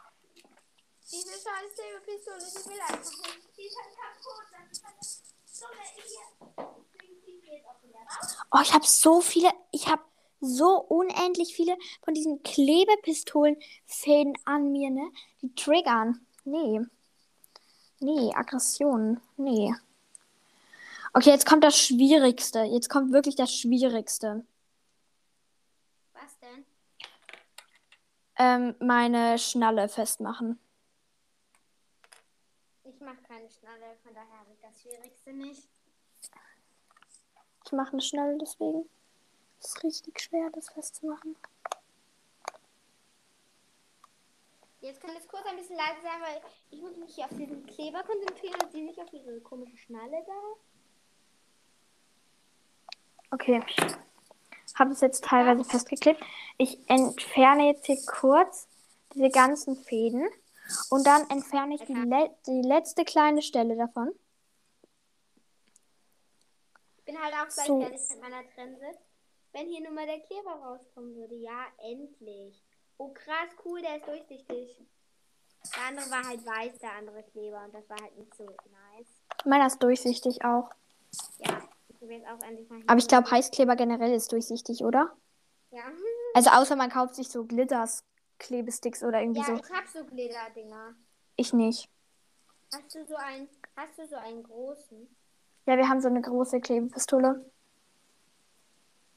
Diese 1.10 1.32
scheiß 1.32 1.76
Säbelpistole, 1.76 2.38
die 2.38 2.70
will 2.70 2.80
einfach 2.80 2.98
nicht. 2.98 3.56
Die 3.56 3.66
ist 3.66 3.76
halt 3.76 3.94
kaputt. 3.96 4.46
Das 4.68 4.78
ist 4.78 4.84
halt 4.84 4.96
so 5.46 5.66
hier. 5.96 6.26
Oh, 8.50 8.60
ich 8.62 8.72
habe 8.74 8.84
so 8.84 9.20
viele, 9.20 9.50
ich 9.70 9.88
habe 9.88 10.02
so 10.40 10.78
unendlich 10.78 11.54
viele 11.54 11.76
von 12.02 12.14
diesen 12.14 12.42
Klebepistolenfäden 12.42 14.36
an 14.44 14.72
mir, 14.72 14.90
ne? 14.90 15.10
Die 15.40 15.54
triggern. 15.54 16.26
Nee. 16.44 16.80
Nee, 18.00 18.34
Aggressionen. 18.34 19.20
Nee. 19.36 19.74
Okay, 21.14 21.28
jetzt 21.28 21.44
kommt 21.44 21.62
das 21.62 21.78
Schwierigste. 21.78 22.60
Jetzt 22.60 22.88
kommt 22.88 23.12
wirklich 23.12 23.36
das 23.36 23.54
Schwierigste. 23.54 24.46
Was 26.14 26.38
denn? 26.38 26.64
Ähm, 28.38 28.74
meine 28.80 29.38
Schnalle 29.38 29.88
festmachen. 29.90 30.58
Ich 32.84 32.98
mache 33.00 33.22
keine 33.28 33.50
Schnalle, 33.50 33.96
von 34.02 34.14
daher 34.14 34.46
ich 34.50 34.60
das 34.60 34.80
Schwierigste 34.80 35.32
nicht. 35.34 35.68
Ich 37.64 37.72
mache 37.72 37.92
eine 37.92 38.00
Schnalle 38.02 38.38
deswegen. 38.38 38.88
Es 39.60 39.68
ist 39.68 39.84
richtig 39.84 40.18
schwer, 40.18 40.50
das 40.50 40.70
festzumachen. 40.70 41.36
Jetzt 44.80 45.00
kann 45.00 45.14
es 45.16 45.28
kurz 45.28 45.46
ein 45.46 45.56
bisschen 45.56 45.76
leise 45.76 46.02
sein, 46.02 46.20
weil 46.22 46.40
ich 46.70 46.80
muss 46.80 46.96
mich 46.96 47.14
hier 47.14 47.26
auf 47.26 47.36
diesen 47.36 47.64
Kleber 47.66 48.02
konzentrieren 48.02 48.60
und 48.62 48.72
sie 48.72 48.82
nicht 48.82 48.98
auf 48.98 49.12
ihre 49.12 49.40
komische 49.40 49.76
Schnalle 49.76 50.24
da. 50.26 50.71
Okay. 53.32 53.62
Habe 54.78 54.92
es 54.92 55.00
jetzt 55.00 55.24
teilweise 55.24 55.64
festgeklebt. 55.64 56.22
Ich 56.58 56.78
entferne 56.88 57.66
jetzt 57.66 57.86
hier 57.86 57.98
kurz 58.06 58.68
diese 59.14 59.30
ganzen 59.30 59.76
Fäden 59.76 60.28
und 60.90 61.06
dann 61.06 61.28
entferne 61.30 61.74
ich 61.74 61.82
die, 61.82 61.94
le 61.94 62.30
die 62.46 62.62
letzte 62.62 63.04
kleine 63.04 63.42
Stelle 63.42 63.76
davon. 63.76 64.12
Ich 66.98 67.04
bin 67.04 67.20
halt 67.20 67.34
auch 67.34 67.52
gleich 67.52 67.66
So. 67.66 67.80
fertig 67.80 68.00
mit 68.10 68.20
meiner 68.20 68.48
Trense. 68.54 68.86
Wenn 69.52 69.68
hier 69.68 69.82
nur 69.82 69.92
mal 69.92 70.06
der 70.06 70.20
Kleber 70.20 70.52
rauskommen 70.52 71.14
würde. 71.14 71.34
Ja, 71.34 71.66
endlich. 71.78 72.62
Oh, 72.96 73.08
krass, 73.08 73.50
cool, 73.64 73.82
der 73.82 73.96
ist 73.96 74.06
durchsichtig. 74.06 74.76
Der 75.74 75.82
andere 75.88 76.10
war 76.10 76.24
halt 76.26 76.46
weiß, 76.46 76.78
der 76.78 76.92
andere 76.92 77.22
Kleber. 77.24 77.64
Und 77.64 77.74
das 77.74 77.88
war 77.88 78.00
halt 78.00 78.16
nicht 78.16 78.34
so 78.34 78.44
nice. 78.44 79.08
Meiner 79.44 79.66
ist 79.66 79.82
durchsichtig 79.82 80.44
auch. 80.44 80.70
Ja, 81.40 81.62
Aber 82.86 82.98
ich 82.98 83.08
glaube, 83.08 83.30
Heißkleber 83.30 83.76
generell 83.76 84.12
ist 84.12 84.32
durchsichtig, 84.32 84.84
oder? 84.84 85.16
Ja, 85.70 85.84
Also 86.34 86.50
außer 86.50 86.76
man 86.76 86.90
kauft 86.90 87.14
sich 87.14 87.28
so 87.28 87.44
Glitters, 87.44 88.04
Klebesticks 88.38 89.02
oder 89.02 89.20
irgendwie 89.20 89.40
ja 89.40 89.46
so. 89.46 89.54
ich 89.54 89.70
hab 89.70 89.86
so 89.86 90.04
Glitter-Dinger. 90.04 90.94
Ich 91.36 91.52
nicht. 91.52 91.88
Hast 92.74 92.94
du 92.94 93.04
so 93.06 93.16
einen, 93.16 93.48
hast 93.76 93.98
du 93.98 94.06
so 94.06 94.16
einen 94.16 94.42
großen? 94.42 95.08
Ja, 95.66 95.76
wir 95.76 95.88
haben 95.88 96.00
so 96.00 96.08
eine 96.08 96.20
große 96.20 96.60
Klebepistole. 96.60 97.50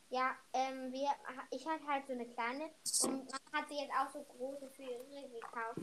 Ja, 0.09 0.35
ähm, 0.53 0.93
wir, 0.93 1.09
ich 1.51 1.65
hatte 1.67 1.85
halt 1.87 2.05
so 2.07 2.13
eine 2.13 2.25
kleine 2.25 2.65
und 3.03 3.25
man 3.31 3.39
hat 3.51 3.67
sie 3.67 3.75
jetzt 3.75 3.91
auch 3.91 4.09
so 4.13 4.23
große 4.23 4.69
für 4.69 4.83
ihre 4.83 5.27
gekauft. 5.29 5.79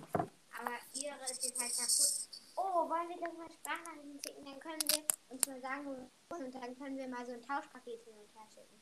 Aber 0.58 0.70
ihre 0.94 1.20
ist 1.24 1.44
jetzt 1.44 1.60
halt 1.60 1.72
kaputt. 1.76 2.31
Oh, 2.56 2.88
wollen 2.88 3.08
wir 3.08 3.16
das 3.16 3.36
mal 3.36 3.50
Sprachnachrichten 3.50 4.20
schicken? 4.20 4.44
Dann 4.44 4.60
können 4.60 4.82
wir 4.90 5.02
uns 5.28 5.46
mal 5.46 5.60
sagen, 5.60 5.86
wo 5.86 5.90
wir 5.92 6.08
wohnen 6.30 6.46
und 6.46 6.54
dann 6.54 6.78
können 6.78 6.96
wir 6.96 7.08
mal 7.08 7.24
so 7.24 7.32
ein 7.32 7.42
Tauschpaket 7.42 8.04
hin 8.04 8.14
und 8.14 8.38
her 8.38 8.46
schicken. 8.48 8.80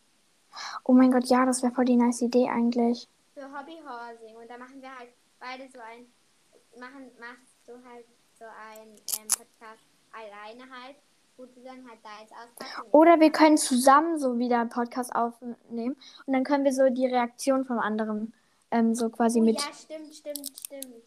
Oh 0.85 0.93
mein 0.93 1.13
Gott, 1.13 1.27
ja, 1.27 1.47
das 1.47 1.63
wäre 1.63 1.73
voll 1.73 1.85
die 1.85 1.97
nice 1.97 2.23
Idee 2.23 2.49
eigentlich. 2.49 3.09
Für 3.35 3.45
Hobbyhorsing. 3.45 4.37
Und 4.37 4.51
da 4.51 4.59
machen 4.59 4.83
wir 4.83 4.97
halt 4.97 5.11
beide 5.39 5.69
so 5.69 5.79
ein, 5.79 6.07
machen, 6.79 7.11
machst 7.19 7.57
du 7.67 7.73
halt 7.89 8.07
so 8.39 8.45
ein 8.45 8.89
ähm, 8.89 9.29
Podcast 9.29 9.85
alleine 10.13 10.71
halt, 10.71 10.97
wo 11.37 11.45
du 11.45 11.63
dann 11.63 11.89
halt 11.89 12.01
da 12.03 12.21
jetzt. 12.21 12.35
Oder 12.93 13.21
wir 13.21 13.31
können 13.31 13.57
zusammen 13.57 14.19
so 14.19 14.39
wieder 14.39 14.61
einen 14.61 14.71
Podcast 14.71 15.15
aufnehmen 15.15 15.97
und 16.27 16.33
dann 16.33 16.45
können 16.45 16.65
wir 16.65 16.73
so 16.73 16.89
die 16.89 17.07
Reaktion 17.07 17.65
vom 17.65 17.79
anderen 17.79 18.33
ähm, 18.71 18.95
so 18.95 19.11
quasi 19.11 19.41
oh, 19.41 19.45
mit, 19.45 19.61
ja, 19.61 19.73
stimmt, 19.73 20.15
stimmt, 20.15 20.59
stimmt. 20.59 21.05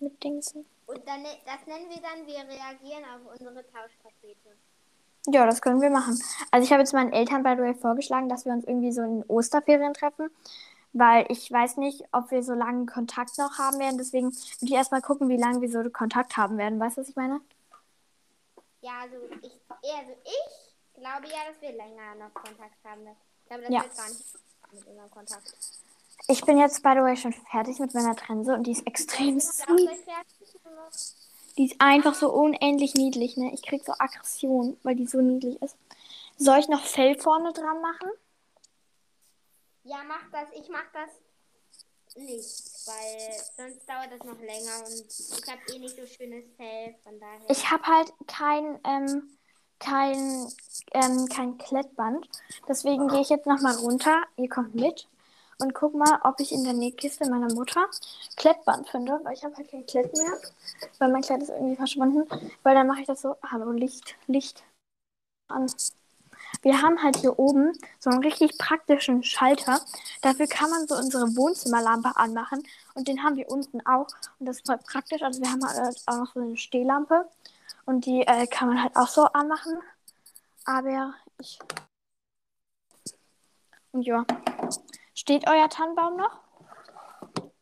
mit 0.00 0.22
Dingsen. 0.22 0.66
Und 0.86 1.06
dann, 1.08 1.22
ne- 1.22 1.38
das 1.46 1.66
nennen 1.66 1.88
wir 1.88 2.00
dann, 2.02 2.26
wir 2.26 2.36
reagieren 2.38 3.04
auf 3.04 3.32
unsere 3.32 3.64
Tauschpakete. 3.70 4.56
Ja, 5.28 5.46
das 5.46 5.62
können 5.62 5.80
wir 5.80 5.88
machen. 5.90 6.20
Also 6.50 6.64
ich 6.66 6.70
habe 6.72 6.82
jetzt 6.82 6.92
meinen 6.92 7.12
Eltern 7.12 7.42
by 7.42 7.54
the 7.56 7.62
way 7.62 7.74
vorgeschlagen, 7.74 8.28
dass 8.28 8.44
wir 8.44 8.52
uns 8.52 8.64
irgendwie 8.64 8.92
so 8.92 9.02
in 9.02 9.24
Osterferien 9.28 9.94
treffen, 9.94 10.28
weil 10.92 11.24
ich 11.30 11.50
weiß 11.50 11.78
nicht, 11.78 12.04
ob 12.12 12.30
wir 12.30 12.42
so 12.42 12.52
lange 12.52 12.84
Kontakt 12.84 13.38
noch 13.38 13.56
haben 13.58 13.78
werden. 13.78 13.96
Deswegen 13.96 14.26
würde 14.26 14.66
ich 14.66 14.72
erstmal 14.72 15.00
gucken, 15.00 15.30
wie 15.30 15.38
lange 15.38 15.62
wir 15.62 15.70
so 15.70 15.88
Kontakt 15.90 16.36
haben 16.36 16.58
werden. 16.58 16.78
Weißt 16.78 16.98
du, 16.98 17.00
was 17.00 17.08
ich 17.08 17.16
meine? 17.16 17.40
Ja, 18.82 19.00
also 19.00 19.16
ich, 19.40 19.52
also 19.70 20.12
ich 20.24 21.00
glaube 21.00 21.26
ja, 21.28 21.50
dass 21.50 21.60
wir 21.62 21.72
länger 21.72 22.14
noch 22.16 22.34
Kontakt 22.34 22.76
haben. 22.84 23.06
Ich 23.42 23.48
glaube, 23.48 23.62
das 23.62 23.72
Ja. 23.72 23.82
wird 23.82 23.96
gar 23.96 24.08
nicht 24.08 24.24
mit 24.72 24.86
unserem 24.86 25.10
Kontakt. 25.10 25.54
Ich 26.28 26.44
bin 26.44 26.58
jetzt 26.58 26.82
by 26.82 26.90
the 26.94 27.00
way 27.00 27.16
schon 27.16 27.32
fertig 27.32 27.78
mit 27.78 27.94
meiner 27.94 28.14
Trense 28.14 28.54
und 28.54 28.66
die 28.66 28.72
ist 28.72 28.86
extrem 28.86 29.38
Ist 29.38 29.64
Die 31.56 31.66
ist 31.66 31.76
einfach 31.78 32.14
so 32.14 32.32
unendlich 32.32 32.94
niedlich, 32.94 33.36
ne? 33.36 33.52
Ich 33.54 33.62
krieg 33.62 33.84
so 33.84 33.92
Aggression, 33.98 34.76
weil 34.82 34.96
die 34.96 35.06
so 35.06 35.20
niedlich 35.20 35.60
ist. 35.62 35.76
Soll 36.36 36.58
ich 36.58 36.68
noch 36.68 36.84
Fell 36.84 37.16
vorne 37.16 37.52
dran 37.52 37.80
machen? 37.80 38.10
Ja, 39.84 39.98
mach 40.06 40.30
das. 40.32 40.48
Ich 40.54 40.68
mach 40.68 40.90
das 40.92 41.10
nicht, 42.16 42.86
weil 42.86 43.32
sonst 43.56 43.88
dauert 43.88 44.10
das 44.10 44.20
noch 44.20 44.40
länger 44.40 44.86
und 44.86 45.06
ich 45.08 45.50
habe 45.50 45.60
eh 45.72 45.78
nicht 45.78 45.96
so 45.96 46.06
schönes 46.06 46.44
Fell, 46.56 46.94
von 47.02 47.18
daher. 47.18 47.50
Ich 47.50 47.70
habe 47.70 47.82
halt 47.84 48.12
kein, 48.26 48.80
ähm, 48.84 49.36
kein, 49.78 50.48
ähm, 50.92 51.28
kein 51.28 51.58
Klettband. 51.58 52.28
Deswegen 52.68 53.08
gehe 53.08 53.20
ich 53.20 53.30
jetzt 53.30 53.46
nochmal 53.46 53.76
runter. 53.76 54.22
Ihr 54.36 54.48
kommt 54.48 54.74
mit. 54.74 55.08
Und 55.58 55.74
guck 55.74 55.94
mal, 55.94 56.20
ob 56.24 56.40
ich 56.40 56.52
in 56.52 56.64
der 56.64 56.72
Nähkiste 56.72 57.28
meiner 57.28 57.52
Mutter 57.54 57.86
Klettband 58.36 58.88
finde. 58.88 59.20
Weil 59.22 59.34
ich 59.34 59.44
habe 59.44 59.56
halt 59.56 59.70
kein 59.70 59.86
Klett 59.86 60.12
mehr. 60.12 60.32
Weil 60.98 61.10
mein 61.10 61.22
Kleid 61.22 61.42
ist 61.42 61.50
irgendwie 61.50 61.76
verschwunden. 61.76 62.28
Weil 62.62 62.74
dann 62.74 62.86
mache 62.86 63.00
ich 63.00 63.06
das 63.06 63.22
so. 63.22 63.36
Hallo, 63.50 63.70
Licht, 63.70 64.16
Licht 64.26 64.64
an. 65.48 65.66
Wir 66.62 66.80
haben 66.82 67.02
halt 67.02 67.16
hier 67.16 67.38
oben 67.38 67.72
so 67.98 68.10
einen 68.10 68.22
richtig 68.22 68.58
praktischen 68.58 69.22
Schalter. 69.22 69.80
Dafür 70.22 70.46
kann 70.46 70.70
man 70.70 70.86
so 70.86 70.94
unsere 70.96 71.36
Wohnzimmerlampe 71.36 72.16
anmachen. 72.16 72.62
Und 72.94 73.08
den 73.08 73.22
haben 73.22 73.36
wir 73.36 73.50
unten 73.50 73.84
auch. 73.86 74.08
Und 74.38 74.46
das 74.46 74.56
ist 74.56 74.66
voll 74.66 74.78
praktisch. 74.78 75.22
Also 75.22 75.40
wir 75.42 75.50
haben 75.50 75.64
halt 75.64 75.96
auch 76.06 76.16
noch 76.16 76.34
so 76.34 76.40
eine 76.40 76.56
Stehlampe. 76.56 77.28
Und 77.86 78.06
die 78.06 78.22
äh, 78.22 78.46
kann 78.46 78.68
man 78.68 78.82
halt 78.82 78.96
auch 78.96 79.08
so 79.08 79.24
anmachen. 79.24 79.78
Aber 80.64 81.14
ich. 81.38 81.58
Und 83.92 84.02
ja. 84.02 84.24
Steht 85.24 85.48
euer 85.48 85.70
Tannenbaum 85.70 86.16
noch? 86.16 86.38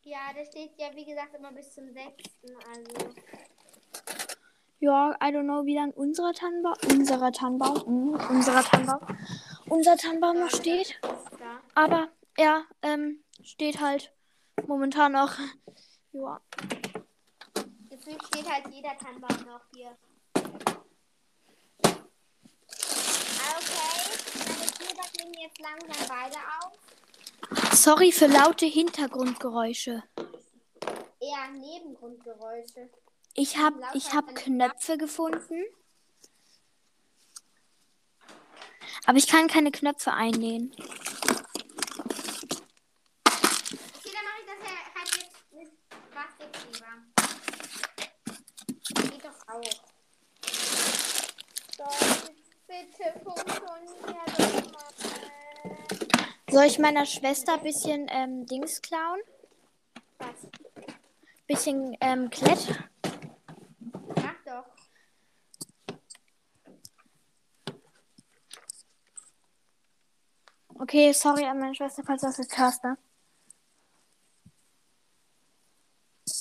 ja, 0.03 0.33
der 0.35 0.45
steht 0.45 0.73
ja 0.79 0.89
wie 0.97 1.05
gesagt 1.05 1.33
immer 1.37 1.53
bis 1.53 1.73
zum 1.73 1.93
6. 1.93 2.05
Also 2.75 3.15
Ja, 4.81 5.13
I 5.23 5.27
don't 5.33 5.45
know, 5.45 5.65
wie 5.65 5.77
dann 5.77 5.93
unser 5.93 6.33
Tannenbaum. 6.33 6.75
Unserer 6.91 7.31
Tannenbaum. 7.31 7.83
Mm, 7.87 8.15
unserer 8.31 8.65
Tannenbaum. 8.65 9.17
Unser 9.69 9.97
Tannenbaum 9.97 10.41
noch 10.41 10.51
steht. 10.51 11.01
Aber 11.77 12.09
er 12.37 12.65
ähm, 12.83 13.23
steht 13.45 13.81
halt 13.81 14.13
momentan 14.67 15.13
noch. 15.13 15.39
Ja. 16.11 16.41
Gefühlt 17.89 18.25
steht 18.27 18.51
halt 18.53 18.67
jeder 18.75 18.99
Tannenbaum 18.99 19.47
noch 19.47 19.63
hier. 19.73 19.97
Okay, 23.55 24.03
meine 24.49 24.67
Kinder 24.73 25.05
nehmen 25.17 25.35
jetzt 25.41 25.61
langsam 25.61 26.09
beide 26.09 26.39
auf. 26.61 26.73
Sorry 27.73 28.13
für 28.13 28.27
laute 28.27 28.67
Hintergrundgeräusche. 28.67 30.03
Eher 31.21 31.51
Nebengrundgeräusche. 31.53 32.91
Ich 33.35 33.57
habe 33.57 33.81
ich 33.95 34.13
hab 34.13 34.35
Knöpfe 34.35 34.99
gefunden. 34.99 35.65
Aber 39.07 39.19
ich 39.19 39.27
kann 39.27 39.49
keine 39.49 39.71
Knöpfe 39.71 40.13
einnähen. 40.13 40.73
Okay, 40.77 40.91
dann 44.13 44.25
mache 44.25 44.41
ich 44.41 44.47
das 44.47 44.59
ja 44.63 44.75
halt 44.95 45.11
jetzt 45.17 45.53
mit 45.53 45.71
Plastikkleber. 46.11 46.93
Geht 49.11 49.25
doch 49.25 49.41
auch. 49.49 49.77
So, 51.77 51.87
bitte 52.69 53.07
funktioniert 53.25 54.29
das 54.39 54.55
mal. 54.71 54.93
Soll 56.53 56.65
ich 56.65 56.79
meiner 56.79 57.07
Schwester 57.07 57.55
ein 57.55 57.63
bisschen 57.63 58.09
ähm, 58.11 58.45
Dings 58.45 58.83
klauen? 58.83 59.21
Was? 60.19 60.47
Bisschen 61.47 61.97
ähm, 61.99 62.29
Klett? 62.29 62.79
Mach 64.17 64.35
doch. 64.45 64.67
Okay, 70.75 71.15
sorry 71.15 71.47
an 71.47 71.59
meine 71.59 71.75
Schwester, 71.75 72.03
falls 72.05 72.21
du 72.21 72.27
das 72.27 72.37
jetzt 72.37 72.59
hörst, 72.59 72.85
ne? 72.85 72.99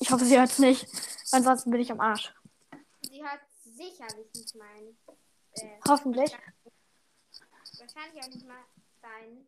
Ich 0.01 0.11
hoffe, 0.11 0.25
sie 0.25 0.37
hört's 0.37 0.59
nicht. 0.59 0.87
Ansonsten 1.31 1.71
bin 1.71 1.79
ich 1.79 1.89
am 1.89 2.01
Arsch. 2.01 2.33
Sie 2.99 3.23
hat 3.23 3.39
sicherlich 3.63 4.27
nicht 4.35 4.55
meinen. 4.55 4.97
Äh, 5.53 5.79
Hoffentlich. 5.87 6.35
wahrscheinlich 7.79 8.21
auch 8.21 8.27
nicht 8.27 8.45
mal 8.45 8.65
deinen. 9.01 9.47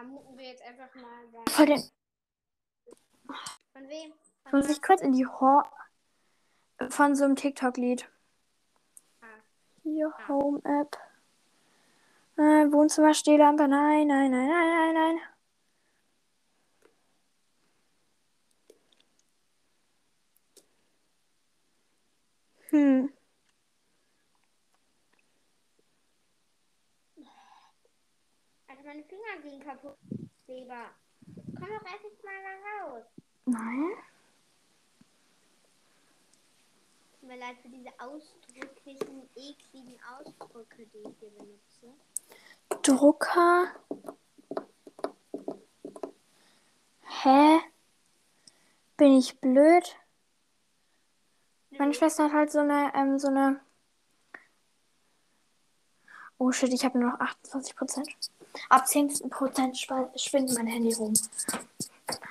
Vermuten 0.00 0.38
wir 0.38 0.46
jetzt 0.46 0.62
einfach 0.62 0.94
mal. 0.94 1.44
Voll 1.50 1.66
den. 1.66 1.82
Von 3.74 3.86
wem? 3.86 4.14
Von 4.44 4.60
muss 4.60 4.70
ich 4.70 4.80
kurz 4.80 5.02
in 5.02 5.12
die 5.12 5.26
Hor 5.26 5.70
von 6.88 7.14
so 7.14 7.24
einem 7.24 7.36
TikTok-Lied. 7.36 8.08
Ah. 9.20 9.26
Hier, 9.82 10.10
Home-App. 10.26 10.96
Äh, 12.38 12.72
Wohnzimmer, 12.72 13.12
Stehlampe. 13.12 13.68
Nein, 13.68 14.06
nein, 14.06 14.30
nein, 14.30 14.48
nein, 14.48 14.94
nein, 14.94 14.94
nein. 14.94 15.20
Hm. 22.70 23.12
Also 28.66 28.82
meine 28.84 29.02
Finger 29.30 29.42
gehen 29.42 29.60
kaputt. 29.64 29.96
Komm 30.46 31.68
doch 31.68 31.86
erst 31.86 32.24
mal 32.24 32.32
da 32.42 32.84
raus. 32.84 33.04
Nein. 33.44 33.92
Tut 37.12 37.28
mir 37.28 37.38
leid 37.38 37.58
für 37.62 37.68
diese 37.68 37.90
ausdrücklichen, 37.98 39.28
ekligen 39.36 40.00
Ausdrücke, 40.18 40.86
die 40.86 40.98
ich 40.98 41.18
hier 41.18 41.30
benutze. 41.30 41.94
Drucker. 42.82 43.74
Hä? 47.22 47.60
Bin 48.96 49.18
ich 49.18 49.38
blöd? 49.40 49.96
Meine 51.78 51.94
Schwester 51.94 52.24
hat 52.24 52.32
halt 52.32 52.50
so 52.50 52.60
eine, 52.60 52.92
ähm, 52.94 53.18
so 53.18 53.28
eine. 53.28 53.60
Oh 56.38 56.52
shit, 56.52 56.72
ich 56.72 56.84
habe 56.84 56.98
nur 56.98 57.10
noch 57.10 57.20
28 57.20 57.76
Prozent. 57.76 58.08
Ab 58.68 58.86
10 58.86 59.30
Prozent 59.30 59.78
schwindet 60.16 60.56
mein 60.56 60.66
Handy 60.66 60.92
rum. 60.94 61.14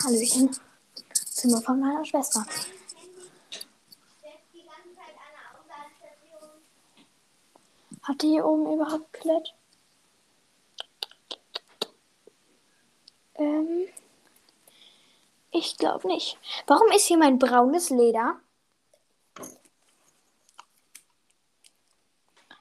Hallöchen. 0.04 0.56
Zimmer 1.14 1.62
von 1.62 1.80
meiner 1.80 2.06
Schwester. 2.06 2.46
Hat 8.04 8.22
die 8.22 8.30
hier 8.30 8.46
oben 8.46 8.74
überhaupt 8.74 9.14
Klett? 9.14 9.54
Ähm. 13.36 13.88
Ich 15.52 15.78
glaube 15.78 16.08
nicht. 16.08 16.38
Warum 16.68 16.90
ist 16.92 17.06
hier 17.06 17.18
mein 17.18 17.40
braunes 17.40 17.90
Leder? 17.90 18.40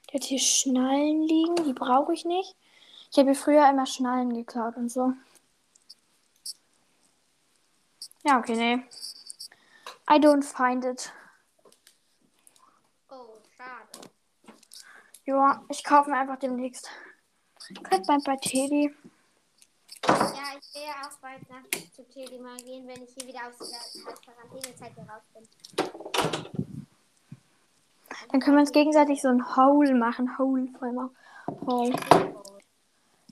Der 0.07 0.19
hat 0.19 0.23
hier 0.23 0.39
Schnallen 0.39 1.23
liegen, 1.23 1.55
die 1.65 1.73
brauche 1.73 2.13
ich 2.13 2.25
nicht. 2.25 2.55
Ich 3.11 3.17
habe 3.17 3.33
früher 3.33 3.67
immer 3.69 3.85
Schnallen 3.85 4.33
geklaut 4.33 4.75
und 4.77 4.89
so. 4.89 5.13
Ja, 8.23 8.37
okay, 8.37 8.55
nee. 8.55 8.83
I 10.11 10.19
don't 10.19 10.43
find 10.43 10.85
it. 10.85 11.11
Oh, 13.09 13.37
schade. 13.55 14.09
Ja, 15.25 15.63
ich 15.69 15.83
kaufe 15.83 16.09
mir 16.09 16.17
einfach 16.17 16.37
demnächst. 16.37 16.89
Könnt 17.83 18.07
mal 18.07 18.19
bei 18.25 18.35
Teddy. 18.35 18.93
Ja, 20.07 20.15
ich 20.59 20.75
will 20.75 20.83
ja 20.83 21.07
auch 21.07 21.17
bald 21.19 21.49
nach 21.49 21.63
zu 21.95 22.03
Teddy 22.09 22.39
mal 22.39 22.57
gehen, 22.57 22.87
wenn 22.87 23.03
ich 23.03 23.13
hier 23.13 23.27
wieder 23.27 23.41
aus 23.47 23.57
der 23.57 24.13
Quarantänezeit 24.13 24.97
raus 24.97 25.23
bin. 25.33 25.47
Dann 28.31 28.41
können 28.41 28.57
wir 28.57 28.61
uns 28.61 28.71
gegenseitig 28.71 29.21
so 29.21 29.29
ein 29.29 29.55
Hole 29.55 29.95
machen. 29.95 30.37
Hole, 30.37 30.67
vor 30.77 30.87
allem 30.87 30.99
auch. 30.99 31.11
Hole. 31.67 31.95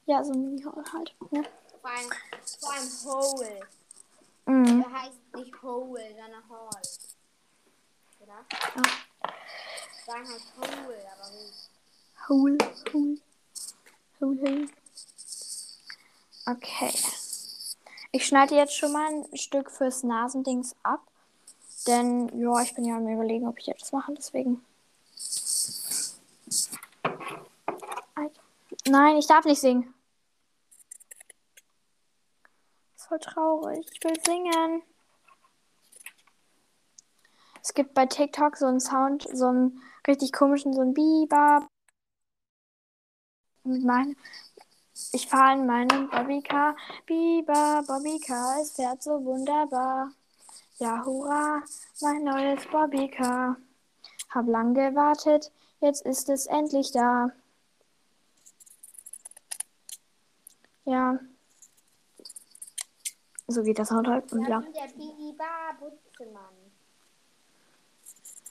Ja, 0.08 0.24
so 0.24 0.32
ein 0.32 0.41
Mini-Hole 0.41 0.84
halt. 0.93 1.14
Ja. 1.32 1.43
Vor 1.82 1.89
allem, 1.91 2.10
vor 2.60 2.74
allem 2.74 2.89
Hole. 3.03 3.60
Mhm. 4.45 4.82
Der 4.82 5.01
heißt 5.01 5.36
nicht 5.36 5.62
Hole, 5.62 6.16
sondern 6.16 6.49
Hall. 6.49 6.82
Oder? 8.22 8.45
Ja. 8.76 8.84
Sagen 10.05 10.28
halt 10.30 10.43
Hole, 10.58 10.97
aber 11.12 11.30
gut. 11.30 11.53
Hole, 12.30 12.58
Hole. 12.93 13.18
Hole, 14.22 14.41
Hole. 14.41 14.70
Okay. 16.45 16.93
Ich 18.14 18.26
schneide 18.26 18.55
jetzt 18.55 18.76
schon 18.78 18.93
mal 18.93 19.05
ein 19.12 19.38
Stück 19.38 19.70
fürs 19.70 20.03
Nasendings 20.03 20.76
ab. 20.84 21.01
Denn, 21.86 22.30
ja, 22.39 22.62
ich 22.62 22.74
bin 22.74 22.86
ja 22.86 22.95
am 22.95 23.08
überlegen, 23.08 23.47
ob 23.47 23.60
ich 23.60 23.68
jetzt 23.68 23.91
mache, 23.91 24.14
deswegen. 24.14 24.66
Ei. 28.16 28.32
Nein, 28.88 29.18
ich 29.18 29.28
darf 29.28 29.43
nicht 29.43 29.60
singen. 29.60 29.93
Das 32.95 32.97
ist 32.97 32.97
voll 33.08 33.20
traurig. 33.20 33.86
Ich 33.91 34.03
will 34.03 34.18
singen. 34.26 34.84
Es 37.62 37.74
gibt 37.74 37.93
bei 37.93 38.05
TikTok 38.05 38.55
so 38.58 38.66
einen 38.66 38.80
Sound, 38.80 39.28
so 39.34 39.47
einen 39.47 39.82
richtig 40.08 40.32
komischen, 40.32 40.74
so 40.74 40.82
einen 40.82 40.93
Biber. 40.93 41.68
Meinem. 43.64 44.16
Ich 45.12 45.28
fahre 45.28 45.53
in 45.60 45.66
meinem 45.66 46.10
Bobbycar. 46.10 46.76
Biber, 47.05 47.84
Bobbycar, 47.86 48.62
es 48.62 48.72
fährt 48.72 49.03
so 49.03 49.24
wunderbar. 49.24 50.12
Ja, 50.78 51.03
hurra, 51.05 51.62
mein 52.01 52.24
neues 52.24 52.66
Bobbycar. 52.68 53.58
Hab 54.30 54.47
lang 54.47 54.74
gewartet, 54.74 55.51
jetzt 55.82 56.05
ist 56.05 56.30
es 56.30 56.45
endlich 56.45 56.91
da. 56.91 57.32
Ja. 60.86 61.20
So 63.48 63.64
geht 63.64 63.80
das 63.80 63.88
Sound 63.88 64.08
halt. 64.08 64.32
Und 64.34 64.48
Ja, 64.48 64.60
der 64.60 64.68
Butzemann. 65.80 66.54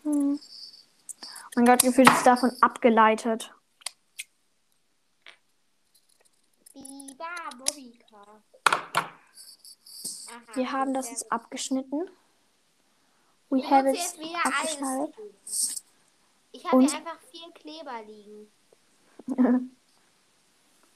Hm. 0.02 0.40
Mein 1.54 1.66
Gott, 1.66 1.80
gefühlt 1.80 2.10
ist 2.10 2.26
davon 2.26 2.50
abgeleitet. 2.60 3.52
Biba. 6.72 7.24
Aha, 10.28 10.54
Wir 10.54 10.72
haben 10.72 10.94
das 10.94 11.10
jetzt 11.10 11.30
abgeschnitten. 11.30 12.08
We 13.50 13.58
Ich 13.58 13.70
have 13.70 13.88
it 13.90 13.98
abgeschnallt. 14.44 15.14
alles. 15.16 15.82
Ich 16.52 16.64
habe 16.64 16.80
hier 16.82 16.96
einfach 16.96 17.18
vier 17.30 17.50
Kleber 17.52 18.02
liegen. 18.02 18.50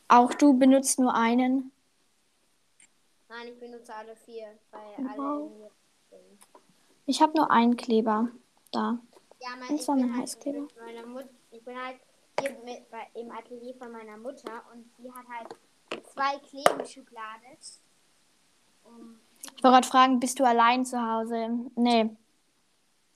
Auch 0.08 0.34
du 0.34 0.54
benutzt 0.54 0.98
nur 0.98 1.14
einen. 1.14 1.70
Nein, 3.30 3.46
ich 3.46 3.60
benutze 3.60 3.94
alle 3.94 4.16
vier, 4.16 4.58
weil 4.72 4.82
Wow. 4.98 5.52
alle 5.52 5.70
sind. 6.10 6.40
Ich 7.06 7.22
habe 7.22 7.32
nur 7.36 7.48
einen 7.48 7.76
Kleber 7.76 8.28
da. 8.72 8.98
Ja, 9.38 9.50
mein, 9.56 9.68
Und 9.68 9.76
ich 9.76 9.82
zwar 9.82 9.94
bin 9.94 10.06
mein 10.06 10.14
halt 10.14 10.22
Heißkleber. 10.22 10.66
Mut 11.06 11.28
ich 11.52 11.64
bin 11.64 11.80
halt 11.80 12.00
hier 12.40 12.50
mit, 12.64 12.90
bei, 12.90 13.08
im 13.14 13.30
Atelier 13.30 13.76
von 13.76 13.92
meiner 13.92 14.16
Mutter 14.16 14.64
und 14.72 14.90
die 14.98 15.12
hat 15.12 15.26
halt 15.28 15.54
zwei 16.12 16.38
Klebenschublade. 16.40 17.46
Um, 18.82 19.20
Ich 19.42 19.62
wollte 19.62 19.76
gerade 19.76 19.86
fragen, 19.86 20.18
bist 20.20 20.40
du 20.40 20.44
allein 20.44 20.84
zu 20.84 21.00
Hause? 21.00 21.70
Nee. 21.76 22.16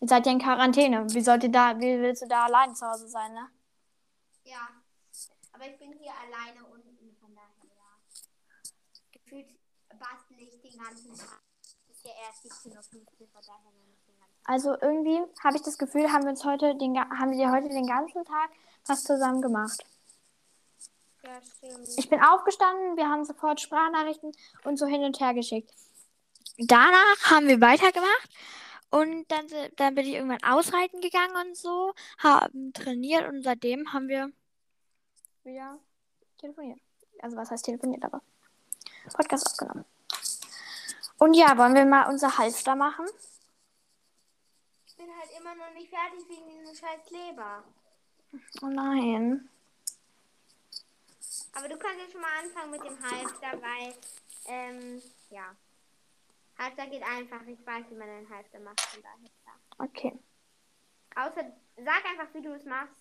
Ihr 0.00 0.08
seid 0.08 0.26
ja 0.26 0.32
in 0.32 0.38
Quarantäne. 0.38 1.12
Wie 1.12 1.20
sollt 1.22 1.42
ihr 1.42 1.50
da, 1.50 1.76
wie 1.80 2.00
willst 2.00 2.22
du 2.22 2.28
da 2.28 2.44
allein 2.44 2.72
zu 2.74 2.86
Hause 2.86 3.08
sein, 3.08 3.32
ne? 3.32 3.48
ja, 4.44 4.68
aber 5.52 5.66
ich 5.66 5.78
bin 5.78 5.92
hier 5.92 6.12
alleine 6.12 6.64
unten, 6.66 7.16
von 7.20 7.34
daher, 7.34 7.48
ja. 7.64 7.84
Ich 10.52 10.60
den 10.60 10.78
ganzen 10.78 11.16
Tag. 11.16 11.40
Es 11.88 11.96
ist 11.96 12.04
ja 12.04 12.10
erst 12.26 12.44
17.15 12.44 12.76
Uhr, 12.76 13.28
von 13.28 13.42
daher 13.46 13.70
noch 13.72 13.86
nicht 13.86 14.06
den 14.06 14.18
ganzen 14.18 14.36
Also 14.44 14.76
irgendwie 14.80 15.22
habe 15.42 15.56
ich 15.56 15.62
das 15.62 15.78
Gefühl, 15.78 16.12
haben 16.12 16.24
wir 16.24 16.30
uns 16.30 16.44
heute 16.44 16.76
den, 16.76 16.98
haben 16.98 17.32
wir 17.32 17.50
heute 17.50 17.68
den 17.68 17.86
ganzen 17.86 18.24
Tag 18.24 18.50
was 18.86 19.04
zusammen 19.04 19.40
gemacht. 19.40 19.82
Ja, 21.22 21.40
stimmt. 21.40 21.88
Ich 21.96 22.10
bin 22.10 22.22
aufgestanden, 22.22 22.96
wir 22.96 23.08
haben 23.08 23.24
sofort 23.24 23.60
Sprachnachrichten 23.60 24.32
und 24.64 24.78
so 24.78 24.86
hin 24.86 25.02
und 25.04 25.18
her 25.20 25.32
geschickt. 25.32 25.72
Danach 26.58 27.30
haben 27.30 27.48
wir 27.48 27.60
weitergemacht 27.60 28.28
und 28.90 29.24
dann, 29.30 29.46
dann 29.76 29.94
bin 29.94 30.06
ich 30.06 30.14
irgendwann 30.14 30.42
ausreiten 30.42 31.00
gegangen 31.00 31.34
und 31.36 31.56
so, 31.56 31.94
haben 32.18 32.72
trainiert 32.74 33.26
und 33.28 33.42
seitdem 33.42 33.92
haben 33.94 34.08
wir 34.08 34.30
wieder 35.42 35.78
telefoniert. 36.38 36.80
Also 37.20 37.36
was 37.36 37.50
heißt 37.50 37.64
telefoniert, 37.64 38.04
aber 38.04 38.20
Podcast 39.14 39.46
aufgenommen. 39.46 39.86
Und 41.24 41.32
ja, 41.32 41.56
wollen 41.56 41.74
wir 41.74 41.86
mal 41.86 42.10
unser 42.10 42.36
Halfter 42.36 42.76
machen? 42.76 43.06
Ich 44.86 44.94
bin 44.94 45.06
halt 45.08 45.30
immer 45.40 45.54
noch 45.54 45.72
nicht 45.72 45.88
fertig 45.88 46.28
wegen 46.28 46.46
diesem 46.50 46.74
scheiß 46.74 47.00
Kleber. 47.06 47.64
Oh 48.60 48.66
nein. 48.66 49.48
Aber 51.54 51.66
du 51.66 51.78
kannst 51.78 52.00
jetzt 52.00 52.12
schon 52.12 52.20
mal 52.20 52.28
anfangen 52.42 52.72
mit 52.72 52.84
dem 52.84 53.02
Halfter, 53.02 53.58
weil, 53.62 53.94
ähm, 54.48 55.02
ja. 55.30 55.56
Halfter 56.58 56.86
geht 56.88 57.02
einfach. 57.02 57.40
Ich 57.46 57.66
weiß, 57.66 57.86
wie 57.88 57.94
man 57.94 58.10
einen 58.10 58.28
Halfter 58.28 58.60
macht, 58.60 58.82
von 58.82 59.02
daher. 59.02 59.58
Okay. 59.78 60.18
Außer, 61.16 61.50
sag 61.76 62.04
einfach, 62.04 62.34
wie 62.34 62.42
du 62.42 62.52
es 62.52 62.66
machst. 62.66 63.00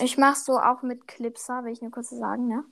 Ich 0.00 0.18
mache 0.18 0.38
so 0.38 0.60
auch 0.60 0.82
mit 0.82 1.08
Clipser, 1.08 1.64
will 1.64 1.72
ich 1.72 1.80
nur 1.80 1.92
kurz 1.92 2.10
sagen, 2.10 2.46
ne? 2.46 2.62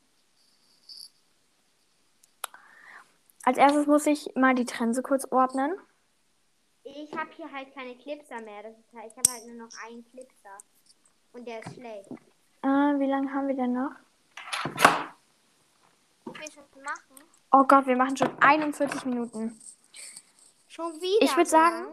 Als 3.46 3.58
erstes 3.58 3.86
muss 3.86 4.06
ich 4.06 4.28
mal 4.34 4.56
die 4.56 4.64
Trense 4.64 5.04
kurz 5.04 5.24
ordnen. 5.30 5.72
Ich 6.82 7.16
habe 7.16 7.30
hier 7.36 7.50
halt 7.52 7.72
keine 7.72 7.94
Clipser 7.94 8.40
mehr. 8.42 8.64
Das 8.64 8.72
ist 8.72 8.92
halt, 8.92 9.12
ich 9.12 9.16
habe 9.16 9.30
halt 9.30 9.46
nur 9.46 9.66
noch 9.66 9.72
einen 9.86 10.04
Clipser. 10.10 10.58
Und 11.32 11.46
der 11.46 11.60
ist 11.60 11.74
schlecht. 11.74 12.10
Äh, 12.62 12.98
wie 12.98 13.06
lange 13.06 13.32
haben 13.32 13.46
wir 13.46 13.54
denn 13.54 13.72
noch? 13.72 13.92
Will 16.24 16.52
schon 16.52 16.82
machen. 16.82 17.24
Oh 17.52 17.62
Gott, 17.62 17.86
wir 17.86 17.96
machen 17.96 18.16
schon 18.16 18.36
41 18.42 19.04
Minuten. 19.04 19.56
Schon 20.66 20.92
wieder? 20.94 21.24
Ich 21.24 21.36
würde 21.36 21.48
sagen, 21.48 21.86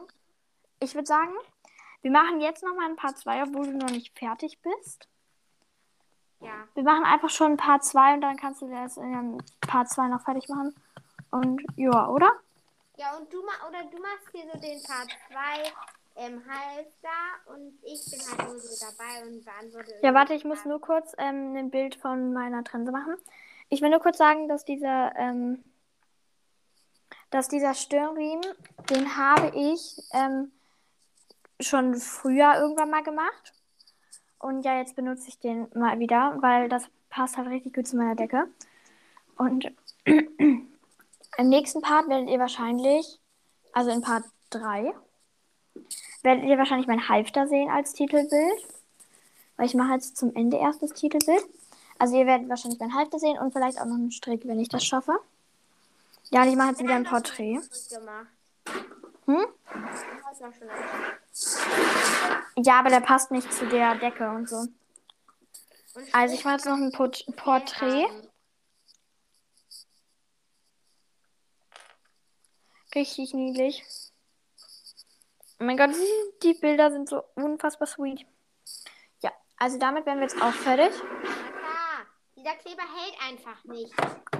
ich 0.80 0.96
würde 0.96 1.06
sagen, 1.06 1.34
wir 2.02 2.10
machen 2.10 2.42
jetzt 2.42 2.64
noch 2.64 2.76
mal 2.76 2.90
ein 2.90 2.96
paar 2.96 3.16
zwei, 3.16 3.44
obwohl 3.44 3.68
du 3.68 3.78
noch 3.78 3.92
nicht 3.92 4.18
fertig 4.18 4.60
bist. 4.60 5.08
Ja. 6.40 6.68
Wir 6.74 6.84
machen 6.84 7.04
einfach 7.06 7.30
schon 7.30 7.52
ein 7.52 7.58
paar 7.58 7.80
zwei 7.82 8.16
und 8.16 8.22
dann 8.22 8.38
kannst 8.38 8.64
du 8.64 8.68
das 8.68 8.98
in 8.98 9.04
einem 9.04 9.38
Part 9.62 9.90
2 9.90 10.08
noch 10.08 10.22
fertig 10.24 10.50
machen. 10.50 10.74
Und 11.34 11.64
ja, 11.78 12.10
oder? 12.10 12.32
Ja, 12.96 13.18
und 13.18 13.34
du 13.34 13.40
oder 13.40 13.84
du 13.90 13.98
machst 14.00 14.30
hier 14.32 14.44
so 14.44 14.60
den 14.60 14.84
Part 14.84 15.10
2 15.32 16.24
ähm, 16.24 16.44
Halfter 16.48 17.52
und 17.52 17.74
ich 17.82 18.06
bin 18.06 18.20
halt 18.30 18.48
nur 18.48 18.60
so 18.60 18.86
dabei 18.86 19.26
und 19.26 19.44
beantworte. 19.44 19.96
Ja, 20.04 20.14
warte, 20.14 20.36
ich 20.36 20.46
muss 20.46 20.64
nur 20.66 20.80
kurz 20.80 21.16
ähm, 21.18 21.56
ein 21.56 21.72
Bild 21.72 21.96
von 21.96 22.34
meiner 22.34 22.64
Trense 22.64 22.92
machen. 22.92 23.16
Ich 23.70 23.82
will 23.82 23.90
nur 23.90 24.00
kurz 24.00 24.20
sagen, 24.20 24.48
dass 24.48 24.64
dieser, 24.64 25.16
ähm, 25.16 25.64
dass 27.32 27.48
dieser 27.48 27.74
Stirnriemen, 27.74 28.46
den 28.92 29.18
habe 29.18 29.52
ich 29.56 30.04
ähm, 30.14 30.52
schon 31.60 31.96
früher 31.96 32.58
irgendwann 32.60 32.92
mal 32.92 33.04
gemacht. 33.04 33.54
Und 34.38 34.62
ja, 34.66 34.78
jetzt 34.78 34.96
benutze 34.96 35.30
ich 35.30 35.40
den 35.40 35.68
mal 35.74 35.98
wieder, 35.98 36.38
weil 36.42 36.70
das 36.70 36.84
passt 37.10 37.38
halt 37.38 37.48
richtig 37.48 37.74
gut 37.74 37.88
zu 37.88 37.98
meiner 37.98 38.14
Decke. 38.14 38.48
Und 39.36 39.72
im 41.38 41.50
nächsten 41.50 41.82
Part 41.82 42.08
werdet 42.10 42.30
ihr 42.30 42.40
wahrscheinlich, 42.40 43.20
also 43.72 43.90
in 43.92 44.02
Part 44.02 44.26
3, 44.52 44.94
werdet 46.22 46.46
ihr 46.46 46.58
wahrscheinlich 46.58 46.88
mein 46.88 47.10
Halfter 47.10 47.48
sehen 47.48 47.70
als 47.70 47.94
Titelbild. 47.94 48.68
Weil 49.58 49.66
ich 49.68 49.76
mache 49.76 49.94
jetzt 49.94 50.18
zum 50.18 50.36
Ende 50.36 50.58
erst 50.58 50.82
das 50.82 50.94
Titelbild. 50.94 51.44
Also 52.00 52.18
ihr 52.18 52.26
werdet 52.26 52.50
wahrscheinlich 52.50 52.80
mein 52.80 52.96
Halfter 52.96 53.20
sehen 53.20 53.38
und 53.38 53.54
vielleicht 53.54 53.80
auch 53.80 53.86
noch 53.86 53.96
einen 53.96 54.12
Strick, 54.12 54.48
wenn 54.48 54.60
ich 54.60 54.70
das 54.70 54.84
schaffe. 54.84 55.14
Ja, 56.32 56.42
und 56.42 56.50
ich 56.50 56.56
mache 56.56 56.70
jetzt 56.70 56.82
wieder 56.82 56.96
ein 56.96 57.04
Porträt. 57.04 57.60
Hm? 59.26 59.46
Ja, 62.58 62.80
aber 62.80 62.90
der 62.90 63.02
passt 63.02 63.32
nicht 63.32 63.54
zu 63.54 63.68
der 63.68 63.96
Decke 63.96 64.30
und 64.30 64.50
so. 64.50 64.66
Also 66.12 66.34
ich 66.34 66.44
mache 66.44 66.56
jetzt 66.56 66.66
noch 66.66 66.78
ein 66.78 66.92
Porträt. 67.36 68.06
Richtig 72.96 73.34
niedlich. 73.34 73.84
Oh 75.60 75.64
mein 75.64 75.78
Gott, 75.78 75.92
die 76.44 76.54
Bilder 76.54 76.92
sind 76.92 77.10
so 77.10 77.24
unfassbar 77.36 77.88
sweet. 77.88 78.26
Ja, 79.22 79.32
also 79.58 79.80
damit 79.80 80.06
wären 80.06 80.20
wir 80.20 80.28
jetzt 80.28 80.42
auch 80.42 80.52
fertig. 80.52 80.92
Martha, 81.02 82.06
dieser 82.36 82.56
Kleber 82.56 82.84
hält 82.84 83.16
einfach 83.22 83.64
nicht. 83.64 83.94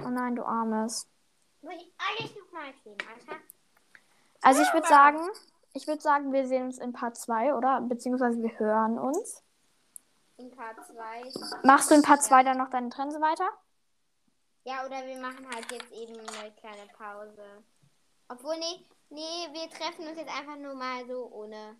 Oh 0.04 0.08
nein, 0.08 0.36
du 0.36 0.44
Armes. 0.44 1.08
Muss 1.62 1.74
ich 1.74 1.92
alles 1.98 2.34
nochmal 2.36 2.72
kleben, 2.82 2.98
Alter? 3.08 3.40
Also 4.42 4.62
ich 4.62 4.72
würde 4.72 4.86
sagen, 4.86 5.18
ich 5.72 5.86
würde 5.86 6.02
sagen, 6.02 6.32
wir 6.32 6.46
sehen 6.46 6.66
uns 6.66 6.78
in 6.78 6.92
Part 6.92 7.16
2, 7.16 7.54
oder? 7.54 7.80
Beziehungsweise 7.80 8.40
wir 8.40 8.58
hören 8.58 8.98
uns. 8.98 9.42
In 10.36 10.50
Part 10.50 10.76
2. 10.86 11.62
Machst 11.64 11.90
du 11.90 11.94
in 11.94 12.02
Part 12.02 12.22
2 12.22 12.42
dann 12.44 12.58
noch 12.58 12.70
deine 12.70 12.90
Trense 12.90 13.20
weiter? 13.20 13.48
Ja, 14.64 14.84
oder 14.86 15.04
wir 15.06 15.16
machen 15.16 15.48
halt 15.52 15.72
jetzt 15.72 15.90
eben 15.92 16.14
eine 16.18 16.52
kleine 16.52 16.86
Pause. 16.96 17.64
Obwohl, 18.28 18.56
nee, 18.56 18.86
nee, 19.10 19.48
wir 19.52 19.70
treffen 19.70 20.06
uns 20.06 20.18
jetzt 20.18 20.34
einfach 20.34 20.56
nur 20.56 20.74
mal 20.74 21.06
so 21.06 21.28
ohne 21.30 21.76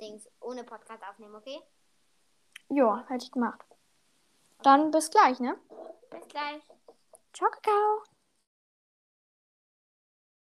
Dings, 0.00 0.28
ohne 0.40 0.64
Podcast 0.64 1.02
aufnehmen, 1.08 1.34
okay? 1.34 1.60
Ja, 2.68 3.04
hätte 3.08 3.24
ich 3.24 3.32
gemacht. 3.32 3.64
Dann 4.62 4.90
bis 4.90 5.10
gleich, 5.10 5.40
ne? 5.40 5.58
Bis 6.10 6.26
gleich. 6.28 6.62
Ciao, 7.32 7.50
Kakao. 7.50 8.11